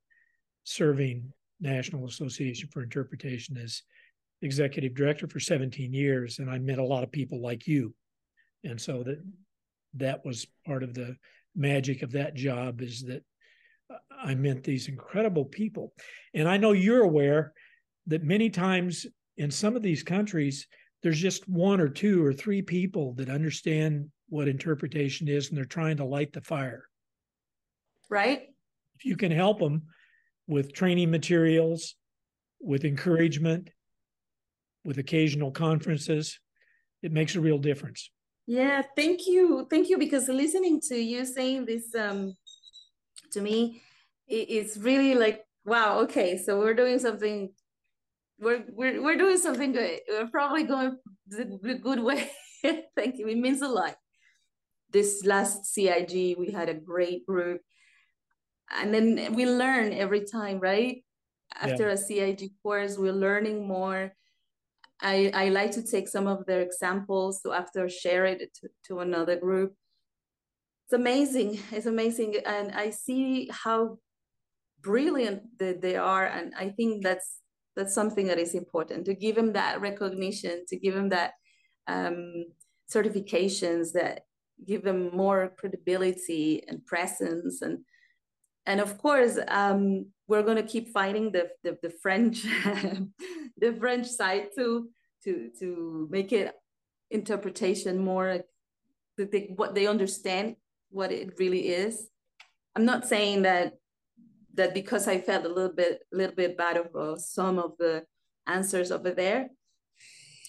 serving 0.65 1.33
National 1.61 2.07
Association 2.07 2.69
for 2.73 2.83
Interpretation 2.83 3.57
as 3.57 3.83
executive 4.43 4.95
director 4.95 5.27
for 5.27 5.41
17 5.41 5.93
years, 5.93 6.39
and 6.39 6.51
I 6.51 6.59
met 6.59 6.79
a 6.79 6.85
lot 6.85 7.03
of 7.03 7.11
people 7.11 7.41
like 7.41 7.67
you, 7.67 7.95
and 8.65 8.81
so 8.81 9.03
that 9.03 9.23
that 9.95 10.25
was 10.25 10.47
part 10.67 10.83
of 10.83 10.95
the 10.95 11.17
magic 11.57 12.03
of 12.03 12.13
that 12.13 12.35
job 12.35 12.81
is 12.81 13.03
that 13.05 13.23
I 14.11 14.35
met 14.35 14.63
these 14.63 14.89
incredible 14.89 15.45
people, 15.45 15.93
and 16.35 16.49
I 16.49 16.57
know 16.57 16.73
you're 16.73 17.03
aware 17.03 17.53
that 18.07 18.23
many 18.23 18.51
times 18.51 19.07
in 19.37 19.51
some 19.51 19.77
of 19.77 19.83
these 19.83 20.03
countries 20.03 20.67
there's 21.03 21.21
just 21.21 21.49
one 21.49 21.81
or 21.81 21.89
two 21.89 22.25
or 22.25 22.33
three 22.33 22.63
people 22.63 23.13
that 23.15 23.29
understand 23.29 24.11
what 24.29 24.49
interpretation 24.49 25.29
is 25.29 25.49
and 25.49 25.57
they're 25.57 25.65
trying 25.65 25.97
to 25.97 26.05
light 26.05 26.33
the 26.33 26.41
fire. 26.41 26.85
Right. 28.11 28.49
If 28.97 29.05
you 29.05 29.17
can 29.17 29.31
help 29.31 29.61
them, 29.61 29.83
with 30.49 30.73
training 30.73 31.11
materials, 31.11 31.95
with 32.61 32.85
encouragement, 32.85 33.71
with 34.85 34.99
occasional 34.99 35.53
conferences. 35.53 36.41
It 37.03 37.13
makes 37.13 37.37
a 37.37 37.41
real 37.41 37.59
difference. 37.59 38.11
Yeah, 38.47 38.83
thank 38.97 39.27
you. 39.27 39.69
Thank 39.71 39.89
you 39.91 39.99
because 39.99 40.27
listening 40.27 40.81
to 40.89 40.97
you 40.97 41.25
saying 41.25 41.67
this 41.67 41.95
um 41.95 42.35
to 43.33 43.41
me 43.41 43.83
it's 44.27 44.77
really 44.77 45.15
like 45.15 45.45
wow, 45.65 46.01
okay, 46.01 46.39
so 46.39 46.59
we're 46.59 46.75
doing 46.75 46.99
something 46.99 47.51
we're 48.41 48.65
we're 48.71 49.03
we're 49.03 49.17
doing 49.17 49.39
something 49.39 49.73
good. 49.73 50.01
We're 50.09 50.29
probably 50.29 50.65
going 50.65 50.97
the 51.27 51.79
good 51.83 52.01
way. 52.01 52.31
thank 52.97 53.19
you. 53.19 53.29
It 53.29 53.39
means 53.39 53.63
a 53.63 53.69
lot. 53.69 53.97
This 54.91 55.25
last 55.25 55.67
CIG, 55.67 56.37
we 56.39 56.51
had 56.53 56.69
a 56.69 56.75
great 56.75 57.27
group 57.27 57.61
and 58.77 58.93
then 58.93 59.35
we 59.35 59.47
learn 59.47 59.93
every 59.93 60.25
time 60.25 60.59
right? 60.61 61.05
After 61.61 61.87
yeah. 61.87 61.95
a 61.95 61.97
CIG 61.97 62.51
course 62.63 62.99
we're 62.99 63.13
learning 63.13 63.67
more. 63.67 64.13
I, 65.01 65.31
I 65.33 65.49
like 65.51 65.71
to 65.73 65.83
take 65.83 66.09
some 66.09 66.27
of 66.27 66.45
their 66.47 66.61
examples 66.61 67.41
to 67.43 67.53
after 67.53 67.89
share 67.89 68.27
it 68.27 68.53
to, 68.57 68.69
to 68.89 68.99
another 69.01 69.37
group. 69.37 69.75
It's 70.87 70.93
amazing 70.93 71.61
it's 71.73 71.87
amazing. 71.87 72.37
And 72.45 72.73
i 72.73 72.91
see 72.91 73.49
how 73.51 73.99
brilliant 74.81 75.43
that 75.59 75.81
they 75.81 75.97
are 75.97 76.27
and 76.27 76.55
i 76.57 76.69
think 76.69 77.03
that's 77.03 77.39
that's 77.75 77.95
something 77.95 78.27
that 78.27 78.39
is 78.39 78.55
important 78.55 79.05
to 79.07 79.15
give 79.15 79.37
them 79.37 79.53
that 79.53 79.81
recognition 79.81 80.65
to 80.69 80.77
give 80.77 80.95
them 80.95 81.09
that 81.09 81.33
um, 81.87 82.45
certifications 82.93 83.93
that 83.93 84.23
give 84.67 84.83
them 84.83 85.15
more 85.15 85.53
credibility 85.57 86.63
and 86.69 86.85
presence 86.85 87.63
and 87.63 87.79
and 88.69 88.81
of 88.81 88.99
course 88.99 89.39
um, 89.49 90.07
we're 90.29 90.47
going 90.49 90.63
to 90.63 90.71
keep 90.75 90.93
fighting 90.93 91.33
the 91.33 91.45
the, 91.65 91.77
the 91.83 91.91
french 92.03 92.43
the 93.63 93.73
french 93.81 94.07
side 94.07 94.49
too 94.55 94.89
to 95.25 95.51
to 95.59 96.07
make 96.11 96.33
it 96.33 96.55
interpretation 97.11 97.99
more 97.99 98.45
what 99.57 99.75
they 99.75 99.87
understand 99.89 100.55
what 100.91 101.11
it 101.11 101.35
really 101.39 101.69
is 101.69 102.09
i'm 102.77 102.85
not 102.85 103.09
saying 103.09 103.43
that 103.43 103.73
that 104.59 104.75
because 104.75 105.09
I 105.09 105.19
felt 105.21 105.47
a 105.47 105.49
little 105.49 105.73
bit, 105.73 106.01
a 106.13 106.17
little 106.17 106.35
bit 106.35 106.59
bad 106.59 106.77
of 106.77 106.95
uh, 106.95 107.17
some 107.17 107.59
of 107.59 107.73
the 107.79 108.05
answers 108.47 108.93
over 108.93 109.13
there, 109.13 109.49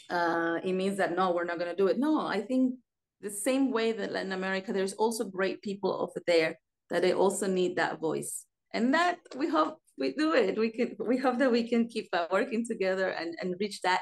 uh, 0.10 0.58
it 0.64 0.74
means 0.74 0.98
that 0.98 1.16
no, 1.16 1.32
we're 1.32 1.46
not 1.46 1.60
going 1.60 1.70
to 1.70 1.78
do 1.78 1.88
it. 1.88 2.00
No, 2.00 2.28
I 2.28 2.42
think 2.42 2.76
the 3.22 3.30
same 3.30 3.72
way 3.72 3.92
that 3.94 4.12
Latin 4.12 4.34
America, 4.34 4.74
there's 4.74 4.94
also 4.94 5.24
great 5.24 5.62
people 5.62 5.92
over 5.94 6.22
there 6.26 6.60
that 6.90 7.02
they 7.02 7.14
also 7.14 7.48
need 7.48 7.76
that 7.76 8.00
voice, 8.00 8.46
and 8.74 8.94
that 8.94 9.20
we 9.36 9.50
hope 9.50 9.80
we 9.98 10.14
do 10.14 10.34
it. 10.34 10.58
We 10.58 10.70
can, 10.72 10.96
we 11.00 11.18
hope 11.18 11.38
that 11.40 11.52
we 11.52 11.68
can 11.68 11.88
keep 11.88 12.10
uh, 12.14 12.28
working 12.32 12.66
together 12.66 13.10
and 13.10 13.36
and 13.42 13.56
reach 13.60 13.82
that. 13.82 14.02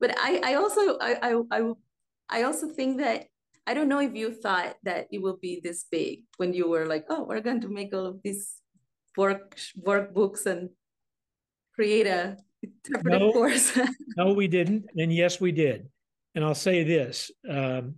But 0.00 0.14
I, 0.18 0.40
I 0.44 0.54
also, 0.54 0.98
I, 0.98 1.16
I, 1.22 1.40
I, 1.50 1.72
I 2.28 2.42
also 2.42 2.68
think 2.68 2.98
that 2.98 3.26
I 3.66 3.74
don't 3.74 3.88
know 3.88 4.00
if 4.00 4.14
you 4.14 4.32
thought 4.32 4.76
that 4.84 5.06
it 5.10 5.22
will 5.22 5.38
be 5.40 5.60
this 5.62 5.86
big 5.90 6.24
when 6.36 6.52
you 6.52 6.68
were 6.68 6.86
like, 6.86 7.06
oh, 7.08 7.24
we're 7.24 7.40
going 7.40 7.62
to 7.62 7.68
make 7.68 7.94
all 7.94 8.06
of 8.06 8.22
these 8.22 8.60
work 9.16 9.56
workbooks 9.80 10.46
and 10.46 10.70
create 11.74 12.06
a 12.06 12.36
interpretive 12.62 13.20
no, 13.20 13.32
course. 13.32 13.78
no, 14.16 14.32
we 14.32 14.46
didn't, 14.48 14.86
and 14.96 15.12
yes, 15.12 15.40
we 15.40 15.52
did. 15.52 15.88
And 16.34 16.44
I'll 16.44 16.54
say 16.54 16.84
this: 16.84 17.30
um, 17.48 17.96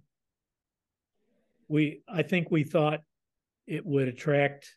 we, 1.68 2.02
I 2.08 2.22
think, 2.22 2.50
we 2.50 2.64
thought 2.64 3.00
it 3.68 3.84
would 3.84 4.08
attract 4.08 4.74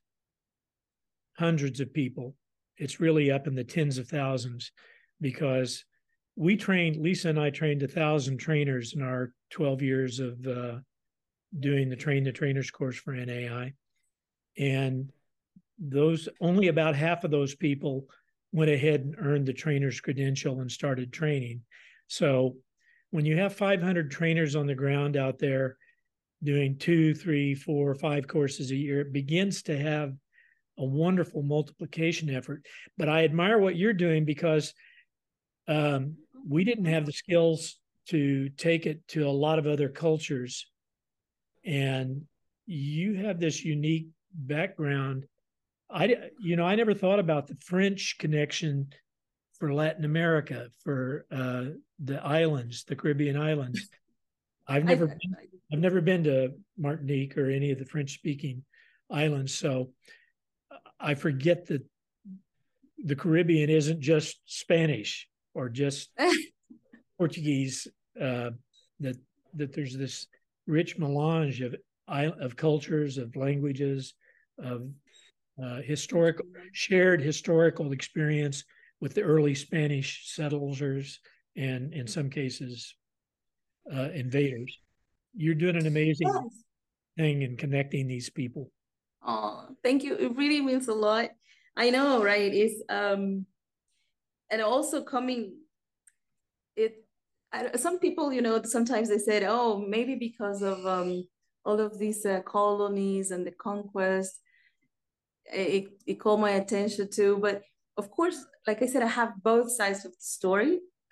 hundreds 1.37 1.79
of 1.79 1.93
people. 1.93 2.35
It's 2.77 2.99
really 2.99 3.31
up 3.31 3.47
in 3.47 3.55
the 3.55 3.63
tens 3.63 3.97
of 3.97 4.07
thousands 4.07 4.71
because 5.21 5.85
we 6.35 6.57
trained 6.57 6.97
Lisa 6.97 7.29
and 7.29 7.39
I 7.39 7.49
trained 7.49 7.83
a 7.83 7.87
thousand 7.87 8.37
trainers 8.37 8.93
in 8.93 9.01
our 9.01 9.33
12 9.51 9.81
years 9.81 10.19
of 10.19 10.45
uh, 10.45 10.75
doing 11.59 11.89
the 11.89 11.95
train 11.95 12.23
the 12.23 12.31
trainers 12.31 12.69
course 12.69 12.97
for 12.97 13.13
NAI, 13.13 13.73
and 14.57 15.11
those 15.79 16.27
only 16.39 16.67
about 16.67 16.95
half 16.95 17.23
of 17.23 17.31
those 17.31 17.55
people 17.55 18.07
went 18.51 18.71
ahead 18.71 19.01
and 19.01 19.15
earned 19.19 19.45
the 19.45 19.53
trainer's 19.53 20.01
credential 20.01 20.61
and 20.61 20.71
started 20.71 21.13
training. 21.13 21.61
So 22.07 22.57
when 23.11 23.25
you 23.25 23.37
have 23.37 23.55
500 23.55 24.11
trainers 24.11 24.55
on 24.55 24.67
the 24.67 24.75
ground 24.75 25.15
out 25.15 25.39
there 25.39 25.77
doing 26.43 26.77
two, 26.77 27.13
three, 27.13 27.55
four, 27.55 27.93
five 27.95 28.27
courses 28.27 28.71
a 28.71 28.75
year, 28.75 29.01
it 29.01 29.13
begins 29.13 29.63
to 29.63 29.77
have 29.77 30.13
a 30.77 30.85
wonderful 30.85 31.43
multiplication 31.43 32.29
effort. 32.29 32.65
But 32.97 33.09
I 33.09 33.23
admire 33.23 33.59
what 33.59 33.75
you're 33.75 33.93
doing 33.93 34.25
because 34.25 34.73
um, 35.67 36.15
we 36.47 36.63
didn't 36.63 36.85
have 36.85 37.05
the 37.05 37.11
skills 37.11 37.77
to 38.09 38.49
take 38.49 38.85
it 38.85 39.07
to 39.09 39.27
a 39.27 39.29
lot 39.29 39.59
of 39.59 39.67
other 39.67 39.89
cultures. 39.89 40.67
And 41.63 42.23
you 42.65 43.15
have 43.15 43.39
this 43.39 43.63
unique 43.63 44.07
background. 44.33 45.25
I, 45.89 46.15
you 46.39 46.55
know, 46.55 46.65
I 46.65 46.75
never 46.75 46.93
thought 46.93 47.19
about 47.19 47.47
the 47.47 47.55
French 47.55 48.15
connection 48.17 48.93
for 49.59 49.73
Latin 49.73 50.05
America, 50.05 50.69
for 50.83 51.25
uh, 51.31 51.65
the 52.03 52.23
islands, 52.25 52.85
the 52.85 52.95
Caribbean 52.95 53.37
islands. 53.37 53.87
I've 54.67 54.85
never, 54.85 55.07
been, 55.07 55.35
I've 55.71 55.79
never 55.79 56.01
been 56.01 56.23
to 56.25 56.53
Martinique 56.77 57.37
or 57.37 57.49
any 57.49 57.71
of 57.71 57.79
the 57.79 57.85
French-speaking 57.85 58.63
islands, 59.09 59.53
so 59.53 59.91
I 60.99 61.15
forget 61.15 61.67
that 61.67 61.83
the 63.03 63.15
Caribbean 63.15 63.69
isn't 63.69 64.01
just 64.01 64.39
Spanish 64.45 65.27
or 65.53 65.69
just 65.69 66.11
Portuguese. 67.17 67.87
Uh, 68.19 68.51
that 68.99 69.17
that 69.55 69.73
there's 69.73 69.97
this 69.97 70.27
rich 70.67 70.97
melange 70.97 71.61
of 71.61 71.75
of 72.07 72.55
cultures, 72.55 73.17
of 73.17 73.35
languages, 73.35 74.13
of 74.59 74.89
uh, 75.63 75.81
historical 75.81 76.45
shared 76.73 77.21
historical 77.21 77.91
experience 77.91 78.63
with 78.99 79.13
the 79.15 79.21
early 79.21 79.55
Spanish 79.55 80.29
settlers 80.33 81.19
and 81.55 81.93
in 81.93 82.07
some 82.07 82.29
cases 82.29 82.95
uh, 83.93 84.09
invaders. 84.13 84.80
You're 85.35 85.55
doing 85.55 85.75
an 85.75 85.87
amazing 85.87 86.27
yes. 86.27 86.63
thing 87.17 87.41
in 87.41 87.57
connecting 87.57 88.07
these 88.07 88.29
people. 88.29 88.71
Oh, 89.25 89.67
thank 89.83 90.03
you. 90.03 90.15
It 90.15 90.35
really 90.35 90.61
means 90.61 90.87
a 90.87 90.93
lot. 90.93 91.29
I 91.77 91.89
know, 91.89 92.23
right? 92.23 92.53
It's 92.53 92.81
um 92.89 93.45
and 94.51 94.61
also 94.61 95.01
coming 95.01 95.53
it 96.75 97.03
I, 97.53 97.75
some 97.77 97.99
people 97.99 98.31
you 98.31 98.41
know 98.41 98.61
sometimes 98.63 99.09
they 99.09 99.17
said 99.17 99.43
oh 99.43 99.83
maybe 99.87 100.15
because 100.15 100.61
of 100.61 100.85
um 100.85 101.25
all 101.65 101.79
of 101.79 101.97
these 101.97 102.25
uh, 102.25 102.41
colonies 102.41 103.31
and 103.31 103.45
the 103.45 103.51
conquest 103.51 104.39
it, 105.45 105.87
it 106.05 106.19
caught 106.19 106.39
my 106.39 106.51
attention 106.51 107.09
too 107.09 107.39
but 107.41 107.61
of 107.97 108.11
course 108.11 108.45
like 108.67 108.81
i 108.81 108.85
said 108.85 109.03
i 109.03 109.07
have 109.07 109.33
both 109.43 109.71
sides 109.71 110.05
of 110.05 110.11
the 110.11 110.17
story 110.19 110.79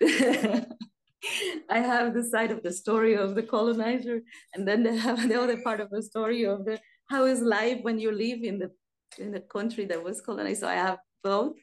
i 1.70 1.78
have 1.78 2.14
the 2.14 2.24
side 2.24 2.50
of 2.50 2.62
the 2.62 2.72
story 2.72 3.14
of 3.14 3.34
the 3.34 3.42
colonizer 3.42 4.20
and 4.54 4.66
then 4.66 4.82
they 4.82 4.96
have 4.96 5.28
the 5.28 5.40
other 5.40 5.60
part 5.62 5.80
of 5.80 5.90
the 5.90 6.02
story 6.02 6.44
of 6.44 6.64
the 6.64 6.78
how 7.08 7.24
is 7.24 7.40
life 7.40 7.78
when 7.82 7.98
you 7.98 8.10
live 8.12 8.42
in 8.42 8.58
the 8.58 8.70
in 9.18 9.32
the 9.32 9.40
country 9.40 9.84
that 9.84 10.02
was 10.02 10.20
colonized 10.20 10.60
so 10.60 10.68
i 10.68 10.74
have 10.74 10.98
both 11.22 11.54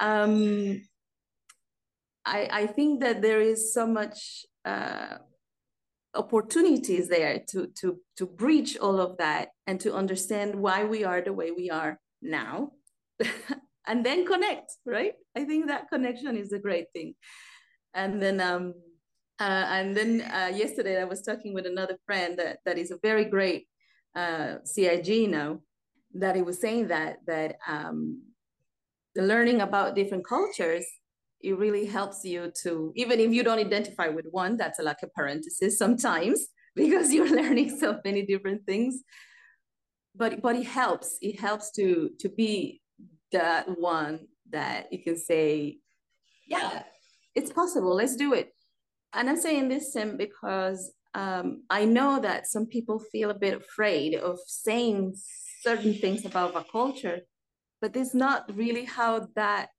um, 0.00 0.80
I, 2.24 2.48
I 2.52 2.66
think 2.66 3.00
that 3.00 3.22
there 3.22 3.40
is 3.40 3.72
so 3.72 3.86
much 3.86 4.44
uh, 4.64 5.16
opportunities 6.14 7.08
there 7.08 7.42
to, 7.50 7.68
to, 7.80 7.98
to 8.18 8.26
breach 8.26 8.76
all 8.78 9.00
of 9.00 9.16
that 9.18 9.48
and 9.66 9.80
to 9.80 9.94
understand 9.94 10.54
why 10.54 10.84
we 10.84 11.04
are 11.04 11.22
the 11.22 11.32
way 11.32 11.50
we 11.50 11.70
are 11.70 11.98
now 12.20 12.72
and 13.86 14.04
then 14.04 14.26
connect, 14.26 14.72
right? 14.84 15.14
I 15.36 15.44
think 15.44 15.68
that 15.68 15.88
connection 15.88 16.36
is 16.36 16.52
a 16.52 16.58
great 16.58 16.86
thing. 16.92 17.14
And 17.98 18.22
then, 18.22 18.40
um, 18.40 18.74
uh, 19.40 19.66
and 19.76 19.96
then 19.96 20.22
uh, 20.22 20.50
yesterday 20.54 21.00
I 21.00 21.04
was 21.04 21.22
talking 21.22 21.52
with 21.52 21.66
another 21.66 21.98
friend 22.06 22.38
that, 22.38 22.58
that 22.64 22.78
is 22.78 22.92
a 22.92 22.98
very 23.02 23.24
great 23.24 23.66
uh, 24.14 24.58
CIG 24.64 25.28
now, 25.28 25.60
that 26.14 26.36
he 26.36 26.42
was 26.42 26.60
saying 26.60 26.88
that, 26.88 27.16
that 27.26 27.56
um, 27.66 28.22
the 29.16 29.22
learning 29.22 29.60
about 29.60 29.96
different 29.96 30.24
cultures 30.24 30.86
it 31.40 31.56
really 31.56 31.86
helps 31.86 32.24
you 32.24 32.52
to 32.62 32.92
even 32.96 33.20
if 33.20 33.32
you 33.32 33.44
don't 33.44 33.60
identify 33.60 34.08
with 34.08 34.26
one 34.32 34.56
that's 34.56 34.80
like 34.80 35.02
a 35.04 35.06
parenthesis 35.06 35.78
sometimes 35.78 36.48
because 36.74 37.12
you're 37.12 37.30
learning 37.42 37.76
so 37.78 38.00
many 38.04 38.22
different 38.22 38.64
things. 38.66 39.02
But 40.14 40.42
but 40.42 40.56
it 40.56 40.66
helps 40.66 41.18
it 41.20 41.38
helps 41.38 41.70
to 41.72 42.10
to 42.20 42.28
be 42.28 42.80
that 43.30 43.66
one 43.78 44.26
that 44.50 44.92
you 44.92 45.02
can 45.02 45.16
say 45.16 45.78
yeah 46.46 46.82
it's 47.38 47.52
possible. 47.52 47.94
Let's 47.94 48.16
do 48.16 48.30
it. 48.40 48.48
And 49.14 49.28
i'm 49.30 49.40
saying 49.46 49.68
this 49.68 49.92
Tim, 49.92 50.16
because 50.16 50.80
um, 51.14 51.46
i 51.70 51.82
know 51.96 52.20
that 52.20 52.46
some 52.46 52.66
people 52.74 52.98
feel 53.12 53.30
a 53.30 53.38
bit 53.44 53.54
afraid 53.64 54.14
of 54.28 54.38
saying 54.46 55.14
certain 55.66 55.94
things 56.02 56.26
about 56.30 56.54
our 56.54 56.66
culture 56.70 57.18
but 57.80 57.96
it's 57.96 58.14
not 58.14 58.40
really 58.62 58.84
how 58.84 59.12
that 59.34 59.70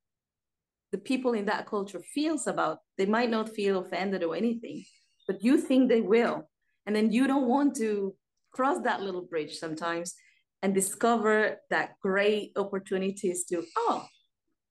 the 0.92 0.98
people 1.10 1.34
in 1.40 1.46
that 1.46 1.68
culture 1.68 2.02
feels 2.16 2.48
about 2.48 2.80
they 2.98 3.06
might 3.06 3.32
not 3.36 3.56
feel 3.58 3.76
offended 3.84 4.24
or 4.24 4.36
anything 4.36 4.84
but 5.30 5.44
you 5.44 5.60
think 5.60 5.90
they 5.90 6.02
will. 6.02 6.50
And 6.88 6.96
then 6.96 7.12
you 7.12 7.28
don't 7.28 7.48
want 7.48 7.76
to 7.76 8.16
cross 8.52 8.80
that 8.84 9.04
little 9.04 9.22
bridge 9.22 9.60
sometimes 9.60 10.16
and 10.64 10.74
discover 10.74 11.58
that 11.70 11.92
great 12.02 12.52
opportunities 12.58 13.46
to 13.46 13.64
oh 13.78 14.08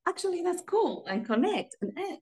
actually 0.08 0.42
that's 0.42 0.62
cool 0.68 1.06
and 1.08 1.24
connect 1.24 1.76
and. 1.80 2.18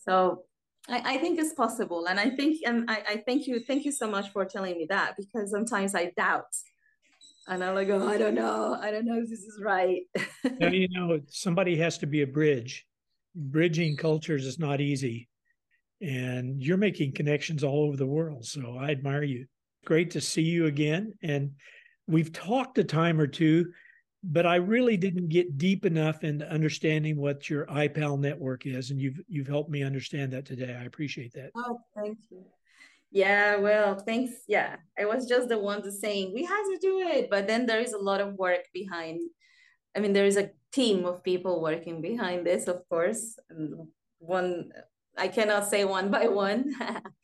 So 0.00 0.44
I, 0.88 1.14
I 1.14 1.16
think 1.18 1.38
it's 1.38 1.54
possible 1.54 2.06
and 2.06 2.18
i 2.18 2.30
think 2.30 2.58
and 2.64 2.90
I, 2.90 3.02
I 3.08 3.22
thank 3.26 3.46
you 3.46 3.60
thank 3.60 3.84
you 3.84 3.92
so 3.92 4.10
much 4.10 4.30
for 4.30 4.44
telling 4.44 4.76
me 4.76 4.86
that 4.88 5.14
because 5.16 5.50
sometimes 5.50 5.94
i 5.94 6.12
doubt 6.16 6.54
and 7.48 7.62
i'm 7.62 7.74
like 7.74 7.88
oh 7.88 8.08
i 8.08 8.18
don't 8.18 8.34
know 8.34 8.76
i 8.80 8.90
don't 8.90 9.04
know 9.04 9.18
if 9.18 9.28
this 9.28 9.40
is 9.40 9.60
right. 9.62 10.02
Now, 10.58 10.68
you 10.68 10.88
know 10.90 11.20
somebody 11.28 11.76
has 11.76 11.98
to 11.98 12.06
be 12.06 12.22
a 12.22 12.26
bridge. 12.26 12.86
Bridging 13.34 13.96
cultures 13.96 14.44
is 14.44 14.58
not 14.58 14.80
easy 14.80 15.28
and 16.02 16.62
you're 16.62 16.76
making 16.76 17.12
connections 17.12 17.62
all 17.62 17.84
over 17.84 17.96
the 17.96 18.06
world 18.06 18.44
so 18.44 18.76
i 18.78 18.90
admire 18.90 19.22
you. 19.22 19.46
Great 19.84 20.10
to 20.12 20.20
see 20.20 20.42
you 20.42 20.66
again 20.66 21.14
and 21.22 21.52
we've 22.06 22.32
talked 22.32 22.78
a 22.78 22.84
time 22.84 23.20
or 23.20 23.26
two 23.26 23.66
but 24.22 24.46
i 24.46 24.56
really 24.56 24.96
didn't 24.96 25.28
get 25.28 25.58
deep 25.58 25.86
enough 25.86 26.24
into 26.24 26.50
understanding 26.50 27.16
what 27.16 27.48
your 27.48 27.70
I-PAL 27.70 28.16
network 28.18 28.66
is 28.66 28.90
and 28.90 29.00
you've 29.00 29.20
you've 29.28 29.48
helped 29.48 29.70
me 29.70 29.82
understand 29.82 30.32
that 30.32 30.46
today 30.46 30.76
i 30.78 30.84
appreciate 30.84 31.32
that 31.34 31.50
oh 31.56 31.80
thank 31.96 32.18
you 32.30 32.44
yeah 33.10 33.56
well 33.56 33.96
thanks 33.96 34.32
yeah 34.46 34.76
i 34.98 35.04
was 35.04 35.26
just 35.26 35.48
the 35.48 35.58
one 35.58 35.82
to 35.82 35.90
saying 35.90 36.32
we 36.34 36.44
have 36.44 36.64
to 36.66 36.78
do 36.80 36.98
it 37.00 37.28
but 37.30 37.46
then 37.46 37.66
there 37.66 37.80
is 37.80 37.92
a 37.92 37.98
lot 37.98 38.20
of 38.20 38.34
work 38.34 38.66
behind 38.72 39.20
i 39.96 40.00
mean 40.00 40.12
there 40.12 40.26
is 40.26 40.36
a 40.36 40.50
team 40.72 41.04
of 41.04 41.22
people 41.22 41.60
working 41.60 42.00
behind 42.00 42.46
this, 42.46 42.68
of 42.68 42.88
course. 42.88 43.38
And 43.48 43.88
one, 44.18 44.72
I 45.16 45.28
cannot 45.28 45.68
say 45.68 45.84
one 45.84 46.10
by 46.10 46.28
one. 46.28 46.74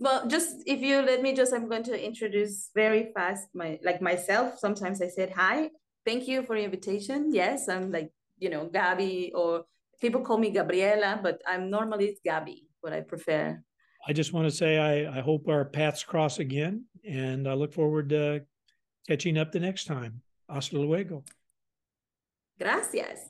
well, 0.00 0.26
just 0.26 0.62
if 0.66 0.80
you 0.80 1.02
let 1.02 1.20
me 1.20 1.34
just, 1.34 1.52
I'm 1.52 1.68
going 1.68 1.84
to 1.84 2.04
introduce 2.04 2.70
very 2.74 3.12
fast 3.14 3.48
my 3.54 3.78
like 3.84 4.00
myself. 4.00 4.58
Sometimes 4.58 5.00
I 5.02 5.08
said 5.08 5.30
hi. 5.36 5.70
thank 6.06 6.26
you 6.26 6.42
for 6.42 6.56
the 6.56 6.64
invitation. 6.64 7.32
Yes, 7.32 7.68
I'm 7.68 7.92
like, 7.92 8.10
you 8.38 8.48
know, 8.48 8.64
Gabby, 8.66 9.32
or 9.34 9.64
people 10.00 10.22
call 10.22 10.38
me 10.38 10.50
Gabriela, 10.50 11.20
but 11.22 11.42
I'm 11.46 11.68
normally 11.70 12.06
it's 12.06 12.20
Gabby, 12.24 12.66
what 12.80 12.94
I 12.94 13.02
prefer. 13.02 13.62
I 14.08 14.12
just 14.14 14.32
want 14.32 14.48
to 14.48 14.50
say 14.50 14.78
I, 14.78 15.18
I 15.18 15.20
hope 15.20 15.46
our 15.48 15.66
paths 15.66 16.02
cross 16.02 16.38
again, 16.38 16.86
and 17.06 17.46
I 17.46 17.52
look 17.52 17.74
forward 17.74 18.08
to 18.08 18.42
catching 19.06 19.36
up 19.36 19.52
the 19.52 19.60
next 19.60 19.84
time. 19.84 20.22
Hasta 20.48 20.78
luego. 20.78 21.24
Gracias. 22.58 23.28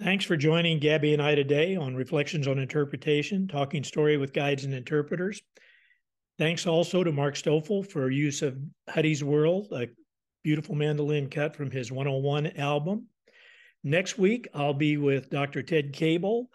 Thanks 0.00 0.24
for 0.24 0.36
joining 0.36 0.78
Gabby 0.78 1.12
and 1.12 1.22
I 1.22 1.34
today 1.34 1.76
on 1.76 1.94
Reflections 1.94 2.46
on 2.46 2.58
Interpretation, 2.58 3.48
talking 3.48 3.84
story 3.84 4.16
with 4.16 4.32
guides 4.32 4.64
and 4.64 4.74
interpreters. 4.74 5.42
Thanks 6.36 6.66
also 6.66 7.04
to 7.04 7.12
Mark 7.12 7.36
Stoffel 7.36 7.84
for 7.84 8.10
use 8.10 8.42
of 8.42 8.58
Huddy's 8.88 9.22
World, 9.22 9.68
a 9.72 9.88
beautiful 10.42 10.74
mandolin 10.74 11.30
cut 11.30 11.54
from 11.54 11.70
his 11.70 11.92
101 11.92 12.56
album. 12.56 13.06
Next 13.84 14.18
week, 14.18 14.48
I'll 14.52 14.74
be 14.74 14.96
with 14.96 15.30
Dr. 15.30 15.62
Ted 15.62 15.92
Cable, 15.92 16.50